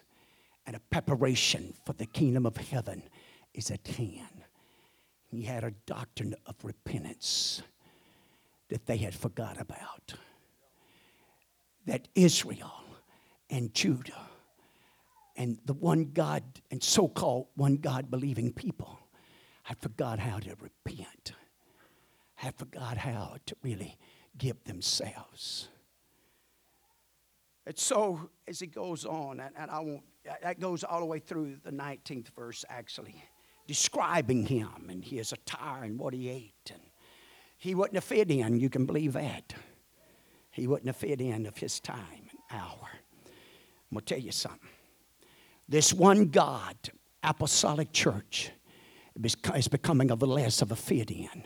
and 0.67 0.75
a 0.75 0.81
preparation 0.91 1.75
for 1.85 1.93
the 1.93 2.07
kingdom 2.07 2.45
of 2.45 2.57
heaven 2.57 3.03
is 3.55 3.71
at 3.71 3.87
hand. 3.87 4.45
He 5.31 5.43
had 5.43 5.65
a 5.65 5.71
doctrine 5.87 6.35
of 6.47 6.57
repentance 6.65 7.63
that 8.69 8.87
they 8.87 8.97
had 8.97 9.15
forgot 9.15 9.61
about. 9.61 10.15
That 11.87 12.09
Israel 12.15 12.83
and 13.49 13.73
Judah 13.73 14.29
and 15.37 15.59
the 15.65 15.73
one 15.75 16.11
God 16.13 16.43
and 16.71 16.83
so 16.83 17.09
called 17.09 17.47
one 17.55 17.77
God 17.77 18.11
believing 18.11 18.53
people 18.53 18.99
had 19.63 19.79
forgot 19.79 20.19
how 20.19 20.39
to 20.39 20.57
repent, 20.61 21.33
had 22.39 22.55
forgot 22.55 22.97
how 22.97 23.35
to 23.47 23.57
really 23.65 23.99
give 24.39 24.63
themselves. 24.63 25.69
And 27.67 27.77
so, 27.77 28.31
as 28.47 28.63
it 28.63 28.69
goes 28.69 29.05
on, 29.05 29.41
and, 29.41 29.53
and 29.59 29.69
I 29.71 29.81
won't, 29.81 30.05
uh, 30.29 30.35
that 30.45 30.61
goes 30.61 30.85
all 30.85 31.01
the 31.01 31.07
way 31.07 31.19
through 31.19 31.57
the 31.65 31.73
19th 31.73 32.29
verse 32.37 32.65
actually, 32.69 33.23
describing 33.67 34.47
him 34.47 34.87
and 34.89 35.05
his 35.05 35.33
attire 35.33 35.83
and 35.83 35.99
what 35.99 36.15
he 36.15 36.29
ate. 36.29 36.71
And 36.73 36.81
he 37.57 37.75
wouldn't 37.75 37.97
have 37.97 38.05
fit 38.05 38.31
in, 38.31 38.61
you 38.61 38.71
can 38.71 38.87
believe 38.87 39.15
that. 39.15 39.53
He 40.53 40.69
wouldn't 40.69 40.87
have 40.87 40.97
fit 40.97 41.21
in 41.21 41.45
of 41.45 41.59
his 41.59 41.81
time 41.81 42.31
and 42.31 42.61
hour. 42.61 42.89
I'm 43.27 43.95
going 43.95 44.05
to 44.05 44.15
tell 44.15 44.23
you 44.23 44.33
something. 44.33 44.61
This 45.69 45.93
one 45.93 46.27
God 46.27 46.77
apostolic 47.25 47.93
church 47.93 48.53
is 49.25 49.67
becoming 49.67 50.09
little 50.09 50.29
less 50.29 50.63
of 50.63 50.71
a 50.71 50.77
fit 50.77 51.11
in. 51.11 51.43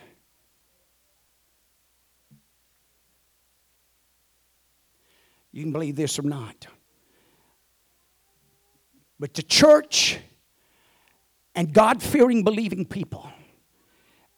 You 5.52 5.62
can 5.62 5.72
believe 5.72 5.96
this 5.96 6.18
or 6.18 6.22
not. 6.22 6.66
But 9.20 9.34
the 9.34 9.42
church 9.42 10.18
and 11.54 11.72
God 11.72 12.02
fearing, 12.02 12.42
believing 12.42 12.84
people, 12.84 13.30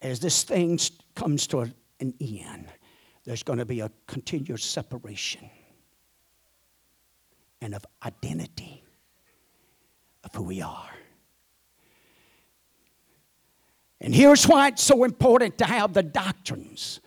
as 0.01 0.19
this 0.19 0.43
thing 0.43 0.77
comes 1.15 1.47
to 1.47 1.61
an 1.61 1.73
end, 2.19 2.67
there's 3.23 3.41
going 3.41 3.59
to 3.59 3.65
be 3.65 3.79
a 3.79 3.89
continuous 4.05 4.63
separation 4.63 5.49
and 7.61 7.73
of 7.73 7.85
identity 8.03 8.83
of 10.23 10.35
who 10.35 10.43
we 10.43 10.61
are. 10.61 10.89
And 14.01 14.13
here's 14.13 14.47
why 14.47 14.67
it's 14.67 14.83
so 14.83 15.03
important 15.03 15.57
to 15.59 15.65
have 15.65 15.93
the 15.93 16.03
doctrines 16.03 16.99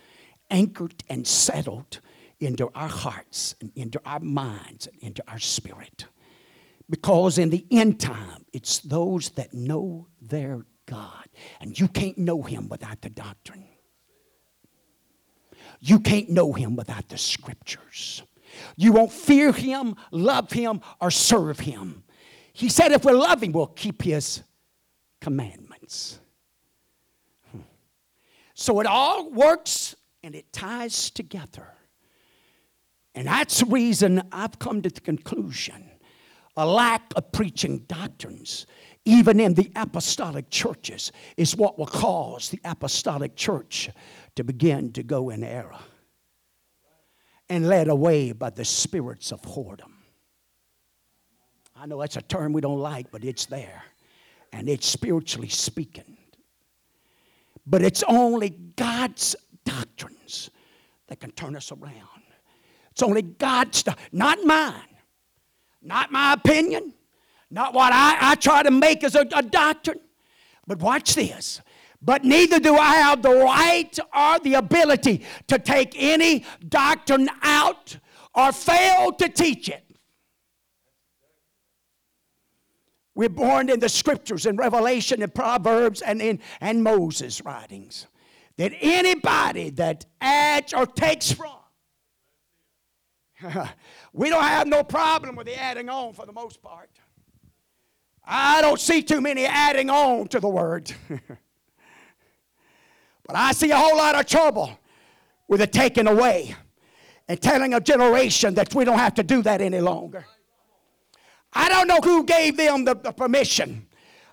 anchored 0.51 1.05
and 1.09 1.27
settled 1.27 2.01
into 2.41 2.71
our 2.75 2.89
hearts 2.89 3.55
and 3.61 3.73
into 3.75 4.01
our 4.05 4.21
minds 4.21 4.87
and 4.87 5.03
into 5.03 5.23
our 5.29 5.39
spirit. 5.39 6.07
Because 6.91 7.39
in 7.39 7.51
the 7.51 7.67
end 7.71 8.01
time, 8.01 8.45
it's 8.53 8.79
those 8.79 9.31
that 9.31 9.53
know 9.53 10.07
their 10.23 10.65
God. 10.87 11.27
And 11.61 11.79
you 11.79 11.89
can't 11.89 12.17
know 12.17 12.43
Him 12.43 12.69
without 12.69 13.03
the 13.03 13.11
doctrine. 13.11 13.67
You 15.81 16.01
can't 16.01 16.31
know 16.31 16.53
Him 16.53 16.77
without 16.77 17.09
the 17.09 17.19
scriptures. 17.19 18.23
You 18.77 18.93
won't 18.93 19.13
fear 19.13 19.53
Him, 19.53 19.97
love 20.11 20.51
Him, 20.51 20.81
or 21.01 21.11
serve 21.11 21.61
Him. 21.61 22.05
He 22.53 22.69
said, 22.69 22.93
if 22.93 23.05
we 23.05 23.13
love 23.13 23.43
Him, 23.43 23.53
we'll 23.53 23.67
keep 23.67 24.03
His 24.03 24.43
commandments. 25.21 26.19
Hmm. 27.53 27.61
So 28.55 28.81
it 28.81 28.87
all 28.87 29.31
works 29.31 29.95
and 30.23 30.35
it 30.35 30.53
ties 30.53 31.11
together. 31.11 31.69
And 33.19 33.27
that's 33.27 33.59
the 33.59 33.67
reason 33.67 34.23
I've 34.31 34.61
come 34.61 34.81
to 34.83 34.89
the 34.89 35.01
conclusion 35.01 35.91
a 36.57 36.65
lack 36.65 37.13
of 37.17 37.33
preaching 37.33 37.79
doctrines, 37.89 38.67
even 39.05 39.41
in 39.41 39.55
the 39.55 39.73
apostolic 39.75 40.51
churches, 40.51 41.11
is 41.37 41.57
what 41.57 41.81
will 41.81 41.87
cause 41.87 42.51
the 42.51 42.61
apostolic 42.65 43.35
church 43.35 43.91
to 44.37 44.45
begin 44.45 44.93
to 44.93 45.03
go 45.03 45.31
in 45.31 45.43
error 45.43 45.79
and 47.49 47.67
led 47.67 47.89
away 47.89 48.31
by 48.31 48.51
the 48.51 48.65
spirits 48.65 49.33
of 49.33 49.43
whoredom. 49.43 49.95
I 51.75 51.87
know 51.87 52.01
that's 52.01 52.17
a 52.17 52.23
term 52.23 52.53
we 52.53 52.61
don't 52.61 52.79
like, 52.79 53.11
but 53.11 53.25
it's 53.25 53.47
there. 53.47 53.83
And 54.53 54.69
it's 54.69 54.87
spiritually 54.87 55.49
speaking. 55.49 56.19
But 57.67 57.83
it's 57.83 58.05
only 58.07 58.51
God's 58.77 59.35
doctrines 59.65 60.51
that 61.09 61.19
can 61.19 61.33
turn 61.33 61.57
us 61.57 61.73
around. 61.73 62.18
It's 62.99 63.03
only 63.05 63.23
God's, 63.23 63.79
stuff, 63.79 63.95
not 64.11 64.43
mine, 64.43 64.97
not 65.81 66.11
my 66.11 66.33
opinion, 66.33 66.95
not 67.49 67.73
what 67.73 67.93
I, 67.93 68.33
I 68.33 68.35
try 68.35 68.65
to 68.65 68.73
make 68.73 69.05
as 69.05 69.15
a, 69.15 69.25
a 69.37 69.41
doctrine. 69.41 70.01
But 70.67 70.81
watch 70.81 71.15
this. 71.15 71.61
But 72.03 72.25
neither 72.25 72.59
do 72.59 72.75
I 72.75 72.97
have 72.97 73.23
the 73.23 73.37
right 73.37 73.97
or 74.13 74.41
the 74.41 74.55
ability 74.55 75.25
to 75.47 75.61
take 75.61 75.95
any 75.97 76.45
doctrine 76.69 77.31
out 77.43 77.99
or 78.35 78.51
fail 78.51 79.13
to 79.13 79.29
teach 79.29 79.69
it. 79.69 79.85
We're 83.15 83.29
born 83.29 83.71
in 83.71 83.79
the 83.79 83.89
scriptures 83.89 84.45
in 84.45 84.57
Revelation 84.57 85.23
and 85.23 85.33
Proverbs 85.33 86.03
and 86.03 86.21
in 86.21 86.41
and 86.61 86.83
Moses' 86.83 87.45
writings. 87.45 88.09
That 88.57 88.73
anybody 88.81 89.71
that 89.71 90.05
adds 90.21 90.75
or 90.75 90.85
takes 90.85 91.31
from 91.31 91.58
we 94.13 94.31
don't 94.31 94.43
have 94.43 94.67
no 94.67 94.83
problem 94.83 95.37
with 95.37 95.47
the 95.47 95.59
adding 95.59 95.89
on 95.89 96.13
for 96.13 96.27
the 96.27 96.33
most 96.33 96.63
part. 96.63 96.91
I 98.25 98.61
don't 98.61 98.81
see 98.81 99.03
too 99.03 99.21
many 99.21 99.47
adding 99.47 99.89
on 99.91 100.29
to 100.29 100.41
the 100.41 100.49
word. 100.49 100.93
but 103.27 103.37
I 103.37 103.53
see 103.53 103.71
a 103.71 103.77
whole 103.77 103.97
lot 103.97 104.15
of 104.15 104.27
trouble 104.27 104.79
with 105.47 105.61
the 105.61 105.67
taking 105.67 106.07
away 106.07 106.55
and 107.27 107.41
telling 107.41 107.75
a 107.75 107.81
generation 107.81 108.55
that 108.55 108.75
we 108.75 108.85
don't 108.85 108.99
have 108.99 109.15
to 109.15 109.23
do 109.23 109.43
that 109.43 109.61
any 109.61 109.81
longer. 109.81 110.27
I 111.53 111.69
don't 111.69 111.89
know 111.89 112.01
who 112.03 112.25
gave 112.25 112.57
them 112.57 112.85
the, 112.85 112.95
the 112.95 113.13
permission. 113.13 113.87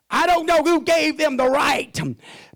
I 0.10 0.28
don't 0.28 0.45
know 0.45 0.62
who 0.62 0.82
gave 0.82 1.18
them 1.18 1.38
the 1.38 1.49
right 1.49 1.97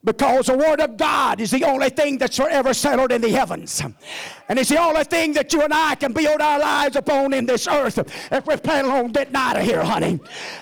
because 0.04 0.48
the 0.48 0.58
Word 0.58 0.80
of 0.80 0.98
God 0.98 1.42
is 1.42 1.52
the 1.52 1.64
only 1.66 1.90
thing 1.90 2.18
that's 2.18 2.38
forever 2.38 2.74
settled 2.74 3.12
in 3.12 3.22
the 3.22 3.30
heavens. 3.30 3.82
And 4.48 4.58
it's 4.58 4.70
the 4.70 4.80
only 4.80 5.04
thing 5.04 5.34
that 5.34 5.52
you 5.54 5.62
and 5.62 5.74
I 5.74 5.96
can 5.96 6.14
build 6.14 6.42
our 6.42 6.60
lives 6.60 6.96
upon 6.96 7.34
in 7.34 7.46
this 7.46 7.68
earth 7.68 8.00
if 8.32 8.46
we're 8.46 8.58
planning 8.58 8.92
on 8.92 9.12
getting 9.12 9.36
out 9.36 9.58
of 9.58 9.64
here, 9.64 9.84
honey. 9.84 10.20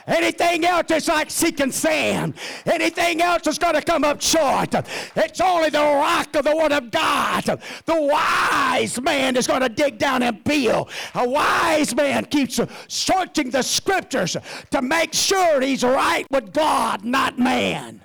Anything 0.07 0.65
else 0.65 0.91
is 0.91 1.07
like 1.07 1.29
seeking 1.29 1.71
sand. 1.71 2.33
Anything 2.65 3.21
else 3.21 3.47
is 3.47 3.57
going 3.57 3.75
to 3.75 3.81
come 3.81 4.03
up 4.03 4.21
short. 4.21 4.73
It's 5.15 5.39
only 5.39 5.69
the 5.69 5.79
rock 5.79 6.35
of 6.35 6.45
the 6.45 6.55
Word 6.55 6.71
of 6.71 6.91
God. 6.91 7.43
The 7.43 8.01
wise 8.01 8.99
man 8.99 9.37
is 9.37 9.47
going 9.47 9.61
to 9.61 9.69
dig 9.69 9.97
down 9.97 10.23
and 10.23 10.43
build. 10.43 10.89
A 11.15 11.27
wise 11.27 11.95
man 11.95 12.25
keeps 12.25 12.59
searching 12.87 13.51
the 13.51 13.61
scriptures 13.61 14.35
to 14.71 14.81
make 14.81 15.13
sure 15.13 15.61
he's 15.61 15.83
right 15.83 16.25
with 16.31 16.51
God, 16.53 17.05
not 17.05 17.37
man. 17.37 18.01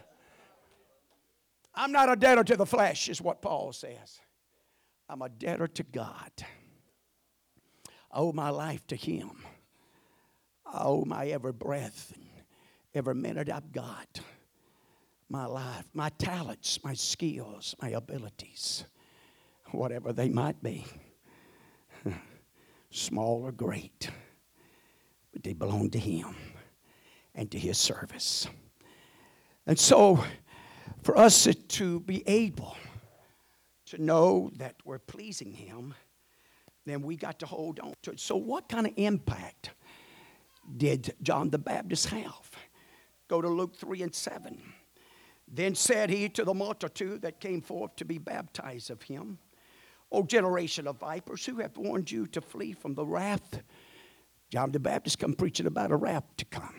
I'm 1.75 1.93
not 1.93 2.11
a 2.11 2.17
debtor 2.17 2.45
to 2.45 2.57
the 2.57 2.67
flesh, 2.67 3.09
is 3.09 3.21
what 3.21 3.41
Paul 3.43 3.73
says. 3.73 4.21
I'm 5.09 5.23
a 5.23 5.29
debtor 5.29 5.69
to 5.69 5.83
God. 5.83 6.31
I 8.11 8.19
owe 8.19 8.33
my 8.33 8.51
life 8.51 8.87
to 8.89 8.97
Him. 8.97 9.31
I 10.67 10.85
owe 10.85 11.05
my 11.05 11.27
every 11.27 11.53
breath 11.53 12.15
every 12.95 13.15
minute 13.15 13.49
I've 13.49 13.73
got. 13.73 14.21
My 15.29 15.47
life, 15.47 15.87
my 15.95 16.11
talents, 16.11 16.79
my 16.85 16.93
skills, 16.93 17.75
my 17.81 17.91
abilities, 17.91 18.85
whatever 19.71 20.13
they 20.13 20.29
might 20.29 20.63
be, 20.63 20.85
small 22.91 23.43
or 23.43 23.53
great, 23.53 24.11
but 25.33 25.43
they 25.43 25.55
belong 25.55 25.89
to 25.91 25.99
Him 25.99 26.35
and 27.35 27.51
to 27.51 27.59
His 27.59 27.79
service. 27.79 28.47
And 29.67 29.79
so, 29.79 30.23
for 31.03 31.19
us 31.19 31.49
to 31.69 32.01
be 32.01 32.23
able 32.29 32.77
to 33.87 34.03
know 34.03 34.51
that 34.57 34.77
we're 34.85 34.99
pleasing 34.99 35.53
Him, 35.53 35.95
then 36.87 37.03
we 37.03 37.17
got 37.17 37.39
to 37.41 37.47
hold 37.47 37.81
on 37.81 37.93
to 38.03 38.13
it. 38.13 38.21
So, 38.21 38.37
what 38.37 38.69
kind 38.69 38.87
of 38.87 38.93
impact 38.97 39.71
did 40.77 41.15
John 41.23 41.51
the 41.51 41.59
Baptist 41.59 42.09
have? 42.09 42.51
Go 43.29 43.41
to 43.41 43.49
Luke 43.49 43.77
3 43.77 44.03
and 44.03 44.15
7. 44.15 44.61
Then 45.49 45.75
said 45.75 46.09
he 46.09 46.29
to 46.31 46.45
the 46.45 46.55
multitude 46.55 47.23
that 47.23 47.41
came 47.41 47.61
forth 47.61 47.95
to 47.97 48.05
be 48.05 48.19
baptized 48.19 48.91
of 48.91 49.03
him, 49.03 49.39
O 50.11 50.23
generation 50.23 50.87
of 50.87 50.99
vipers, 50.99 51.45
who 51.45 51.59
have 51.59 51.77
warned 51.77 52.11
you 52.11 52.27
to 52.29 52.41
flee 52.41 52.73
from 52.73 52.95
the 52.95 53.05
wrath? 53.05 53.63
John 54.51 54.73
the 54.73 54.81
Baptist 54.81 55.19
come 55.19 55.35
preaching 55.35 55.67
about 55.67 55.91
a 55.91 55.97
wrath 55.97 56.25
to 56.39 56.45
come. 56.47 56.75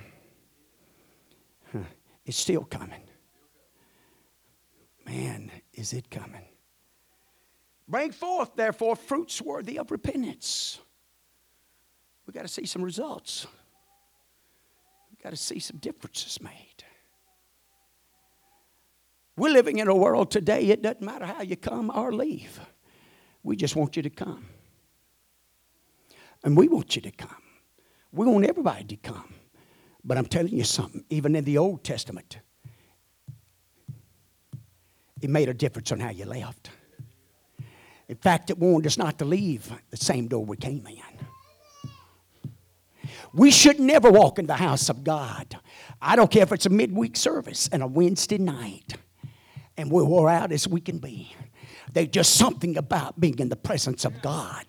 Huh. 1.72 1.80
It's 2.26 2.38
still 2.38 2.64
coming. 2.64 3.02
Man, 5.06 5.52
is 5.74 5.94
it 5.94 6.10
coming. 6.10 6.46
Bring 7.88 8.12
forth, 8.12 8.56
therefore, 8.56 8.96
fruits 8.96 9.42
worthy 9.42 9.78
of 9.78 9.92
repentance. 9.92 10.80
we 12.26 12.34
got 12.34 12.44
to 12.44 12.48
see 12.48 12.66
some 12.66 12.82
results. 12.82 13.46
we 15.12 15.22
got 15.22 15.32
to 15.32 15.38
see 15.38 15.60
some 15.60 15.78
differences 15.78 16.42
made. 16.42 16.84
We're 19.36 19.52
living 19.52 19.80
in 19.80 19.88
a 19.88 19.96
world 19.96 20.32
today, 20.32 20.68
it 20.68 20.82
doesn't 20.82 21.02
matter 21.02 21.26
how 21.26 21.42
you 21.42 21.58
come 21.58 21.92
or 21.94 22.14
leave. 22.14 22.60
We 23.42 23.56
just 23.56 23.76
want 23.76 23.96
you 23.98 24.04
to 24.04 24.10
come. 24.10 24.46
And 26.44 26.56
we 26.56 26.68
want 26.68 26.96
you 26.96 27.02
to 27.02 27.12
come. 27.12 27.36
We 28.12 28.26
want 28.26 28.46
everybody 28.46 28.84
to 28.86 28.96
come. 28.98 29.34
But 30.04 30.18
I'm 30.18 30.26
telling 30.26 30.54
you 30.54 30.64
something, 30.64 31.04
even 31.10 31.36
in 31.36 31.46
the 31.46 31.58
Old 31.58 31.84
Testament, 31.84 32.40
it 35.24 35.30
made 35.30 35.50
a 35.50 35.54
difference 35.54 35.92
on 35.92 36.00
how 36.00 36.10
you 36.10 36.26
left. 36.26 36.70
In 38.10 38.16
fact, 38.16 38.50
it 38.50 38.58
warned 38.58 38.86
us 38.86 38.98
not 38.98 39.18
to 39.20 39.26
leave 39.26 39.72
the 39.90 39.98
same 39.98 40.28
door 40.28 40.44
we 40.44 40.58
came 40.58 40.86
in. 40.86 41.02
We 43.34 43.50
should 43.50 43.80
never 43.80 44.12
walk 44.12 44.38
in 44.38 44.46
the 44.46 44.56
house 44.56 44.90
of 44.90 45.04
God. 45.04 45.58
I 46.02 46.16
don't 46.16 46.30
care 46.30 46.44
if 46.44 46.52
it's 46.52 46.66
a 46.66 46.70
midweek 46.70 47.18
service 47.18 47.68
and 47.72 47.82
a 47.82 47.88
Wednesday 47.88 48.38
night, 48.38 48.96
and 49.78 49.90
we're 49.90 50.04
wore 50.04 50.30
out 50.30 50.52
as 50.52 50.68
we 50.68 50.82
can 50.82 51.00
be. 51.00 51.34
There's 51.94 52.08
just 52.08 52.36
something 52.36 52.78
about 52.78 53.20
being 53.20 53.38
in 53.40 53.50
the 53.50 53.56
presence 53.56 54.04
of 54.04 54.22
God. 54.22 54.66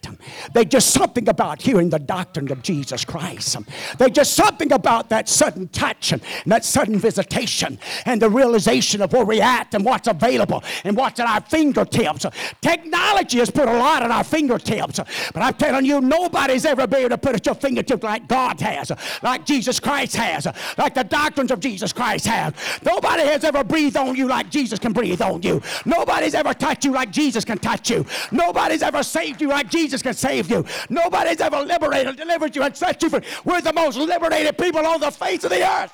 There's 0.53 0.67
just 0.67 0.91
something 0.91 1.29
about 1.29 1.63
hearing 1.63 1.89
the 1.91 1.99
doctrine 1.99 2.51
of 2.53 2.63
Jesus 2.63 3.05
Christ. 3.05 3.57
There's 3.99 4.13
just 4.13 4.35
something 4.35 4.73
about 4.73 5.09
that 5.09 5.29
sudden 5.29 5.69
touch 5.69 6.13
and 6.13 6.23
that 6.47 6.65
sudden 6.65 6.99
visitation 6.99 7.79
and 8.05 8.21
the 8.21 8.29
realization 8.29 9.01
of 9.01 9.13
where 9.13 9.25
we're 9.25 9.43
at 9.43 9.75
and 9.75 9.85
what's 9.85 10.07
available 10.07 10.63
and 10.85 10.97
what's 10.97 11.19
at 11.19 11.27
our 11.27 11.41
fingertips. 11.41 12.27
Technology 12.61 13.39
has 13.39 13.51
put 13.51 13.69
a 13.69 13.73
lot 13.73 14.03
at 14.03 14.11
our 14.11 14.25
fingertips, 14.25 15.01
but 15.33 15.43
I'm 15.43 15.55
telling 15.55 15.87
you, 15.87 16.01
nobody's 16.01 16.67
ever 16.67 16.87
been 16.87 17.01
able 17.01 17.11
to 17.11 17.19
put 17.19 17.35
at 17.35 17.47
your 17.47 17.55
fingertips 17.55 18.03
like 18.03 18.29
God 18.29 18.61
has, 18.61 18.93
like 19.23 19.47
Jesus 19.47 19.81
Christ 19.81 20.17
has, 20.17 20.47
like 20.77 20.95
the 20.95 21.05
doctrines 21.05 21.51
of 21.51 21.61
Jesus 21.61 21.93
Christ 21.93 22.27
have. 22.27 22.55
Nobody 22.85 23.23
has 23.23 23.45
ever 23.45 23.65
breathed 23.65 23.97
on 23.97 24.15
you 24.15 24.29
like 24.29 24.51
Jesus 24.51 24.79
can 24.79 24.93
breathe 24.93 25.23
on 25.23 25.43
you. 25.43 25.63
Nobody's 25.87 26.35
ever 26.35 26.53
touched 26.53 26.85
you 26.85 26.93
like 26.93 27.11
Jesus 27.15 27.45
can 27.45 27.59
touch 27.59 27.91
you. 27.91 28.05
Nobody's 28.33 28.83
ever 28.83 29.03
saved 29.03 29.41
you 29.41 29.49
like 29.49 29.71
Jesus 29.71 30.03
can 30.03 30.15
save 30.15 30.51
you. 30.51 30.67
Nobody's 30.91 31.41
ever 31.41 31.61
liberated, 31.61 32.17
delivered 32.17 32.55
you, 32.57 32.63
and 32.65 32.77
set 32.77 33.01
you 33.03 33.09
free. 33.09 33.21
We're 33.45 33.61
the 33.61 33.73
most 33.73 33.97
liberated 33.97 34.59
people 34.59 34.85
on 34.85 35.01
the 35.01 35.13
face 35.13 35.45
of 35.45 35.51
the 35.51 35.67
earth. 35.67 35.93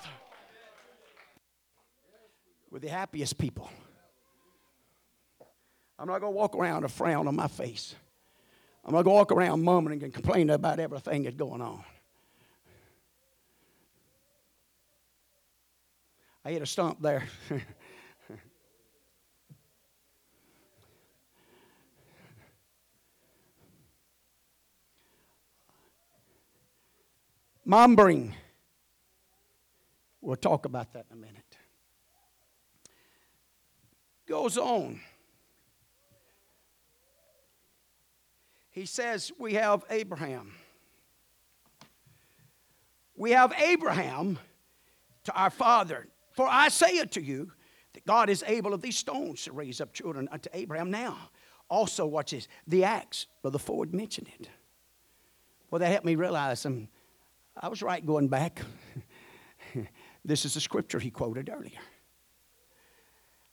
We're 2.71 2.79
the 2.79 2.89
happiest 2.89 3.37
people. 3.37 3.71
I'm 5.99 6.09
not 6.09 6.21
going 6.21 6.33
to 6.33 6.37
walk 6.37 6.57
around 6.57 6.85
a 6.85 6.89
frown 6.89 7.29
on 7.29 7.37
my 7.37 7.49
face. 7.49 7.95
I'm 8.85 8.95
not 8.95 9.03
going 9.03 9.15
to 9.15 9.19
walk 9.19 9.33
around 9.33 9.63
mumbling 9.63 10.03
and 10.03 10.15
complaining 10.15 10.51
about 10.51 10.81
everything 10.81 11.25
that's 11.25 11.37
going 11.37 11.61
on. 11.61 11.85
I 16.43 16.53
hit 16.53 16.63
a 16.63 16.67
stump 16.67 17.03
there. 17.03 17.29
Mumbling. 27.71 28.35
We'll 30.21 30.35
talk 30.35 30.67
about 30.67 30.93
that 30.93 31.07
in 31.09 31.17
a 31.17 31.21
minute. 31.21 31.57
Goes 34.27 34.59
on. 34.59 35.01
He 38.71 38.87
says, 38.87 39.31
We 39.39 39.55
have 39.55 39.85
Abraham. 39.89 40.53
We 43.15 43.31
have 43.31 43.53
Abraham 43.57 44.41
to 45.23 45.33
our 45.33 45.51
father. 45.51 46.09
For 46.33 46.49
I 46.51 46.71
say 46.71 46.99
unto 46.99 47.21
you 47.21 47.53
that 47.93 48.05
God 48.05 48.29
is 48.31 48.43
able 48.49 48.75
of 48.75 48.83
these 48.83 48.99
stones 48.99 49.45
to 49.45 49.53
raise 49.53 49.81
up 49.81 49.93
children 49.93 50.29
unto 50.33 50.51
Abraham 50.55 50.91
now. 50.91 51.31
Also, 51.69 52.05
watch 52.05 52.33
this 52.33 52.49
the 52.67 52.83
axe, 52.83 53.29
Brother 53.43 53.61
Ford 53.61 53.95
mentioned 53.95 54.29
it. 54.41 54.49
Well, 55.71 55.79
that 55.79 55.87
helped 55.87 56.05
me 56.05 56.17
realize 56.17 56.59
some 56.59 56.89
I 57.57 57.69
was 57.69 57.83
right 57.83 58.05
going 58.05 58.29
back. 58.29 58.61
this 60.25 60.45
is 60.45 60.55
the 60.55 60.61
scripture 60.61 60.99
he 60.99 61.11
quoted 61.11 61.51
earlier. 61.51 61.79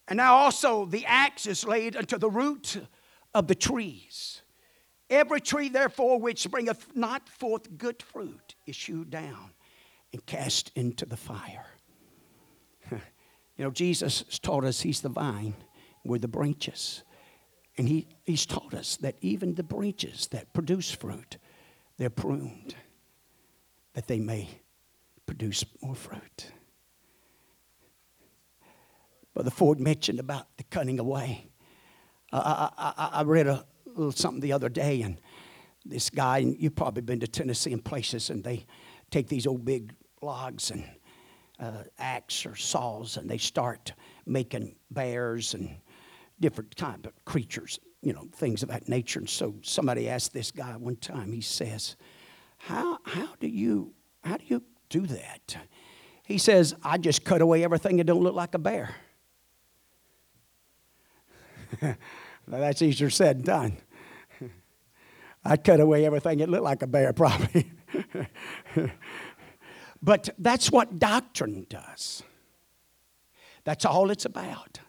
And 0.08 0.18
now 0.18 0.36
also 0.36 0.86
the 0.86 1.06
axe 1.06 1.46
is 1.46 1.66
laid 1.66 1.96
unto 1.96 2.18
the 2.18 2.30
root 2.30 2.80
of 3.34 3.48
the 3.48 3.56
trees. 3.56 4.42
Every 5.10 5.40
tree, 5.40 5.70
therefore, 5.70 6.20
which 6.20 6.50
bringeth 6.50 6.96
not 6.96 7.30
forth 7.30 7.78
good 7.78 8.02
fruit 8.02 8.56
is 8.66 8.78
hewed 8.78 9.10
down 9.10 9.52
and 10.12 10.26
cast 10.26 10.72
into 10.76 11.06
the 11.06 11.18
fire. 11.18 11.66
you 12.92 13.00
know, 13.58 13.72
Jesus 13.72 14.24
taught 14.40 14.66
us 14.66 14.82
he's 14.82 15.02
the 15.02 15.10
vine, 15.10 15.56
we're 16.04 16.20
the 16.20 16.28
branches. 16.28 17.04
And 17.78 17.88
he, 17.88 18.08
he's 18.26 18.46
taught 18.46 18.74
us 18.74 18.98
that 18.98 19.16
even 19.22 19.54
the 19.54 19.64
branches 19.64 20.28
that 20.32 20.54
produce 20.54 20.92
fruit, 20.92 21.38
they're 21.98 22.10
pruned 22.10 22.76
that 23.98 24.06
they 24.06 24.20
may 24.20 24.48
produce 25.26 25.66
more 25.82 25.96
fruit. 25.96 26.52
Brother 29.34 29.50
Ford 29.50 29.80
mentioned 29.80 30.20
about 30.20 30.56
the 30.58 30.64
cutting 30.66 31.00
away. 31.00 31.50
I, 32.32 32.70
I, 32.78 33.10
I 33.12 33.24
read 33.24 33.48
a 33.48 33.66
little 33.88 34.12
something 34.12 34.40
the 34.40 34.54
other 34.54 34.70
day, 34.70 35.02
and 35.02 35.20
this 35.84 36.12
guy, 36.12 36.38
and 36.38 36.56
you've 36.60 36.76
probably 36.76 37.02
been 37.02 37.20
to 37.22 37.28
Tennessee 37.28 37.74
and 37.74 37.84
places, 37.84 38.30
and 38.30 38.44
they 38.44 38.68
take 39.10 39.30
these 39.30 39.48
old 39.48 39.66
big 39.66 39.96
logs 40.22 40.70
and 40.70 40.84
uh, 41.60 41.82
axe 41.98 42.46
or 42.46 42.56
saws, 42.56 43.18
and 43.18 43.28
they 43.28 43.40
start 43.40 43.94
making 44.28 44.76
bears 44.92 45.56
and 45.56 45.76
different 46.40 46.76
kind 46.76 47.04
of 47.08 47.14
creatures, 47.26 47.80
you 48.04 48.14
know, 48.14 48.28
things 48.36 48.62
of 48.62 48.70
that 48.70 48.88
nature. 48.88 49.18
And 49.18 49.28
so 49.28 49.56
somebody 49.64 50.08
asked 50.08 50.34
this 50.34 50.52
guy 50.52 50.78
one 50.78 50.98
time, 50.98 51.32
he 51.32 51.42
says, 51.42 51.96
how, 52.58 53.00
how 53.06 53.30
do 53.40 53.48
you 53.48 53.94
how 54.28 54.38
do 54.38 54.44
you 54.48 54.62
do 54.90 55.06
that? 55.08 55.58
He 56.24 56.38
says, 56.38 56.76
I 56.84 56.98
just 56.98 57.24
cut 57.24 57.42
away 57.42 57.64
everything 57.64 57.98
that 57.98 58.04
don't 58.04 58.22
look 58.22 58.36
like 58.36 58.54
a 58.54 58.60
bear. 58.60 58.94
that's 62.48 62.82
easier 62.82 63.10
said 63.10 63.38
than 63.38 63.46
done. 63.46 63.78
I 65.46 65.56
cut 65.56 65.80
away 65.80 66.06
everything 66.06 66.40
that 66.40 66.50
looked 66.50 66.64
like 66.64 66.82
a 66.82 66.88
bear, 66.88 67.14
probably. 67.14 67.72
but 70.02 70.30
that's 70.38 70.70
what 70.70 71.00
doctrine 71.00 71.66
does. 71.70 72.24
That's 73.64 73.86
all 73.86 74.12
it's 74.12 74.26
about. 74.26 74.82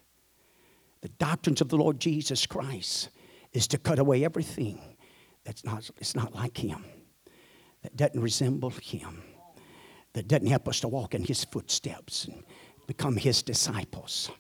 The 1.01 1.09
doctrines 1.11 1.61
of 1.61 1.69
the 1.69 1.77
Lord 1.77 2.01
Jesus 2.01 2.45
Christ 2.47 3.11
is 3.53 3.69
to 3.69 3.79
cut 3.79 4.01
away 4.01 4.25
everything 4.25 4.81
that's 5.45 5.64
not, 5.64 5.89
it's 5.99 6.16
not 6.16 6.35
like 6.35 6.59
Him 6.59 6.85
that 7.89 7.97
doesn't 7.97 8.20
resemble 8.20 8.70
Him, 8.70 9.22
that 10.12 10.28
doesn't 10.28 10.47
help 10.47 10.68
us 10.68 10.80
to 10.80 10.89
walk 10.89 11.14
in 11.14 11.24
His 11.24 11.45
footsteps 11.45 12.26
and 12.26 12.43
become 12.86 13.16
His 13.16 13.43
disciples. 13.43 14.30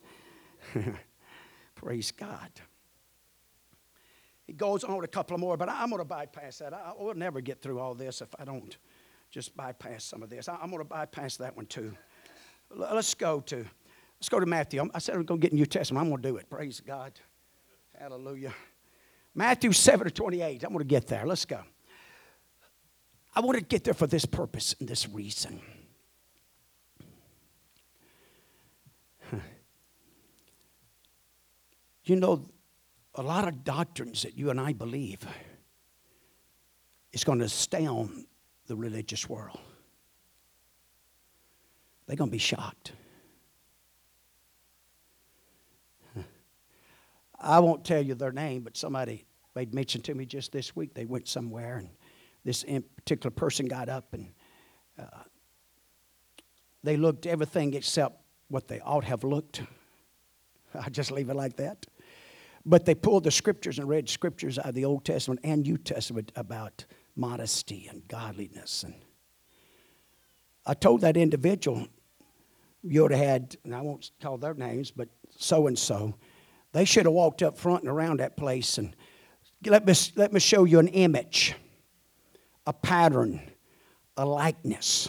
Praise 1.74 2.10
God. 2.10 2.50
He 4.46 4.52
goes 4.52 4.84
on 4.84 5.04
a 5.04 5.08
couple 5.08 5.36
more, 5.38 5.56
but 5.56 5.68
I'm 5.68 5.90
going 5.90 6.00
to 6.00 6.04
bypass 6.04 6.58
that. 6.58 6.72
I 6.72 6.92
will 6.98 7.14
never 7.14 7.40
get 7.40 7.60
through 7.60 7.80
all 7.80 7.94
this 7.94 8.20
if 8.22 8.28
I 8.38 8.44
don't 8.44 8.76
just 9.30 9.56
bypass 9.56 10.04
some 10.04 10.22
of 10.22 10.30
this. 10.30 10.48
I'm 10.48 10.70
going 10.70 10.78
to 10.78 10.84
bypass 10.84 11.36
that 11.36 11.56
one 11.56 11.66
too. 11.66 11.94
Let's 12.70 13.14
go 13.14 13.40
to 13.40 13.56
let's 14.18 14.28
go 14.28 14.40
to 14.40 14.46
Matthew. 14.46 14.88
I 14.94 14.98
said 14.98 15.16
I'm 15.16 15.24
going 15.24 15.40
to 15.40 15.46
get 15.46 15.52
New 15.52 15.66
Testament. 15.66 16.02
I'm 16.02 16.10
going 16.10 16.22
to 16.22 16.28
do 16.28 16.36
it. 16.36 16.48
Praise 16.50 16.80
God. 16.80 17.12
Hallelujah. 17.98 18.54
Matthew 19.34 19.72
7 19.72 20.06
to 20.06 20.10
28. 20.10 20.64
I'm 20.64 20.70
going 20.70 20.78
to 20.80 20.84
get 20.84 21.06
there. 21.06 21.26
Let's 21.26 21.44
go. 21.44 21.60
I 23.38 23.40
want 23.40 23.56
to 23.56 23.62
get 23.62 23.84
there 23.84 23.94
for 23.94 24.08
this 24.08 24.24
purpose 24.24 24.74
and 24.80 24.88
this 24.88 25.08
reason. 25.08 25.60
You 32.02 32.16
know, 32.16 32.44
a 33.14 33.22
lot 33.22 33.46
of 33.46 33.62
doctrines 33.62 34.22
that 34.22 34.36
you 34.36 34.50
and 34.50 34.60
I 34.60 34.72
believe 34.72 35.20
is 37.12 37.22
going 37.22 37.38
to 37.38 37.44
astound 37.44 38.26
the 38.66 38.74
religious 38.74 39.28
world. 39.28 39.60
They're 42.08 42.16
going 42.16 42.30
to 42.30 42.32
be 42.32 42.38
shocked. 42.38 42.90
I 47.40 47.60
won't 47.60 47.84
tell 47.84 48.02
you 48.02 48.16
their 48.16 48.32
name, 48.32 48.62
but 48.62 48.76
somebody 48.76 49.26
made 49.54 49.72
mention 49.72 50.00
to 50.02 50.14
me 50.14 50.26
just 50.26 50.50
this 50.50 50.74
week. 50.74 50.92
They 50.92 51.04
went 51.04 51.28
somewhere 51.28 51.76
and 51.76 51.88
this 52.48 52.64
particular 52.96 53.30
person 53.30 53.66
got 53.66 53.90
up 53.90 54.14
and 54.14 54.30
uh, 54.98 55.04
they 56.82 56.96
looked 56.96 57.26
everything 57.26 57.74
except 57.74 58.22
what 58.48 58.68
they 58.68 58.80
ought 58.80 59.04
have 59.04 59.22
looked. 59.22 59.60
I 60.74 60.88
just 60.88 61.10
leave 61.10 61.28
it 61.28 61.36
like 61.36 61.56
that. 61.56 61.84
But 62.64 62.86
they 62.86 62.94
pulled 62.94 63.24
the 63.24 63.30
scriptures 63.30 63.78
and 63.78 63.86
read 63.86 64.08
scriptures 64.08 64.58
out 64.58 64.64
of 64.64 64.74
the 64.74 64.86
Old 64.86 65.04
Testament 65.04 65.40
and 65.44 65.62
New 65.62 65.76
Testament 65.76 66.32
about 66.36 66.86
modesty 67.14 67.86
and 67.86 68.08
godliness. 68.08 68.82
And 68.82 68.94
I 70.64 70.72
told 70.72 71.02
that 71.02 71.18
individual, 71.18 71.86
you 72.82 73.02
would 73.02 73.10
have 73.10 73.20
had, 73.20 73.56
and 73.62 73.74
I 73.74 73.82
won't 73.82 74.10
call 74.22 74.38
their 74.38 74.54
names, 74.54 74.90
but 74.90 75.10
so 75.36 75.66
and 75.66 75.78
so, 75.78 76.14
they 76.72 76.86
should 76.86 77.04
have 77.04 77.12
walked 77.12 77.42
up 77.42 77.58
front 77.58 77.82
and 77.82 77.90
around 77.90 78.20
that 78.20 78.38
place 78.38 78.78
and 78.78 78.96
let 79.66 79.86
me, 79.86 79.92
let 80.16 80.32
me 80.32 80.40
show 80.40 80.64
you 80.64 80.78
an 80.78 80.88
image, 80.88 81.54
a 82.68 82.72
pattern, 82.74 83.40
a 84.18 84.26
likeness. 84.26 85.08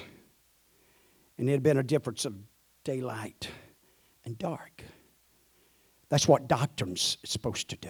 And 1.38 1.50
it 1.50 1.52
had 1.52 1.62
been 1.62 1.78
a 1.78 1.84
difference 1.84 2.24
of 2.24 2.34
daylight 2.86 3.50
and 4.24 4.38
dark. 4.38 4.82
That's 6.08 6.26
what 6.26 6.48
doctrine's 6.48 7.18
is 7.22 7.30
supposed 7.30 7.70
to 7.70 7.76
do. 7.76 7.90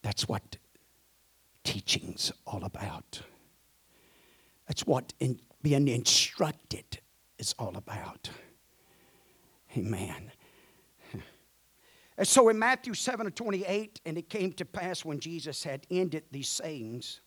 That's 0.00 0.26
what 0.26 0.56
teaching's 1.62 2.32
all 2.46 2.64
about. 2.64 3.20
That's 4.66 4.86
what 4.86 5.12
in, 5.20 5.38
being 5.60 5.88
instructed 5.88 7.00
is 7.38 7.54
all 7.58 7.76
about. 7.76 8.30
Amen. 9.76 10.32
And 12.18 12.26
so 12.26 12.48
in 12.48 12.58
Matthew 12.58 12.94
7 12.94 13.26
and 13.26 13.36
28, 13.36 14.00
and 14.06 14.16
it 14.16 14.28
came 14.28 14.52
to 14.54 14.64
pass 14.64 15.04
when 15.04 15.20
Jesus 15.20 15.62
had 15.62 15.86
ended 15.90 16.24
these 16.30 16.48
sayings, 16.48 17.20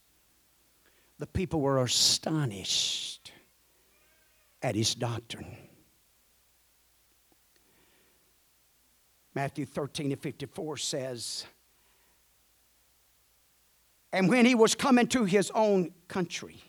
the 1.20 1.28
people 1.28 1.62
were 1.62 1.84
astonished 1.84 3.32
at 4.62 4.76
his 4.76 4.96
doctrine. 4.96 5.56
Matthew 9.36 9.66
13 9.66 10.12
and 10.12 10.22
54 10.22 10.78
says, 10.78 11.46
And 14.12 14.28
when 14.28 14.46
he 14.46 14.56
was 14.56 14.74
coming 14.74 15.08
to 15.08 15.26
his 15.26 15.52
own 15.54 15.92
country, 16.08 16.64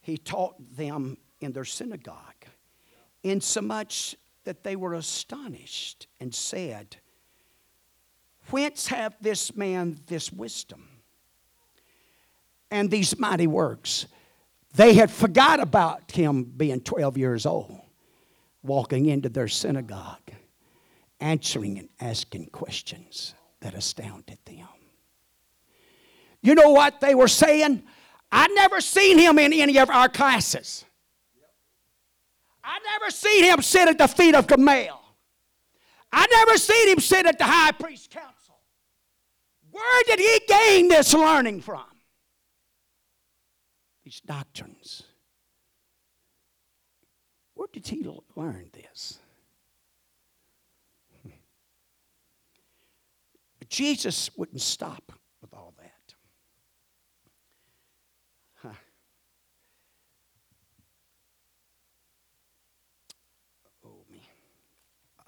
he 0.00 0.16
taught 0.16 0.54
them 0.76 1.18
in 1.40 1.52
their 1.52 1.64
synagogue, 1.64 2.44
insomuch 3.24 4.14
that 4.44 4.62
they 4.62 4.76
were 4.76 4.94
astonished 4.94 6.06
and 6.20 6.32
said, 6.32 6.96
Whence 8.50 8.86
hath 8.86 9.16
this 9.20 9.56
man 9.56 9.98
this 10.06 10.32
wisdom 10.32 10.88
and 12.70 12.90
these 12.90 13.18
mighty 13.18 13.46
works? 13.46 14.06
They 14.74 14.94
had 14.94 15.10
forgot 15.10 15.60
about 15.60 16.10
him 16.10 16.44
being 16.44 16.80
12 16.80 17.16
years 17.16 17.46
old, 17.46 17.80
walking 18.62 19.06
into 19.06 19.28
their 19.28 19.48
synagogue, 19.48 20.30
answering 21.18 21.78
and 21.78 21.88
asking 22.00 22.46
questions 22.46 23.34
that 23.60 23.74
astounded 23.74 24.38
them. 24.44 24.68
You 26.42 26.54
know 26.54 26.70
what 26.70 27.00
they 27.00 27.14
were 27.14 27.28
saying? 27.28 27.82
I 28.30 28.46
never 28.48 28.80
seen 28.80 29.18
him 29.18 29.38
in 29.38 29.52
any 29.52 29.78
of 29.78 29.90
our 29.90 30.08
classes. 30.08 30.84
I 32.62 32.78
never 32.98 33.10
seen 33.10 33.44
him 33.44 33.62
sit 33.62 33.88
at 33.88 33.98
the 33.98 34.08
feet 34.08 34.34
of 34.34 34.46
Gamaliel. 34.46 35.00
I 36.12 36.26
never 36.30 36.58
seen 36.58 36.88
him 36.88 37.00
sit 37.00 37.26
at 37.26 37.38
the 37.38 37.44
high 37.44 37.72
priest 37.72 38.10
council. 38.10 38.35
Where 39.76 40.02
did 40.06 40.20
he 40.20 40.40
gain 40.48 40.88
this 40.88 41.12
learning 41.12 41.60
from? 41.60 41.84
These 44.04 44.22
doctrines. 44.24 45.02
Where 47.52 47.68
did 47.70 47.86
he 47.86 48.08
learn 48.34 48.70
this? 48.72 49.18
But 53.58 53.68
Jesus 53.68 54.30
wouldn't 54.34 54.62
stop 54.62 55.12
with 55.42 55.52
all 55.52 55.74
that. 55.76 56.14
Huh. 58.54 58.78
Oh, 63.84 64.06
me. 64.10 64.26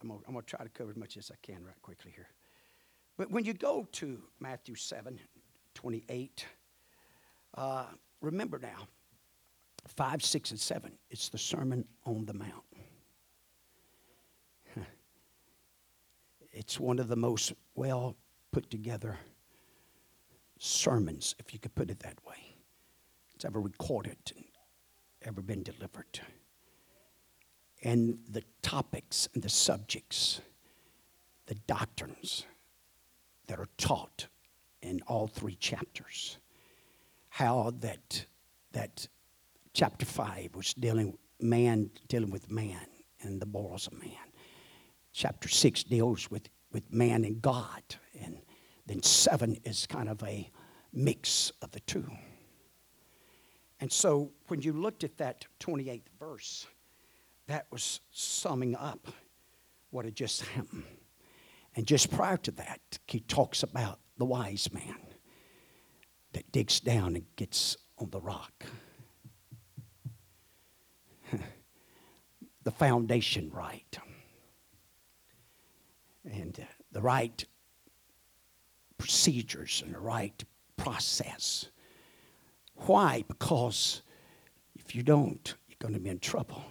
I'm 0.00 0.08
going 0.08 0.40
to 0.40 0.42
try 0.42 0.64
to 0.64 0.70
cover 0.70 0.88
as 0.88 0.96
much 0.96 1.18
as 1.18 1.30
I 1.30 1.36
can 1.42 1.66
right 1.66 1.82
quickly 1.82 2.12
here. 2.16 2.28
But 3.18 3.30
when 3.30 3.44
you 3.44 3.52
go 3.52 3.86
to 3.92 4.22
Matthew 4.40 4.76
7 4.76 5.20
28, 5.74 6.46
uh, 7.54 7.84
remember 8.20 8.58
now, 8.58 8.88
5, 9.86 10.24
6, 10.24 10.50
and 10.50 10.58
7, 10.58 10.92
it's 11.10 11.28
the 11.28 11.38
Sermon 11.38 11.84
on 12.04 12.24
the 12.24 12.34
Mount. 12.34 12.64
It's 16.50 16.80
one 16.80 16.98
of 16.98 17.06
the 17.06 17.14
most 17.14 17.52
well 17.76 18.16
put 18.50 18.68
together 18.70 19.16
sermons, 20.58 21.36
if 21.38 21.52
you 21.52 21.60
could 21.60 21.74
put 21.76 21.90
it 21.90 22.00
that 22.00 22.18
way, 22.26 22.56
it's 23.34 23.44
ever 23.44 23.60
recorded 23.60 24.16
and 24.34 24.44
ever 25.22 25.40
been 25.40 25.62
delivered. 25.62 26.20
And 27.84 28.18
the 28.28 28.42
topics 28.60 29.28
and 29.34 29.42
the 29.42 29.48
subjects, 29.48 30.40
the 31.46 31.54
doctrines, 31.54 32.44
that 33.48 33.58
are 33.58 33.68
taught 33.76 34.28
in 34.80 35.00
all 35.08 35.26
three 35.26 35.56
chapters. 35.56 36.38
How 37.28 37.74
that 37.80 38.24
that 38.72 39.08
chapter 39.74 40.06
five 40.06 40.54
was 40.54 40.72
dealing 40.74 41.18
man 41.40 41.90
dealing 42.08 42.30
with 42.30 42.50
man 42.50 42.86
and 43.20 43.40
the 43.40 43.46
morals 43.46 43.86
of 43.86 43.94
man. 43.94 44.12
Chapter 45.12 45.48
six 45.48 45.82
deals 45.82 46.30
with, 46.30 46.48
with 46.72 46.92
man 46.92 47.24
and 47.24 47.42
God. 47.42 47.82
And 48.20 48.38
then 48.86 49.02
seven 49.02 49.56
is 49.64 49.86
kind 49.86 50.08
of 50.08 50.22
a 50.22 50.50
mix 50.92 51.52
of 51.62 51.70
the 51.72 51.80
two. 51.80 52.08
And 53.80 53.92
so 53.92 54.32
when 54.48 54.62
you 54.62 54.72
looked 54.72 55.04
at 55.04 55.18
that 55.18 55.46
28th 55.60 56.02
verse, 56.18 56.66
that 57.46 57.66
was 57.70 58.00
summing 58.10 58.76
up 58.76 59.08
what 59.90 60.04
had 60.04 60.14
just 60.14 60.42
happened. 60.42 60.84
And 61.78 61.86
just 61.86 62.10
prior 62.10 62.36
to 62.38 62.50
that, 62.50 62.80
he 63.06 63.20
talks 63.20 63.62
about 63.62 64.00
the 64.16 64.24
wise 64.24 64.68
man 64.72 64.98
that 66.32 66.50
digs 66.50 66.80
down 66.80 67.14
and 67.14 67.24
gets 67.36 67.76
on 67.98 68.10
the 68.10 68.20
rock. 68.20 68.64
the 72.64 72.72
foundation 72.72 73.48
right. 73.54 73.96
And 76.28 76.58
uh, 76.58 76.64
the 76.90 77.00
right 77.00 77.44
procedures 78.98 79.80
and 79.86 79.94
the 79.94 80.00
right 80.00 80.44
process. 80.76 81.66
Why? 82.74 83.22
Because 83.28 84.02
if 84.74 84.96
you 84.96 85.04
don't, 85.04 85.54
you're 85.68 85.76
going 85.78 85.94
to 85.94 86.00
be 86.00 86.10
in 86.10 86.18
trouble. 86.18 86.64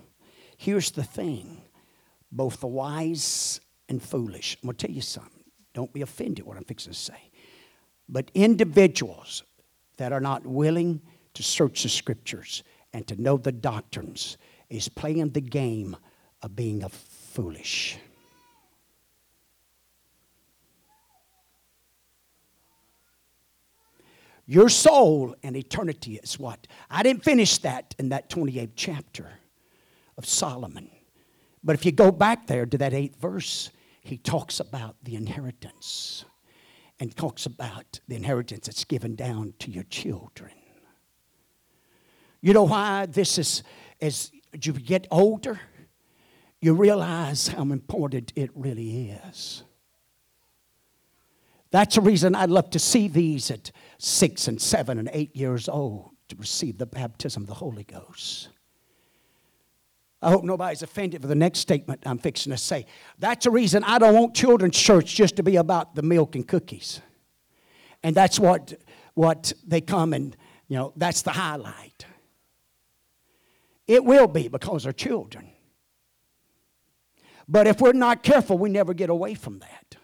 Here's 0.58 0.92
the 0.92 1.06
thing 1.06 1.62
both 2.30 2.60
the 2.60 2.68
wise 2.68 3.62
and 3.90 4.02
foolish. 4.02 4.58
I'm 4.62 4.68
going 4.68 4.78
to 4.78 4.88
tell 4.88 4.96
you 4.96 5.02
something. 5.02 5.44
Don't 5.74 5.94
be 5.94 6.02
offended 6.02 6.46
what 6.46 6.58
I'm 6.58 6.64
fixing 6.64 6.94
to 6.94 6.98
say. 6.98 7.32
But 8.10 8.32
individuals 8.34 9.44
that 9.98 10.12
are 10.12 10.22
not 10.22 10.46
willing 10.46 11.02
to 11.34 11.44
search 11.44 11.84
the 11.84 11.90
scriptures 11.90 12.64
and 12.94 13.06
to 13.08 13.22
know 13.22 13.38
the 13.38 13.52
doctrines 13.52 14.38
is 14.70 14.90
playing 14.90 15.30
the 15.30 15.42
game 15.42 15.96
of 16.42 16.56
being 16.56 16.84
a 16.84 16.90
foolish. 16.90 17.98
Your 24.46 24.70
soul 24.70 25.36
and 25.44 25.58
eternity 25.58 26.20
is 26.24 26.40
what? 26.40 26.68
I 26.90 27.04
didn't 27.04 27.26
finish 27.26 27.58
that 27.60 27.94
in 28.00 28.10
that 28.10 28.30
28th 28.30 28.72
chapter 28.76 29.30
of 30.18 30.26
Solomon. 30.26 30.90
But 31.64 31.76
if 31.76 31.86
you 31.86 31.92
go 31.92 32.12
back 32.12 32.48
there 32.48 32.66
to 32.66 32.78
that 32.78 32.94
eighth 32.94 33.20
verse, 33.20 33.70
he 34.08 34.18
talks 34.18 34.60
about 34.60 34.96
the 35.04 35.16
inheritance 35.16 36.26
and 37.00 37.16
talks 37.16 37.46
about 37.46 38.00
the 38.08 38.16
inheritance 38.16 38.66
that's 38.66 38.84
given 38.84 39.16
down 39.16 39.54
to 39.60 39.72
your 39.72 39.84
children. 39.84 40.52
You 42.42 42.54
know 42.54 42.64
why 42.64 43.06
this 43.08 43.38
is, 43.38 43.64
as 44.02 44.32
you 44.54 44.74
get 44.74 45.08
older, 45.12 45.60
you 46.62 46.74
realize 46.74 47.50
how 47.50 47.64
important 47.64 48.34
it 48.36 48.50
really 48.56 49.12
is. 49.12 49.64
That's 51.72 51.96
the 51.96 52.02
reason 52.02 52.34
I'd 52.34 52.50
love 52.50 52.70
to 52.72 52.80
see 52.80 53.08
these 53.08 53.52
at 53.52 53.72
six 53.98 54.48
and 54.48 54.62
seven 54.62 54.98
and 54.98 55.10
eight 55.12 55.36
years 55.36 55.68
old 55.68 56.12
to 56.30 56.36
receive 56.38 56.78
the 56.78 56.86
baptism 56.86 57.44
of 57.44 57.48
the 57.48 57.56
Holy 57.56 57.84
Ghost. 57.84 58.50
I 60.22 60.32
hope 60.32 60.44
nobody's 60.44 60.82
offended 60.82 61.22
for 61.22 61.28
the 61.28 61.36
next 61.36 61.60
statement 61.60 62.02
I'm 62.06 62.18
fixing 62.18 62.52
to 62.52 62.58
say. 62.58 62.86
That's 63.20 63.44
the 63.46 63.52
reason 63.52 63.84
I 63.84 64.00
don't 64.00 64.16
want 64.16 64.36
children's 64.36 64.78
church 64.78 65.14
just 65.14 65.36
to 65.36 65.44
be 65.44 65.58
about 65.58 65.96
the 65.96 66.02
milk 66.02 66.36
and 66.36 66.48
cookies. 66.48 67.02
And 68.04 68.16
that's 68.16 68.40
what, 68.40 68.74
what 69.14 69.54
they 69.66 69.82
come 69.82 70.14
and, 70.14 70.36
you 70.68 70.78
know, 70.78 70.94
that's 70.96 71.22
the 71.22 71.32
highlight. 71.32 72.06
It 73.86 74.04
will 74.04 74.28
be 74.28 74.48
because 74.48 74.84
they're 74.84 74.94
children. 74.94 75.50
But 77.48 77.68
if 77.68 77.80
we're 77.80 77.94
not 77.94 78.24
careful, 78.24 78.58
we 78.58 78.70
never 78.70 78.94
get 78.94 79.10
away 79.10 79.34
from 79.36 79.60
that. 79.60 79.98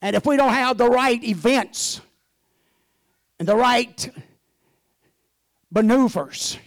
And 0.00 0.14
if 0.14 0.26
we 0.26 0.36
don't 0.36 0.52
have 0.52 0.76
the 0.76 0.88
right 0.88 1.22
events 1.24 2.00
and 3.38 3.48
the 3.48 3.56
right 3.56 4.08
maneuvers, 5.70 6.58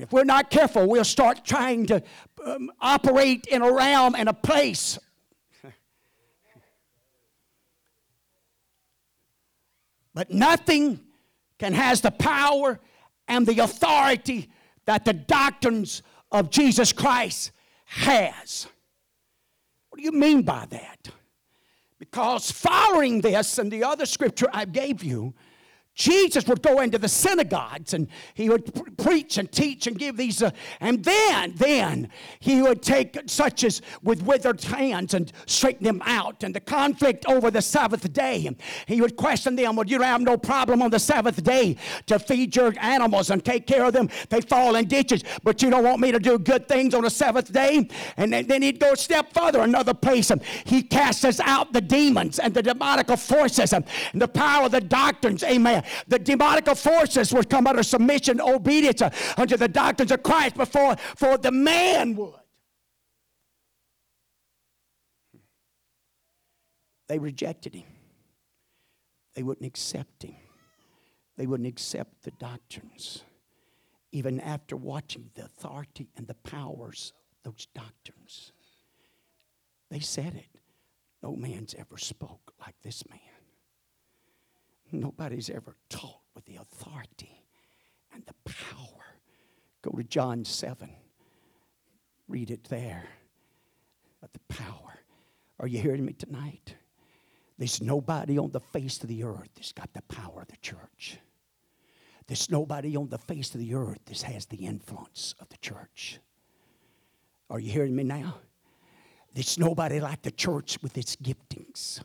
and 0.00 0.06
if 0.06 0.12
we're 0.14 0.24
not 0.24 0.48
careful, 0.48 0.88
we'll 0.88 1.04
start 1.04 1.44
trying 1.44 1.84
to 1.84 2.02
um, 2.46 2.72
operate 2.80 3.46
in 3.48 3.60
a 3.60 3.70
realm 3.70 4.14
and 4.16 4.30
a 4.30 4.32
place. 4.32 4.98
but 10.14 10.30
nothing 10.30 11.00
can 11.58 11.74
has 11.74 12.00
the 12.00 12.10
power 12.10 12.80
and 13.28 13.46
the 13.46 13.58
authority 13.58 14.48
that 14.86 15.04
the 15.04 15.12
doctrines 15.12 16.02
of 16.32 16.48
Jesus 16.48 16.94
Christ 16.94 17.50
has. 17.84 18.68
What 19.90 19.98
do 19.98 20.04
you 20.04 20.12
mean 20.12 20.40
by 20.40 20.64
that? 20.70 21.10
Because 21.98 22.50
following 22.50 23.20
this 23.20 23.58
and 23.58 23.70
the 23.70 23.84
other 23.84 24.06
scripture 24.06 24.48
I 24.50 24.64
gave 24.64 25.04
you, 25.04 25.34
Jesus 25.94 26.46
would 26.46 26.62
go 26.62 26.80
into 26.80 26.98
the 26.98 27.08
synagogues 27.08 27.94
and 27.94 28.08
he 28.34 28.48
would 28.48 28.96
preach 28.96 29.38
and 29.38 29.50
teach 29.50 29.86
and 29.86 29.98
give 29.98 30.16
these, 30.16 30.42
uh, 30.42 30.50
and 30.80 31.04
then, 31.04 31.54
then 31.56 32.08
he 32.38 32.62
would 32.62 32.80
take 32.80 33.18
such 33.26 33.64
as 33.64 33.82
with 34.02 34.22
withered 34.22 34.62
hands 34.62 35.14
and 35.14 35.32
straighten 35.46 35.84
them 35.84 36.00
out. 36.06 36.42
And 36.42 36.54
the 36.54 36.60
conflict 36.60 37.26
over 37.26 37.50
the 37.50 37.60
Sabbath 37.60 38.10
day, 38.12 38.48
he 38.86 39.00
would 39.00 39.16
question 39.16 39.56
them, 39.56 39.76
Well, 39.76 39.86
you 39.86 40.00
have 40.00 40.20
no 40.20 40.38
problem 40.38 40.80
on 40.80 40.90
the 40.90 40.98
Sabbath 40.98 41.42
day 41.42 41.76
to 42.06 42.18
feed 42.18 42.54
your 42.56 42.72
animals 42.80 43.30
and 43.30 43.44
take 43.44 43.66
care 43.66 43.84
of 43.84 43.92
them. 43.92 44.08
They 44.28 44.40
fall 44.40 44.76
in 44.76 44.86
ditches, 44.86 45.22
but 45.42 45.60
you 45.60 45.70
don't 45.70 45.84
want 45.84 46.00
me 46.00 46.12
to 46.12 46.20
do 46.20 46.38
good 46.38 46.68
things 46.68 46.94
on 46.94 47.02
the 47.02 47.10
Sabbath 47.10 47.52
day. 47.52 47.88
And 48.16 48.32
then 48.32 48.62
he'd 48.62 48.80
go 48.80 48.92
a 48.92 48.96
step 48.96 49.32
further, 49.32 49.60
another 49.60 49.94
place, 49.94 50.30
and 50.30 50.42
he 50.64 50.82
casts 50.82 51.40
out 51.40 51.72
the 51.72 51.80
demons 51.80 52.38
and 52.38 52.54
the 52.54 52.62
demonic 52.62 53.08
forces 53.18 53.72
and 53.72 53.84
the 54.14 54.28
power 54.28 54.66
of 54.66 54.72
the 54.72 54.80
doctrines. 54.80 55.42
Amen 55.42 55.79
the 56.06 56.18
demonic 56.18 56.66
forces 56.76 57.32
would 57.32 57.48
come 57.48 57.66
under 57.66 57.82
submission, 57.82 58.40
obedience 58.40 59.02
uh, 59.02 59.10
unto 59.36 59.56
the 59.56 59.68
doctrines 59.68 60.12
of 60.12 60.22
Christ 60.22 60.56
before 60.56 60.96
for 61.16 61.38
the 61.38 61.50
man 61.50 62.16
would. 62.16 62.34
They 67.08 67.18
rejected 67.18 67.74
him. 67.74 67.88
They 69.34 69.42
wouldn't 69.42 69.66
accept 69.66 70.22
him. 70.22 70.36
They 71.36 71.46
wouldn't 71.46 71.68
accept 71.68 72.22
the 72.22 72.30
doctrines, 72.32 73.24
even 74.12 74.40
after 74.40 74.76
watching 74.76 75.30
the 75.34 75.46
authority 75.46 76.08
and 76.16 76.26
the 76.26 76.34
powers 76.34 77.12
of 77.44 77.52
those 77.52 77.66
doctrines. 77.74 78.52
They 79.90 80.00
said 80.00 80.34
it. 80.34 80.60
No 81.22 81.34
man's 81.34 81.74
ever 81.74 81.98
spoke 81.98 82.52
like 82.60 82.74
this 82.82 83.02
man. 83.08 83.29
Nobody's 84.92 85.50
ever 85.50 85.76
taught 85.88 86.20
with 86.34 86.44
the 86.46 86.56
authority 86.56 87.44
and 88.12 88.24
the 88.26 88.50
power. 88.50 89.16
Go 89.82 89.90
to 89.92 90.04
John 90.04 90.44
7. 90.44 90.90
Read 92.28 92.50
it 92.50 92.64
there. 92.64 93.08
Of 94.22 94.30
the 94.32 94.54
power. 94.54 95.00
Are 95.58 95.66
you 95.66 95.80
hearing 95.80 96.04
me 96.04 96.12
tonight? 96.12 96.74
There's 97.58 97.82
nobody 97.82 98.38
on 98.38 98.50
the 98.50 98.60
face 98.60 99.02
of 99.02 99.08
the 99.08 99.24
earth 99.24 99.50
that's 99.54 99.72
got 99.72 99.92
the 99.92 100.02
power 100.02 100.42
of 100.42 100.48
the 100.48 100.56
church. 100.62 101.18
There's 102.26 102.50
nobody 102.50 102.96
on 102.96 103.08
the 103.08 103.18
face 103.18 103.54
of 103.54 103.60
the 103.60 103.74
earth 103.74 103.98
that 104.06 104.22
has 104.22 104.46
the 104.46 104.64
influence 104.64 105.34
of 105.40 105.48
the 105.48 105.56
church. 105.58 106.20
Are 107.50 107.58
you 107.58 107.70
hearing 107.72 107.96
me 107.96 108.04
now? 108.04 108.36
There's 109.34 109.58
nobody 109.58 110.00
like 110.00 110.22
the 110.22 110.30
church 110.30 110.78
with 110.82 110.96
its 110.96 111.16
giftings, 111.16 112.00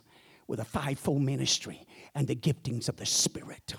with 0.48 0.60
a 0.60 0.64
fivefold 0.64 1.22
ministry 1.22 1.86
and 2.14 2.26
the 2.26 2.36
giftings 2.36 2.88
of 2.88 2.96
the 2.96 3.06
Spirit 3.06 3.74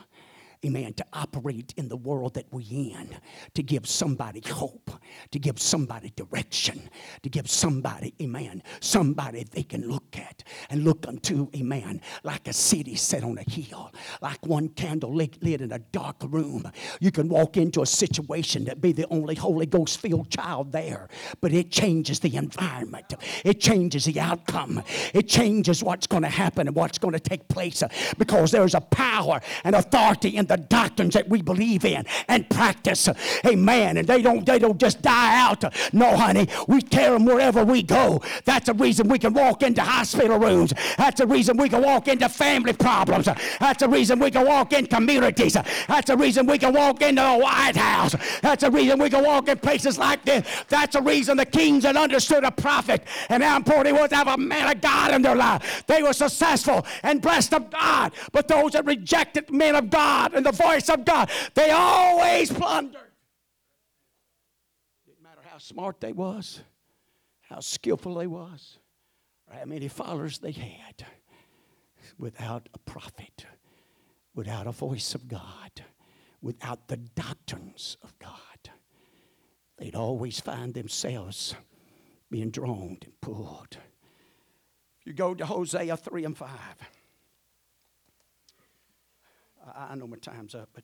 amen, 0.65 0.93
to 0.93 1.05
operate 1.13 1.73
in 1.77 1.87
the 1.87 1.97
world 1.97 2.33
that 2.33 2.45
we're 2.51 2.61
in, 2.69 3.15
to 3.53 3.63
give 3.63 3.87
somebody 3.87 4.41
hope, 4.41 4.91
to 5.31 5.39
give 5.39 5.59
somebody 5.59 6.11
direction, 6.15 6.89
to 7.23 7.29
give 7.29 7.49
somebody, 7.49 8.13
amen, 8.21 8.63
somebody 8.79 9.45
they 9.51 9.63
can 9.63 9.87
look 9.87 10.17
at 10.17 10.43
and 10.69 10.83
look 10.83 11.07
unto, 11.07 11.49
amen, 11.55 12.01
like 12.23 12.47
a 12.47 12.53
city 12.53 12.95
set 12.95 13.23
on 13.23 13.37
a 13.37 13.49
hill, 13.49 13.91
like 14.21 14.43
one 14.45 14.69
candle 14.69 15.13
lit 15.13 15.37
in 15.43 15.71
a 15.71 15.79
dark 15.79 16.17
room. 16.27 16.69
You 16.99 17.11
can 17.11 17.29
walk 17.29 17.57
into 17.57 17.81
a 17.81 17.85
situation 17.85 18.65
that 18.65 18.81
be 18.81 18.91
the 18.91 19.07
only 19.09 19.35
Holy 19.35 19.65
Ghost 19.65 19.99
filled 19.99 20.29
child 20.29 20.71
there, 20.71 21.07
but 21.41 21.53
it 21.53 21.71
changes 21.71 22.19
the 22.19 22.35
environment, 22.35 23.13
it 23.45 23.59
changes 23.59 24.05
the 24.05 24.19
outcome, 24.19 24.81
it 25.13 25.27
changes 25.27 25.83
what's 25.83 26.07
going 26.07 26.23
to 26.23 26.29
happen 26.29 26.67
and 26.67 26.75
what's 26.75 26.97
going 26.97 27.13
to 27.13 27.19
take 27.19 27.47
place 27.47 27.83
uh, 27.83 27.89
because 28.17 28.51
there's 28.51 28.73
a 28.73 28.81
power 28.81 29.39
and 29.63 29.75
authority 29.75 30.37
in 30.37 30.46
the 30.47 30.57
doctrines 30.57 31.13
that 31.13 31.27
we 31.29 31.41
believe 31.41 31.85
in 31.85 32.05
and 32.27 32.49
practice. 32.49 33.09
Amen. 33.45 33.97
And 33.97 34.07
they 34.07 34.21
don't 34.21 34.45
they 34.45 34.59
don't 34.59 34.79
just 34.79 35.01
die 35.01 35.39
out. 35.39 35.63
No, 35.93 36.15
honey, 36.15 36.47
we 36.67 36.81
carry 36.81 37.13
them 37.17 37.25
wherever 37.25 37.63
we 37.63 37.83
go. 37.83 38.21
That's 38.45 38.67
the 38.67 38.73
reason 38.73 39.07
we 39.07 39.19
can 39.19 39.33
walk 39.33 39.63
into 39.63 39.81
hospital 39.81 40.39
rooms. 40.39 40.73
That's 40.97 41.19
the 41.19 41.27
reason 41.27 41.57
we 41.57 41.69
can 41.69 41.81
walk 41.81 42.07
into 42.07 42.29
family 42.29 42.73
problems. 42.73 43.27
That's 43.59 43.79
the 43.79 43.89
reason 43.89 44.19
we 44.19 44.31
can 44.31 44.45
walk 44.45 44.73
in 44.73 44.87
communities. 44.87 45.53
That's 45.87 46.07
the 46.07 46.17
reason 46.17 46.45
we 46.45 46.57
can 46.57 46.73
walk 46.73 47.01
into 47.01 47.21
the 47.21 47.37
White 47.37 47.75
House. 47.75 48.15
That's 48.41 48.63
the 48.63 48.71
reason 48.71 48.99
we 48.99 49.09
can 49.09 49.23
walk 49.23 49.47
in 49.47 49.57
places 49.57 49.97
like 49.97 50.23
this. 50.25 50.47
That's 50.69 50.95
the 50.95 51.01
reason 51.01 51.37
the 51.37 51.45
kings 51.45 51.83
that 51.83 51.95
understood 51.97 52.43
a 52.43 52.51
prophet 52.51 53.03
and 53.29 53.43
how 53.43 53.57
important 53.57 53.95
it 53.95 53.99
was 53.99 54.09
to 54.09 54.15
have 54.15 54.27
a 54.27 54.37
man 54.37 54.75
of 54.75 54.81
God 54.81 55.13
in 55.13 55.21
their 55.21 55.35
life. 55.35 55.83
They 55.87 56.03
were 56.03 56.13
successful 56.13 56.85
and 57.03 57.21
blessed 57.21 57.53
of 57.53 57.69
God. 57.69 58.13
But 58.31 58.47
those 58.47 58.73
that 58.73 58.85
rejected 58.85 59.51
men 59.51 59.75
of 59.75 59.89
God 59.89 60.33
and 60.37 60.45
the 60.45 60.51
voice 60.51 60.89
of 60.89 61.03
God, 61.03 61.29
they 61.53 61.71
always 61.71 62.51
plundered. 62.51 63.01
Didn't 65.05 65.23
matter 65.23 65.41
how 65.43 65.57
smart 65.57 65.99
they 65.99 66.13
was, 66.13 66.61
how 67.41 67.59
skillful 67.59 68.15
they 68.15 68.27
was, 68.27 68.79
or 69.47 69.57
how 69.57 69.65
many 69.65 69.87
followers 69.87 70.39
they 70.39 70.51
had. 70.51 71.05
Without 72.19 72.69
a 72.73 72.79
prophet, 72.79 73.45
without 74.33 74.65
a 74.65 74.71
voice 74.71 75.13
of 75.13 75.27
God, 75.27 75.71
without 76.41 76.87
the 76.87 76.97
doctrines 76.97 77.97
of 78.01 78.17
God, 78.17 78.71
they'd 79.77 79.95
always 79.95 80.39
find 80.39 80.73
themselves 80.73 81.55
being 82.31 82.49
drawn 82.49 82.97
and 83.03 83.21
pulled. 83.21 83.77
If 84.99 85.05
you 85.05 85.13
go 85.13 85.35
to 85.35 85.45
Hosea 85.45 85.95
3 85.97 86.25
and 86.25 86.37
5. 86.37 86.49
I, 89.75 89.95
know 89.95 90.07
my 90.07 90.17
time's 90.17 90.55
up, 90.55 90.69
but 90.73 90.83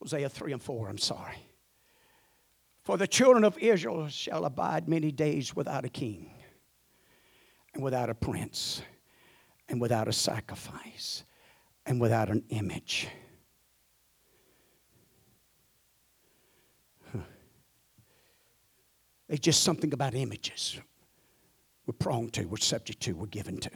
Hosea 0.00 0.28
3 0.28 0.52
and 0.52 0.62
4, 0.62 0.88
I'm 0.88 0.98
sorry. 0.98 1.48
For 2.82 2.96
the 2.96 3.06
children 3.06 3.44
of 3.44 3.56
Israel 3.58 4.08
shall 4.08 4.44
abide 4.44 4.88
many 4.88 5.10
days 5.10 5.54
without 5.54 5.84
a 5.84 5.88
king, 5.88 6.30
and 7.74 7.82
without 7.82 8.10
a 8.10 8.14
prince, 8.14 8.82
and 9.68 9.80
without 9.80 10.08
a 10.08 10.12
sacrifice, 10.12 11.24
and 11.86 12.00
without 12.00 12.28
an 12.28 12.44
image. 12.50 13.08
It's 19.28 19.40
just 19.40 19.62
something 19.62 19.92
about 19.92 20.14
images. 20.14 20.78
We're 21.86 21.94
prone 21.94 22.28
to, 22.30 22.44
we're 22.44 22.58
subject 22.58 23.00
to, 23.02 23.14
we're 23.14 23.26
given 23.26 23.58
to. 23.58 23.70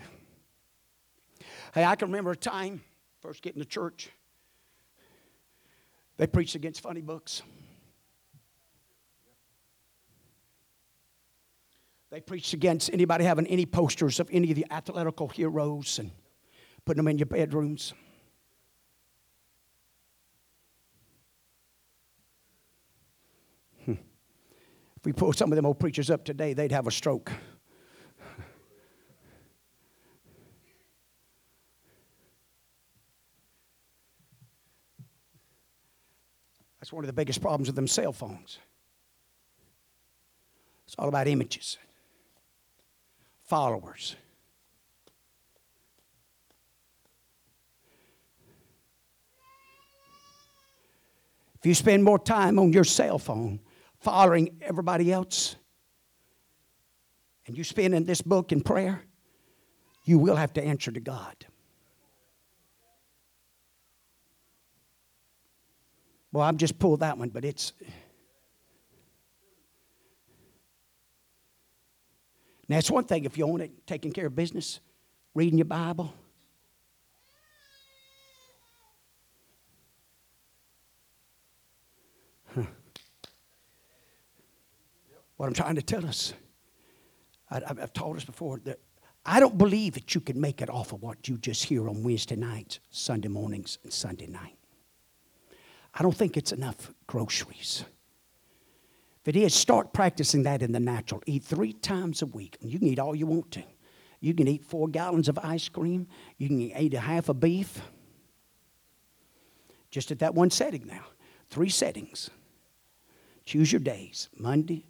Hey, 1.75 1.85
I 1.85 1.97
can 1.97 2.09
remember 2.09 2.31
a 2.31 2.37
time 2.37 2.83
first 3.21 3.43
getting 3.43 3.63
to 3.63 3.69
church, 3.69 4.11
they 6.17 6.27
preached 6.27 6.55
against 6.55 6.81
funny 6.81 7.01
books. 7.01 7.43
They 12.11 12.21
preached 12.21 12.55
against 12.55 12.91
anybody 12.93 13.25
having 13.25 13.47
any 13.47 13.67
posters 13.67 14.19
of 14.19 14.29
any 14.33 14.51
of 14.51 14.57
the 14.57 14.67
athletical 14.71 15.29
heroes 15.29 15.99
and 15.99 16.11
putting 16.85 17.05
them 17.05 17.09
in 17.09 17.19
your 17.19 17.27
bedrooms. 17.27 17.93
Hmm. 23.85 23.93
If 24.97 25.05
we 25.05 25.13
pull 25.13 25.35
some 25.35 25.53
of 25.53 25.57
them 25.57 25.67
old 25.67 25.79
preachers 25.79 26.11
up 26.11 26.25
today, 26.25 26.55
they'd 26.55 26.73
have 26.73 26.87
a 26.87 26.91
stroke. 26.91 27.31
That's 36.89 36.95
one 36.95 37.05
of 37.05 37.09
the 37.09 37.13
biggest 37.13 37.43
problems 37.43 37.69
with 37.69 37.77
them 37.77 37.87
cell 37.87 38.15
phones. 38.15 38.57
It's 40.87 40.95
all 40.99 41.11
about 41.11 41.29
images, 41.29 41.77
followers. 43.45 44.17
If 51.59 51.67
you 51.67 51.75
spend 51.75 52.05
more 52.05 52.19
time 52.19 52.59
on 52.59 52.73
your 52.73 52.85
cell 52.85 53.19
phone 53.19 53.61
following 54.01 54.57
everybody 54.63 55.13
else, 55.13 55.57
and 57.47 57.59
you 57.59 57.65
spend 57.65 57.95
in 57.95 58.07
this 58.07 58.23
book 58.23 58.51
in 58.51 58.63
prayer, 58.63 59.03
you 60.05 60.19
will 60.19 60.37
have 60.37 60.55
to 60.55 60.65
answer 60.65 60.91
to 60.91 61.01
God. 61.01 61.37
Well, 66.33 66.45
I've 66.45 66.57
just 66.57 66.79
pulled 66.79 67.01
that 67.01 67.17
one, 67.17 67.31
but 67.31 67.45
it's. 67.45 67.73
Now, 72.69 72.77
it's 72.77 72.91
one 72.91 73.05
thing 73.05 73.25
if 73.25 73.39
you 73.39 73.47
own 73.47 73.63
it, 73.63 73.87
taking 73.87 74.13
care 74.13 74.27
of 74.27 74.37
business, 74.37 74.81
reading 75.35 75.59
your 75.59 75.65
Bible. 75.65 76.13
What 85.39 85.47
I'm 85.47 85.55
trying 85.55 85.77
to 85.77 85.83
tell 85.83 86.05
us, 86.05 86.35
I, 87.49 87.61
have 87.79 87.93
told 87.93 88.17
us 88.17 88.25
before 88.25 88.59
that 88.65 88.81
I 89.25 89.39
don't 89.39 89.57
believe 89.57 89.95
that 89.95 90.15
you 90.15 90.21
can 90.21 90.41
make 90.41 90.61
it 90.61 90.69
off 90.69 90.93
of 90.93 91.01
what 91.01 91.29
you 91.29 91.39
just 91.39 91.65
hear 91.65 91.89
on 91.89 92.03
Wednesday 92.03 92.35
nights, 92.35 92.81
Sunday 92.91 93.29
mornings, 93.29 93.79
and 93.85 93.93
Sunday 93.93 94.27
night. 94.27 94.58
I 95.99 96.03
don't 96.03 96.17
think 96.17 96.37
it's 96.37 96.53
enough 96.53 96.93
groceries. 97.07 97.85
If 99.23 99.29
it 99.29 99.37
is, 99.37 99.53
start 99.53 99.93
practicing 99.93 100.45
that 100.45 100.63
in 100.63 100.71
the 100.71 100.81
natural. 100.81 101.21
Eat 101.27 101.43
three 101.43 101.73
times 101.73 102.23
a 102.23 102.27
week. 102.27 102.57
And 102.61 102.71
you 102.71 102.79
can 102.79 102.87
eat 102.87 103.01
all 103.01 103.17
you 103.17 103.27
want 103.27 103.51
to. 103.53 103.65
You 104.21 104.33
can 104.33 104.47
eat 104.47 104.65
four 104.65 104.87
gallons 104.89 105.29
of 105.29 105.39
ice 105.43 105.69
cream. 105.69 106.07
You 106.39 106.49
can 106.49 106.61
eat 106.61 106.95
a 106.95 107.01
half 107.01 107.29
a 107.29 107.35
beef. 107.35 107.81
Just 109.91 110.13
at 110.13 110.21
that 110.21 110.35
one 110.35 110.51
setting 110.51 110.87
now. 110.87 111.05
Three 111.51 111.69
settings. 111.69 112.31
Choose 113.45 113.73
your 113.73 113.81
days 113.81 114.29
Monday, 114.37 114.87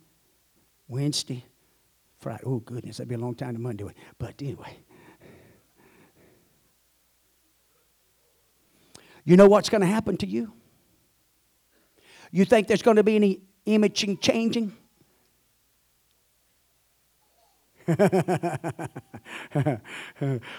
Wednesday, 0.89 1.45
Friday. 2.19 2.43
Oh, 2.45 2.59
goodness, 2.59 2.99
that'd 2.99 3.09
be 3.09 3.15
a 3.15 3.19
long 3.19 3.35
time 3.35 3.55
to 3.55 3.61
Monday. 3.61 3.85
But 4.19 4.43
anyway. 4.43 4.77
You 9.25 9.37
know 9.37 9.47
what's 9.47 9.69
going 9.69 9.83
to 9.83 9.87
happen 9.87 10.17
to 10.19 10.27
you? 10.27 10.53
You 12.31 12.45
think 12.45 12.69
there's 12.69 12.83
going 12.83 12.97
to 12.97 13.05
be 13.05 13.17
any 13.17 13.41
imaging 13.67 14.19
changing? 14.19 14.77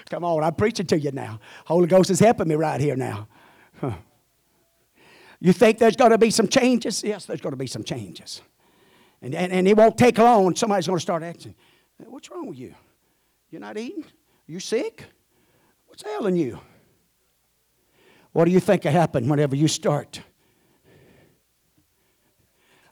Come 0.10 0.24
on, 0.24 0.44
I'm 0.44 0.56
preaching 0.56 0.88
to 0.88 1.00
you 1.00 1.12
now. 1.12 1.40
Holy 1.66 1.88
Ghost 1.88 2.10
is 2.10 2.20
helping 2.20 2.48
me 2.48 2.56
right 2.56 2.82
here 2.82 2.96
now. 2.96 3.28
You 5.42 5.54
think 5.54 5.78
there's 5.78 5.96
going 5.96 6.12
to 6.12 6.18
be 6.18 6.32
some 6.32 6.48
changes? 6.48 7.04
Yes, 7.04 7.26
there's 7.26 7.42
going 7.42 7.52
to 7.52 7.58
be 7.58 7.68
some 7.68 7.84
changes. 7.84 8.42
And, 9.22 9.34
and, 9.34 9.52
and 9.52 9.68
it 9.68 9.78
won't 9.78 9.98
take 9.98 10.18
long. 10.18 10.56
Somebody's 10.56 10.88
going 10.88 10.98
to 10.98 11.02
start 11.02 11.24
asking, 11.24 11.56
What's 11.98 12.30
wrong 12.30 12.48
with 12.48 12.58
you? 12.58 12.76
You're 13.50 13.62
not 13.62 13.78
eating? 13.78 14.06
You 14.48 14.60
sick? 14.60 15.06
What's 15.88 16.04
ailing 16.06 16.36
you? 16.36 16.60
What 18.32 18.46
do 18.46 18.52
you 18.52 18.60
think 18.60 18.84
will 18.84 18.92
happen 18.92 19.28
whenever 19.28 19.56
you 19.56 19.68
start? 19.68 20.22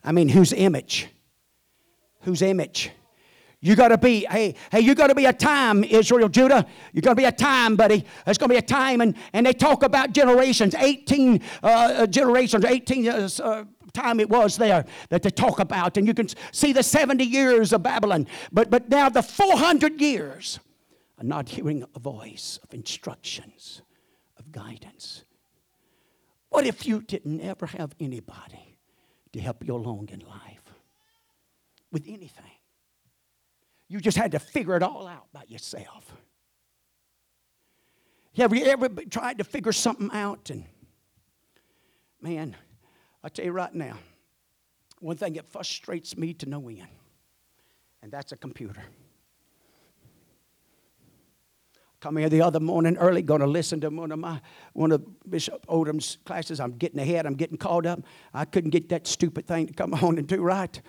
I 0.08 0.14
mean, 0.14 0.30
whose 0.30 0.54
image? 0.54 1.10
Whose 2.22 2.42
image? 2.42 2.92
You 3.60 3.76
got 3.76 3.90
to 3.90 3.98
be, 3.98 4.26
hey, 4.30 4.56
hey, 4.72 4.80
you 4.80 4.96
got 4.96 5.08
to 5.08 5.16
be 5.16 5.26
a 5.26 5.34
time, 5.34 5.84
Israel, 5.84 6.30
Judah. 6.30 6.66
You 6.94 7.02
got 7.02 7.10
to 7.10 7.16
be 7.16 7.26
a 7.26 7.32
time, 7.32 7.76
buddy. 7.76 8.06
There's 8.24 8.38
going 8.38 8.48
to 8.48 8.54
be 8.54 8.58
a 8.58 8.62
time, 8.62 9.02
and, 9.02 9.18
and 9.34 9.46
they 9.46 9.52
talk 9.52 9.84
about 9.84 10.14
generations, 10.14 10.76
18 10.76 11.42
uh, 11.62 11.68
uh 11.68 12.08
generations, 12.08 12.64
18 12.64 13.10
uh, 13.10 13.30
uh, 13.44 13.66
time 13.92 14.22
it 14.22 14.30
was 14.30 14.56
there 14.56 14.86
that 15.10 15.24
they 15.24 15.30
talk 15.30 15.60
about. 15.60 15.98
And 15.98 16.08
you 16.08 16.14
can 16.14 16.30
see 16.54 16.72
the 16.72 16.84
70 16.84 17.26
years 17.26 17.74
of 17.74 17.84
Babylon. 17.84 18.28
But, 18.54 18.70
but 18.70 18.88
now 18.88 19.10
the 19.10 19.22
400 19.22 20.00
years 20.00 20.62
are 21.18 21.26
not 21.26 21.50
hearing 21.50 21.84
a 21.94 22.00
voice 22.00 22.60
of 22.64 22.74
instructions, 22.74 23.82
of 24.40 24.54
guidance. 24.54 25.26
What 26.48 26.66
if 26.66 26.88
you 26.88 27.02
didn't 27.02 27.42
ever 27.42 27.66
have 27.66 27.94
anybody 28.00 28.67
to 29.34 29.40
help 29.40 29.66
you 29.66 29.76
along 29.76 30.10
in 30.12 30.20
life 30.20 30.74
with 31.92 32.06
anything? 32.08 32.52
You 33.88 34.00
just 34.00 34.18
had 34.18 34.32
to 34.34 34.40
figure 34.40 34.76
it 34.76 34.84
all 34.84 35.08
out 35.08 35.32
by 35.32 35.44
yourself. 35.48 36.12
Have 38.36 38.54
you 38.54 38.66
ever 38.66 38.90
tried 39.10 39.40
to 39.40 39.44
figure 39.44 39.72
something 39.72 40.10
out 40.14 40.50
and 40.50 40.66
man, 42.22 42.56
I 43.24 43.30
tell 43.30 43.46
you 43.46 43.52
right 43.52 43.74
now, 43.74 43.98
one 45.00 45.18
thing 45.18 45.34
that 45.34 45.46
frustrates 45.52 46.18
me 46.18 46.34
to 46.36 46.46
no 46.48 46.68
end, 46.70 46.88
and 48.02 48.12
that's 48.12 48.32
a 48.32 48.38
computer. 48.38 48.84
Come 52.00 52.18
here 52.18 52.30
the 52.30 52.42
other 52.42 52.60
morning 52.60 52.96
early, 52.98 53.24
going 53.24 53.42
to 53.42 53.48
listen 53.48 53.82
to 53.82 53.90
one 53.90 54.12
of 54.12 54.20
my 54.20 54.40
one 54.74 54.92
of 54.92 55.04
Bishop 55.30 55.66
Odom's 55.68 56.20
classes. 56.26 56.60
I'm 56.60 56.74
getting 56.74 57.00
ahead. 57.00 57.26
I'm 57.26 57.34
getting 57.34 57.58
caught 57.58 57.88
up. 57.88 58.02
I 58.34 58.46
couldn't 58.46 58.70
get 58.70 58.90
that 58.90 59.08
stupid 59.08 59.48
thing 59.48 59.68
to 59.68 59.74
come 59.74 59.94
on 60.04 60.18
and 60.20 60.28
do 60.28 60.42
right. 60.42 60.80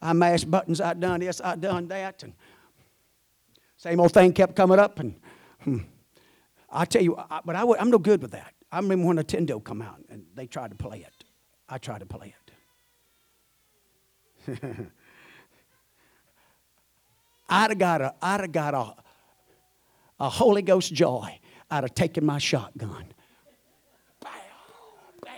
I 0.00 0.14
mashed 0.14 0.50
buttons. 0.50 0.80
I 0.80 0.94
done 0.94 1.20
this. 1.20 1.40
I 1.42 1.56
done 1.56 1.88
that, 1.88 2.22
and 2.22 2.32
same 3.76 4.00
old 4.00 4.12
thing 4.12 4.32
kept 4.32 4.56
coming 4.56 4.78
up. 4.78 4.98
And 4.98 5.20
hmm, 5.62 5.78
I 6.70 6.86
tell 6.86 7.02
you, 7.02 7.16
I, 7.16 7.40
but 7.44 7.54
I, 7.54 7.62
am 7.62 7.90
no 7.90 7.98
good 7.98 8.22
with 8.22 8.30
that. 8.30 8.54
I 8.72 8.78
remember 8.78 9.06
when 9.06 9.18
Nintendo 9.18 9.62
come 9.62 9.82
out 9.82 10.00
and 10.08 10.24
they 10.34 10.46
tried 10.46 10.70
to 10.70 10.76
play 10.76 11.00
it. 11.06 11.24
I 11.68 11.76
tried 11.76 12.00
to 12.00 12.06
play 12.06 12.34
it. 14.46 14.56
I'd 17.50 17.70
have 17.70 17.78
got 17.78 18.00
a, 18.00 18.14
I'd 18.22 18.40
have 18.40 18.52
got 18.52 18.74
a, 18.74 18.94
a 20.20 20.28
Holy 20.28 20.62
Ghost 20.62 20.92
joy 20.92 21.38
out 21.70 21.84
of 21.84 21.94
taking 21.94 22.24
my 22.24 22.38
shotgun. 22.38 23.06
Bow, 24.20 24.30
bow. 25.22 25.30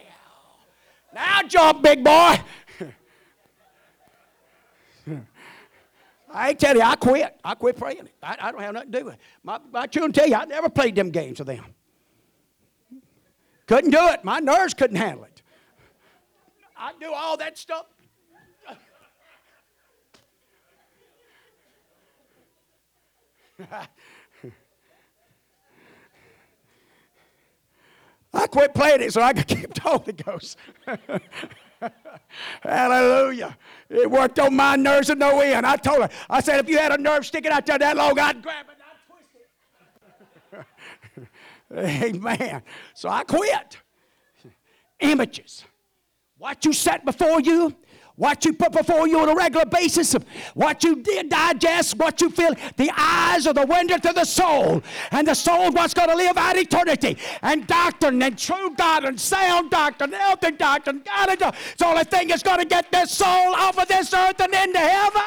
Now 1.14 1.42
jump, 1.42 1.82
big 1.82 2.04
boy. 2.04 2.40
I 6.32 6.54
tell 6.54 6.76
you, 6.76 6.82
I 6.82 6.94
quit. 6.94 7.38
I 7.44 7.54
quit 7.54 7.76
praying. 7.76 8.08
I, 8.22 8.36
I, 8.40 8.52
don't 8.52 8.60
have 8.60 8.74
nothing 8.74 8.92
to 8.92 8.98
do 9.00 9.04
with 9.06 9.14
it. 9.14 9.20
My, 9.42 9.58
my 9.72 9.86
children 9.86 10.12
tell 10.12 10.28
you, 10.28 10.36
I 10.36 10.44
never 10.44 10.68
played 10.68 10.94
them 10.94 11.10
games 11.10 11.40
with 11.40 11.48
them. 11.48 11.64
Couldn't 13.66 13.90
do 13.90 14.08
it. 14.08 14.24
My 14.24 14.38
nerves 14.38 14.74
couldn't 14.74 14.96
handle 14.96 15.24
it. 15.24 15.42
I 16.76 16.92
do 17.00 17.12
all 17.12 17.36
that 17.36 17.58
stuff. 17.58 17.86
I 28.32 28.46
quit 28.46 28.74
playing 28.74 29.02
it 29.02 29.12
so 29.12 29.22
I 29.22 29.32
could 29.32 29.46
keep 29.56 29.74
the 29.74 29.80
Holy 29.80 30.12
Ghost. 30.12 30.56
Hallelujah. 32.62 33.56
It 33.88 34.10
worked 34.10 34.38
on 34.38 34.54
my 34.54 34.76
nerves 34.76 35.10
and 35.10 35.18
no 35.18 35.40
end. 35.40 35.66
I 35.66 35.76
told 35.76 36.02
her, 36.02 36.10
I 36.28 36.40
said, 36.40 36.60
if 36.60 36.68
you 36.68 36.78
had 36.78 36.92
a 36.92 36.98
nerve 36.98 37.26
sticking 37.26 37.50
out 37.50 37.66
there 37.66 37.78
that 37.78 37.96
long, 37.96 38.18
I'd 38.18 38.42
grab 38.42 38.66
it 38.68 38.76
and 40.52 40.64
I'd 40.64 40.66
twist 41.12 41.26
it. 41.72 42.14
Amen. 42.14 42.62
So 42.94 43.08
I 43.08 43.24
quit. 43.24 43.78
Images 45.00 45.64
what 46.40 46.64
you 46.64 46.72
set 46.72 47.04
before 47.04 47.40
you, 47.42 47.76
what 48.20 48.44
you 48.44 48.52
put 48.52 48.70
before 48.70 49.08
you 49.08 49.18
on 49.18 49.30
a 49.30 49.34
regular 49.34 49.64
basis, 49.64 50.14
what 50.52 50.84
you 50.84 50.96
did 50.96 51.30
digest, 51.30 51.96
what 51.96 52.20
you 52.20 52.28
feel. 52.28 52.54
The 52.76 52.90
eyes 52.94 53.46
are 53.46 53.54
the 53.54 53.64
window 53.64 53.96
to 53.96 54.12
the 54.12 54.26
soul, 54.26 54.82
and 55.10 55.26
the 55.26 55.32
soul 55.32 55.72
what's 55.72 55.94
going 55.94 56.10
to 56.10 56.14
live 56.14 56.36
out 56.36 56.54
eternity. 56.54 57.16
And 57.40 57.66
doctrine 57.66 58.20
and 58.20 58.36
true 58.36 58.74
doctrine, 58.76 59.16
sound 59.16 59.70
doctrine, 59.70 60.12
healthy 60.12 60.50
doctrine, 60.50 61.02
God, 61.02 61.30
it's 61.30 61.78
the 61.78 61.86
only 61.86 62.04
thing 62.04 62.28
that's 62.28 62.42
going 62.42 62.58
to 62.58 62.66
get 62.66 62.92
this 62.92 63.10
soul 63.10 63.54
off 63.54 63.78
of 63.78 63.88
this 63.88 64.12
earth 64.12 64.38
and 64.38 64.52
into 64.52 64.78
heaven. 64.78 65.22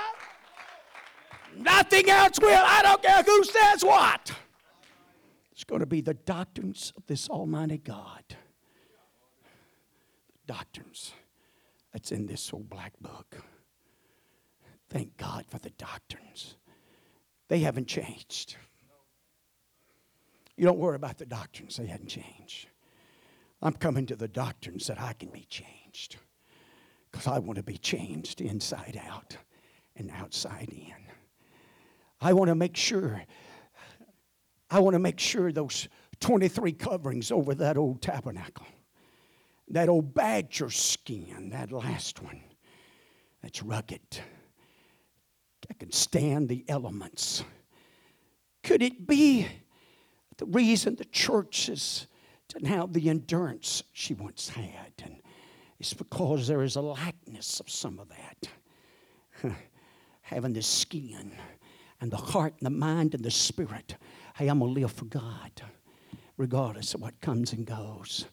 Nothing 1.57 2.11
else 2.11 2.39
will. 2.39 2.61
I 2.63 2.83
don't 2.83 3.01
care 3.01 3.23
who 3.23 3.43
says 3.43 3.83
what. 3.83 4.33
It's 5.51 5.63
going 5.63 5.79
to 5.79 5.87
be 5.87 6.01
the 6.01 6.13
doctrines 6.13 6.93
of 6.95 7.07
this 7.07 7.27
Almighty 7.27 7.79
God 7.79 8.23
The 8.29 8.35
doctrines 10.53 11.13
that's 11.93 12.11
in 12.11 12.25
this 12.25 12.51
old 12.51 12.69
black 12.69 12.93
book. 12.99 13.37
Thank 14.89 15.15
God 15.17 15.45
for 15.47 15.59
the 15.59 15.69
doctrines. 15.71 16.57
They 17.47 17.59
haven't 17.59 17.87
changed. 17.87 18.57
You 20.57 20.65
don't 20.65 20.79
worry 20.79 20.95
about 20.95 21.17
the 21.17 21.25
doctrines, 21.25 21.77
they 21.77 21.85
haven't 21.85 22.09
changed. 22.09 22.67
I'm 23.61 23.73
coming 23.73 24.05
to 24.07 24.15
the 24.15 24.27
doctrines 24.27 24.87
that 24.87 24.99
I 24.99 25.13
can 25.13 25.29
be 25.29 25.45
changed 25.49 26.17
because 27.11 27.27
I 27.27 27.39
want 27.39 27.57
to 27.57 27.63
be 27.63 27.77
changed 27.77 28.41
inside 28.41 28.99
out 29.07 29.37
and 29.95 30.11
outside 30.11 30.69
in. 30.71 30.93
I 32.19 32.33
want 32.33 32.49
to 32.49 32.55
make 32.55 32.75
sure, 32.75 33.23
I 34.69 34.79
want 34.79 34.95
to 34.95 34.99
make 34.99 35.19
sure 35.19 35.51
those 35.51 35.87
23 36.19 36.73
coverings 36.73 37.31
over 37.31 37.55
that 37.55 37.77
old 37.77 38.01
tabernacle 38.01 38.65
that 39.73 39.89
old 39.89 40.13
badger 40.13 40.69
skin, 40.69 41.49
that 41.51 41.71
last 41.71 42.21
one, 42.21 42.41
that's 43.41 43.63
rugged. 43.63 44.01
That 45.67 45.79
can 45.79 45.91
stand 45.91 46.49
the 46.49 46.63
elements. 46.67 47.43
Could 48.63 48.81
it 48.81 49.07
be 49.07 49.47
the 50.37 50.45
reason 50.45 50.95
the 50.95 51.05
churches 51.05 52.07
didn't 52.49 52.67
have 52.67 52.93
the 52.93 53.09
endurance 53.09 53.83
she 53.93 54.13
once 54.13 54.49
had? 54.49 54.93
And 55.03 55.21
it's 55.79 55.93
because 55.93 56.47
there 56.47 56.63
is 56.63 56.75
a 56.75 56.81
likeness 56.81 57.59
of 57.59 57.69
some 57.69 57.99
of 57.99 58.09
that. 58.09 59.51
Having 60.21 60.53
the 60.53 60.61
skin 60.61 61.31
and 61.99 62.11
the 62.11 62.17
heart 62.17 62.53
and 62.59 62.65
the 62.65 62.77
mind 62.77 63.15
and 63.15 63.23
the 63.23 63.31
spirit. 63.31 63.95
Hey, 64.35 64.47
I'm 64.47 64.59
going 64.59 64.73
to 64.73 64.81
live 64.81 64.91
for 64.91 65.05
God 65.05 65.61
regardless 66.37 66.93
of 66.93 67.01
what 67.01 67.19
comes 67.21 67.53
and 67.53 67.65
goes. 67.65 68.25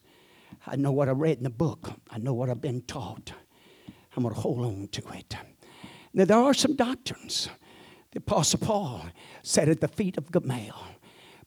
I 0.66 0.76
know 0.76 0.92
what 0.92 1.08
I 1.08 1.12
read 1.12 1.38
in 1.38 1.44
the 1.44 1.50
book, 1.50 1.90
I 2.10 2.18
know 2.18 2.34
what 2.34 2.50
I've 2.50 2.60
been 2.60 2.82
taught. 2.82 3.32
I'm 4.16 4.22
going 4.24 4.34
to 4.34 4.40
hold 4.40 4.64
on 4.64 4.88
to 4.92 5.02
it. 5.14 5.36
Now, 6.12 6.24
there 6.24 6.38
are 6.38 6.54
some 6.54 6.74
doctrines. 6.74 7.48
The 8.12 8.18
Apostle 8.18 8.58
Paul 8.58 9.06
sat 9.42 9.68
at 9.68 9.80
the 9.80 9.86
feet 9.86 10.18
of 10.18 10.32
Gamaliel, 10.32 10.74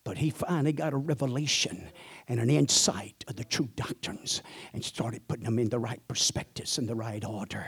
but 0.05 0.17
he 0.17 0.29
finally 0.29 0.71
got 0.71 0.93
a 0.93 0.97
revelation 0.97 1.89
and 2.27 2.39
an 2.39 2.49
insight 2.49 3.23
of 3.27 3.35
the 3.35 3.43
true 3.43 3.69
doctrines 3.75 4.41
and 4.73 4.83
started 4.83 5.27
putting 5.27 5.45
them 5.45 5.59
in 5.59 5.69
the 5.69 5.79
right 5.79 6.01
perspectives 6.07 6.77
in 6.77 6.85
the 6.85 6.95
right 6.95 7.23
order. 7.25 7.67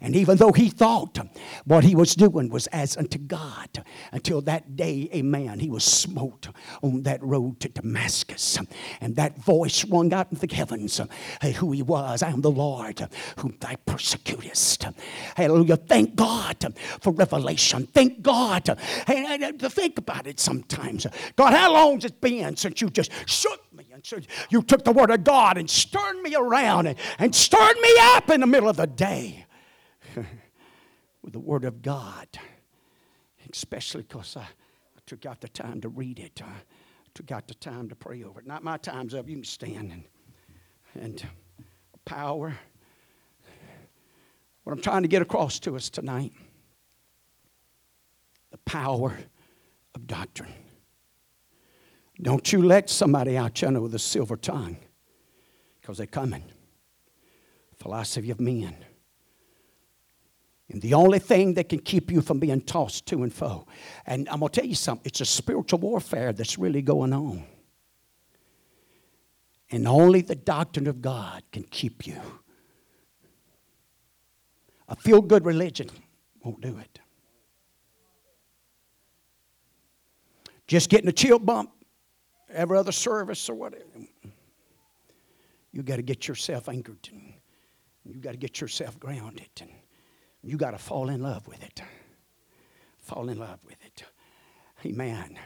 And 0.00 0.16
even 0.16 0.36
though 0.36 0.52
he 0.52 0.68
thought 0.68 1.18
what 1.64 1.84
he 1.84 1.94
was 1.94 2.14
doing 2.14 2.48
was 2.48 2.66
as 2.68 2.96
unto 2.96 3.18
God, 3.18 3.84
until 4.12 4.40
that 4.42 4.76
day, 4.76 5.08
amen, 5.14 5.60
he 5.60 5.70
was 5.70 5.84
smote 5.84 6.48
on 6.82 7.02
that 7.02 7.22
road 7.22 7.60
to 7.60 7.68
Damascus. 7.68 8.58
And 9.00 9.16
that 9.16 9.38
voice 9.38 9.84
rung 9.84 10.12
out 10.12 10.32
in 10.32 10.38
the 10.38 10.52
heavens 10.52 11.00
who 11.56 11.72
he 11.72 11.82
was 11.82 12.22
I 12.22 12.30
am 12.30 12.40
the 12.40 12.50
Lord 12.50 13.08
whom 13.38 13.56
thou 13.60 13.74
persecutest. 13.86 14.86
Hallelujah. 15.36 15.76
Thank 15.76 16.16
God 16.16 16.74
for 17.00 17.12
revelation. 17.12 17.86
Thank 17.86 18.22
God. 18.22 18.78
Hey, 19.06 19.52
think 19.58 19.98
about 19.98 20.26
it 20.26 20.40
sometimes. 20.40 21.06
God, 21.36 21.54
how 21.54 21.72
long 21.72 21.94
has 21.94 22.06
it 22.06 22.20
been 22.20 22.56
since 22.56 22.80
you 22.80 22.90
just 22.90 23.10
shook 23.26 23.60
and 24.02 24.24
said, 24.24 24.26
You 24.50 24.62
took 24.62 24.84
the 24.84 24.92
word 24.92 25.10
of 25.10 25.24
God 25.24 25.56
and 25.56 25.68
stirred 25.68 26.20
me 26.22 26.34
around 26.34 26.86
and, 26.86 26.98
and 27.18 27.34
stirred 27.34 27.78
me 27.80 27.94
up 28.00 28.30
in 28.30 28.40
the 28.40 28.46
middle 28.46 28.68
of 28.68 28.76
the 28.76 28.86
day 28.86 29.46
with 31.22 31.32
the 31.32 31.40
word 31.40 31.64
of 31.64 31.82
God. 31.82 32.26
Especially 33.52 34.02
because 34.02 34.36
I, 34.36 34.40
I, 34.40 35.00
took 35.06 35.26
out 35.26 35.40
the 35.40 35.48
time 35.48 35.80
to 35.82 35.88
read 35.88 36.18
it. 36.18 36.40
I 36.42 36.52
took 37.14 37.30
out 37.30 37.46
the 37.46 37.54
time 37.54 37.88
to 37.90 37.94
pray 37.94 38.22
over 38.22 38.40
it. 38.40 38.46
Not 38.46 38.64
my 38.64 38.76
time's 38.76 39.14
up. 39.14 39.28
You 39.28 39.36
can 39.36 39.44
stand 39.44 39.92
and, 39.92 40.04
and 40.94 41.26
power. 42.04 42.56
What 44.64 44.72
I'm 44.72 44.80
trying 44.80 45.02
to 45.02 45.08
get 45.08 45.22
across 45.22 45.58
to 45.60 45.76
us 45.76 45.90
tonight 45.90 46.32
the 48.50 48.58
power 48.58 49.18
of 49.94 50.06
doctrine. 50.06 50.52
Don't 52.22 52.52
you 52.52 52.62
let 52.62 52.88
somebody 52.88 53.36
out 53.36 53.60
you 53.60 53.68
with 53.80 53.94
a 53.94 53.98
silver 53.98 54.36
tongue 54.36 54.76
because 55.80 55.98
they're 55.98 56.06
coming. 56.06 56.44
Philosophy 57.78 58.30
of 58.30 58.40
men. 58.40 58.76
And 60.70 60.80
the 60.80 60.94
only 60.94 61.18
thing 61.18 61.54
that 61.54 61.68
can 61.68 61.80
keep 61.80 62.10
you 62.12 62.22
from 62.22 62.38
being 62.38 62.60
tossed 62.60 63.06
to 63.06 63.24
and 63.24 63.34
fro. 63.34 63.66
And 64.06 64.28
I'm 64.28 64.38
going 64.38 64.52
to 64.52 64.60
tell 64.60 64.68
you 64.68 64.76
something 64.76 65.02
it's 65.04 65.20
a 65.20 65.26
spiritual 65.26 65.80
warfare 65.80 66.32
that's 66.32 66.56
really 66.56 66.80
going 66.80 67.12
on. 67.12 67.44
And 69.70 69.88
only 69.88 70.20
the 70.20 70.36
doctrine 70.36 70.86
of 70.86 71.02
God 71.02 71.42
can 71.50 71.64
keep 71.64 72.06
you. 72.06 72.20
A 74.86 74.94
feel 74.94 75.20
good 75.20 75.44
religion 75.44 75.90
won't 76.44 76.60
do 76.60 76.78
it. 76.78 77.00
Just 80.68 80.88
getting 80.88 81.08
a 81.08 81.12
chill 81.12 81.38
bump 81.38 81.70
every 82.52 82.78
other 82.78 82.92
service 82.92 83.48
or 83.48 83.54
whatever. 83.54 83.84
You 85.72 85.82
got 85.82 85.96
to 85.96 86.02
get 86.02 86.28
yourself 86.28 86.68
anchored 86.68 87.08
you 88.04 88.14
got 88.20 88.32
to 88.32 88.36
get 88.36 88.60
yourself 88.60 88.98
grounded 88.98 89.48
and 89.60 89.70
you 90.42 90.56
got 90.56 90.72
to 90.72 90.78
fall 90.78 91.08
in 91.08 91.22
love 91.22 91.46
with 91.46 91.62
it. 91.62 91.80
Fall 92.98 93.28
in 93.28 93.38
love 93.38 93.60
with 93.64 93.76
it. 93.84 94.04
Amen. 94.84 95.38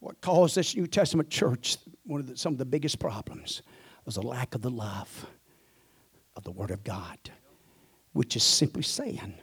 What 0.00 0.20
caused 0.20 0.56
this 0.56 0.74
New 0.74 0.86
Testament 0.86 1.30
church 1.30 1.76
one 2.04 2.20
of 2.20 2.26
the, 2.26 2.36
some 2.36 2.52
of 2.52 2.58
the 2.58 2.64
biggest 2.64 2.98
problems 2.98 3.62
was 4.04 4.16
a 4.16 4.20
lack 4.20 4.54
of 4.56 4.62
the 4.62 4.70
love 4.70 5.26
of 6.34 6.42
the 6.42 6.50
Word 6.50 6.72
of 6.72 6.82
God, 6.82 7.18
which 8.12 8.34
is 8.34 8.42
simply 8.42 8.82
saying 8.82 9.34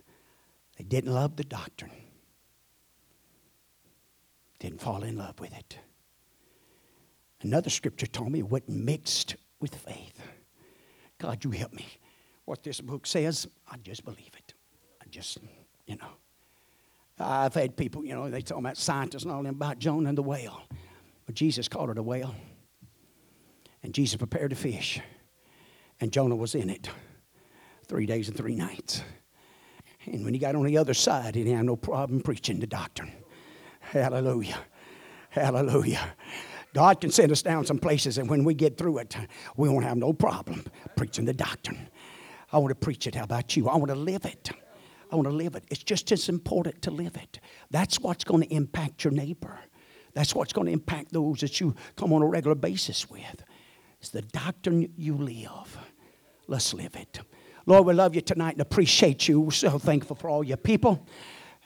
they 0.78 0.84
didn't 0.84 1.14
love 1.14 1.38
the 1.38 1.46
doctrine, 1.46 1.92
didn't 4.60 4.82
fall 4.82 5.04
in 5.04 5.18
love 5.18 5.40
with 5.40 5.58
it. 5.58 5.78
Another 7.42 7.70
scripture 7.70 8.08
told 8.08 8.32
me 8.32 8.44
what 8.44 8.68
mixed 8.68 9.36
with 9.60 9.76
faith. 9.76 10.22
God, 11.18 11.44
you 11.44 11.52
help 11.52 11.74
me. 11.74 11.86
What 12.46 12.64
this 12.64 12.82
book 12.82 13.06
says, 13.06 13.48
I 13.70 13.78
just 13.78 14.04
believe 14.04 14.32
it. 14.38 14.54
I 15.02 15.06
just, 15.10 15.38
you 15.86 15.96
know. 15.98 16.10
I've 17.20 17.54
had 17.54 17.76
people, 17.76 18.06
you 18.06 18.16
know, 18.16 18.30
they 18.30 18.42
talk 18.42 18.58
about 18.58 18.78
scientists 18.78 19.24
and 19.24 19.32
all 19.32 19.44
them 19.44 19.56
about 19.56 19.80
Jonah 19.80 20.10
and 20.10 20.18
the 20.18 20.24
whale. 20.24 20.62
But 21.26 21.36
Jesus 21.36 21.68
called 21.68 21.90
it 21.90 21.98
a 21.98 22.04
whale. 22.04 22.34
And 23.84 23.94
Jesus 23.94 24.16
prepared 24.16 24.52
a 24.52 24.56
fish. 24.56 25.00
And 26.02 26.12
Jonah 26.12 26.36
was 26.36 26.56
in 26.56 26.70
it 26.70 26.90
three 27.88 28.06
days 28.06 28.30
and 28.30 28.38
three 28.38 28.56
nights. 28.56 29.04
And 30.06 30.24
when 30.24 30.34
he 30.34 30.40
got 30.40 30.56
on 30.56 30.64
the 30.64 30.78
other 30.78 30.94
side, 30.94 31.36
he 31.36 31.44
didn't 31.44 31.58
have 31.58 31.66
no 31.66 31.76
problem 31.76 32.22
preaching 32.22 32.60
the 32.60 32.68
doctrine. 32.68 33.12
Hallelujah. 33.80 34.60
Hallelujah. 35.30 36.16
God 36.80 37.02
can 37.02 37.12
send 37.12 37.30
us 37.30 37.42
down 37.42 37.66
some 37.66 37.78
places, 37.78 38.18
and 38.18 38.30
when 38.30 38.46
we 38.46 38.54
get 38.54 38.78
through 38.78 39.00
it, 39.00 39.14
we 39.58 39.68
won't 39.68 39.84
have 39.84 39.98
no 39.98 40.14
problem 40.14 40.64
preaching 40.96 41.26
the 41.26 41.34
doctrine. 41.34 41.90
I 42.54 42.58
want 42.58 42.70
to 42.70 42.76
preach 42.76 43.06
it. 43.06 43.16
How 43.16 43.26
about 43.26 43.58
you? 43.58 43.68
I 43.68 43.76
want 43.76 43.90
to 43.90 43.96
live 43.96 44.24
it. 44.24 44.50
I 45.12 45.18
want 45.18 45.28
to 45.28 45.34
live 45.34 45.56
it. 45.56 45.66
It's 45.70 45.84
just 45.84 46.10
as 46.14 46.30
important 46.30 46.82
to 46.84 46.92
live 46.92 47.18
it. 47.18 47.42
That's 47.70 48.00
what's 48.00 48.24
going 48.24 48.44
to 48.44 48.54
impact 48.54 49.04
your 49.04 49.12
neighbor. 49.12 49.60
That's 50.14 50.34
what's 50.34 50.54
going 50.54 50.68
to 50.68 50.72
impact 50.72 51.12
those 51.12 51.42
that 51.42 51.60
you 51.60 51.76
come 51.98 52.14
on 52.14 52.22
a 52.22 52.28
regular 52.28 52.56
basis 52.56 53.10
with. 53.10 53.44
It's 54.00 54.12
the 54.12 54.22
doctrine 54.22 54.94
you 54.96 55.18
live. 55.18 55.78
Let's 56.48 56.74
live 56.74 56.96
it. 56.96 57.20
Lord, 57.66 57.88
we 57.88 57.94
love 57.94 58.16
you 58.16 58.22
tonight 58.22 58.54
and 58.54 58.62
appreciate 58.62 59.28
you. 59.28 59.42
We're 59.42 59.52
so 59.52 59.78
thankful 59.80 60.16
for 60.16 60.30
all 60.30 60.46
your 60.46 60.56
people 60.56 61.06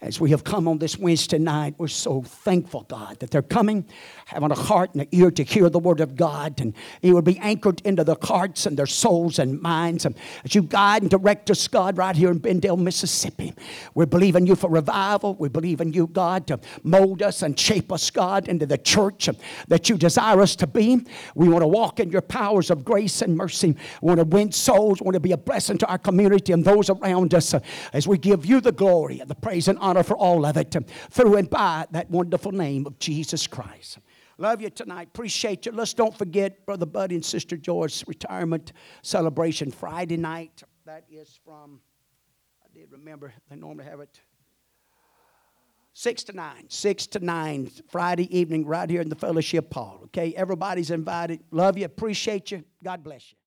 as 0.03 0.19
we 0.19 0.31
have 0.31 0.43
come 0.43 0.67
on 0.67 0.79
this 0.79 0.97
Wednesday 0.97 1.37
night, 1.37 1.75
we're 1.77 1.87
so 1.87 2.21
thankful, 2.21 2.81
God, 2.89 3.21
that 3.21 3.31
they're 3.31 3.41
coming, 3.41 3.85
having 4.25 4.51
a 4.51 4.55
heart 4.55 4.91
and 4.91 5.03
an 5.03 5.07
ear 5.13 5.31
to 5.31 5.43
hear 5.43 5.69
the 5.69 5.79
Word 5.79 6.01
of 6.01 6.17
God, 6.17 6.59
and 6.59 6.73
it 7.01 7.13
will 7.13 7.21
be 7.21 7.39
anchored 7.39 7.79
into 7.85 8.03
their 8.03 8.17
hearts 8.21 8.65
and 8.65 8.75
their 8.75 8.85
souls 8.85 9.39
and 9.39 9.61
minds. 9.61 10.05
And 10.05 10.13
as 10.43 10.55
you 10.55 10.61
guide 10.61 11.03
and 11.03 11.09
direct 11.09 11.49
us, 11.49 11.69
God, 11.69 11.97
right 11.97 12.17
here 12.17 12.31
in 12.31 12.41
Benndale, 12.41 12.77
Mississippi, 12.77 13.53
we 13.95 14.05
believe 14.05 14.35
in 14.35 14.45
you 14.45 14.55
for 14.55 14.69
revival. 14.69 15.35
We 15.35 15.47
believe 15.47 15.79
in 15.79 15.93
you, 15.93 16.07
God, 16.07 16.47
to 16.47 16.59
mold 16.83 17.21
us 17.21 17.41
and 17.41 17.57
shape 17.57 17.89
us, 17.89 18.11
God, 18.11 18.49
into 18.49 18.65
the 18.65 18.77
church 18.77 19.29
that 19.69 19.87
you 19.87 19.97
desire 19.97 20.41
us 20.41 20.57
to 20.57 20.67
be. 20.67 21.05
We 21.33 21.47
want 21.47 21.61
to 21.61 21.67
walk 21.67 22.01
in 22.01 22.11
your 22.11 22.21
powers 22.21 22.69
of 22.69 22.83
grace 22.83 23.21
and 23.21 23.37
mercy. 23.37 23.77
We 24.01 24.07
want 24.07 24.19
to 24.19 24.25
win 24.25 24.51
souls. 24.51 24.99
We 24.99 25.05
want 25.05 25.13
to 25.13 25.21
be 25.21 25.31
a 25.31 25.37
blessing 25.37 25.77
to 25.77 25.87
our 25.87 25.97
community 25.97 26.51
and 26.51 26.65
those 26.65 26.89
around 26.89 27.33
us 27.33 27.55
as 27.93 28.05
we 28.05 28.17
give 28.17 28.45
you 28.45 28.59
the 28.59 28.73
glory 28.73 29.21
and 29.21 29.29
the 29.29 29.35
praise 29.35 29.69
and 29.69 29.79
honor 29.79 29.92
honor 29.93 30.03
for 30.03 30.17
all 30.17 30.43
of 30.43 30.57
it 30.57 30.75
through 31.11 31.35
and 31.35 31.49
by 31.49 31.85
that 31.91 32.09
wonderful 32.09 32.51
name 32.51 32.87
of 32.87 32.97
Jesus 32.97 33.45
Christ. 33.45 33.99
Love 34.39 34.59
you 34.59 34.71
tonight. 34.71 35.09
Appreciate 35.09 35.67
you. 35.67 35.71
Let's 35.71 35.93
don't 35.93 36.17
forget 36.17 36.65
Brother 36.65 36.87
Buddy 36.87 37.13
and 37.13 37.23
Sister 37.23 37.55
George's 37.55 38.03
retirement 38.07 38.73
celebration 39.03 39.69
Friday 39.69 40.17
night. 40.17 40.63
That 40.87 41.03
is 41.11 41.39
from, 41.45 41.79
I 42.63 42.67
did 42.73 42.91
remember, 42.91 43.33
they 43.51 43.55
normally 43.55 43.85
have 43.85 43.99
it 43.99 44.19
six 45.93 46.23
to 46.23 46.33
nine. 46.33 46.65
Six 46.69 47.05
to 47.07 47.19
nine 47.19 47.69
Friday 47.89 48.35
evening 48.35 48.65
right 48.65 48.89
here 48.89 49.01
in 49.01 49.09
the 49.09 49.15
fellowship 49.15 49.71
hall. 49.71 50.01
Okay, 50.05 50.33
everybody's 50.33 50.89
invited. 50.89 51.41
Love 51.51 51.77
you. 51.77 51.85
Appreciate 51.85 52.49
you. 52.49 52.63
God 52.83 53.03
bless 53.03 53.31
you. 53.31 53.37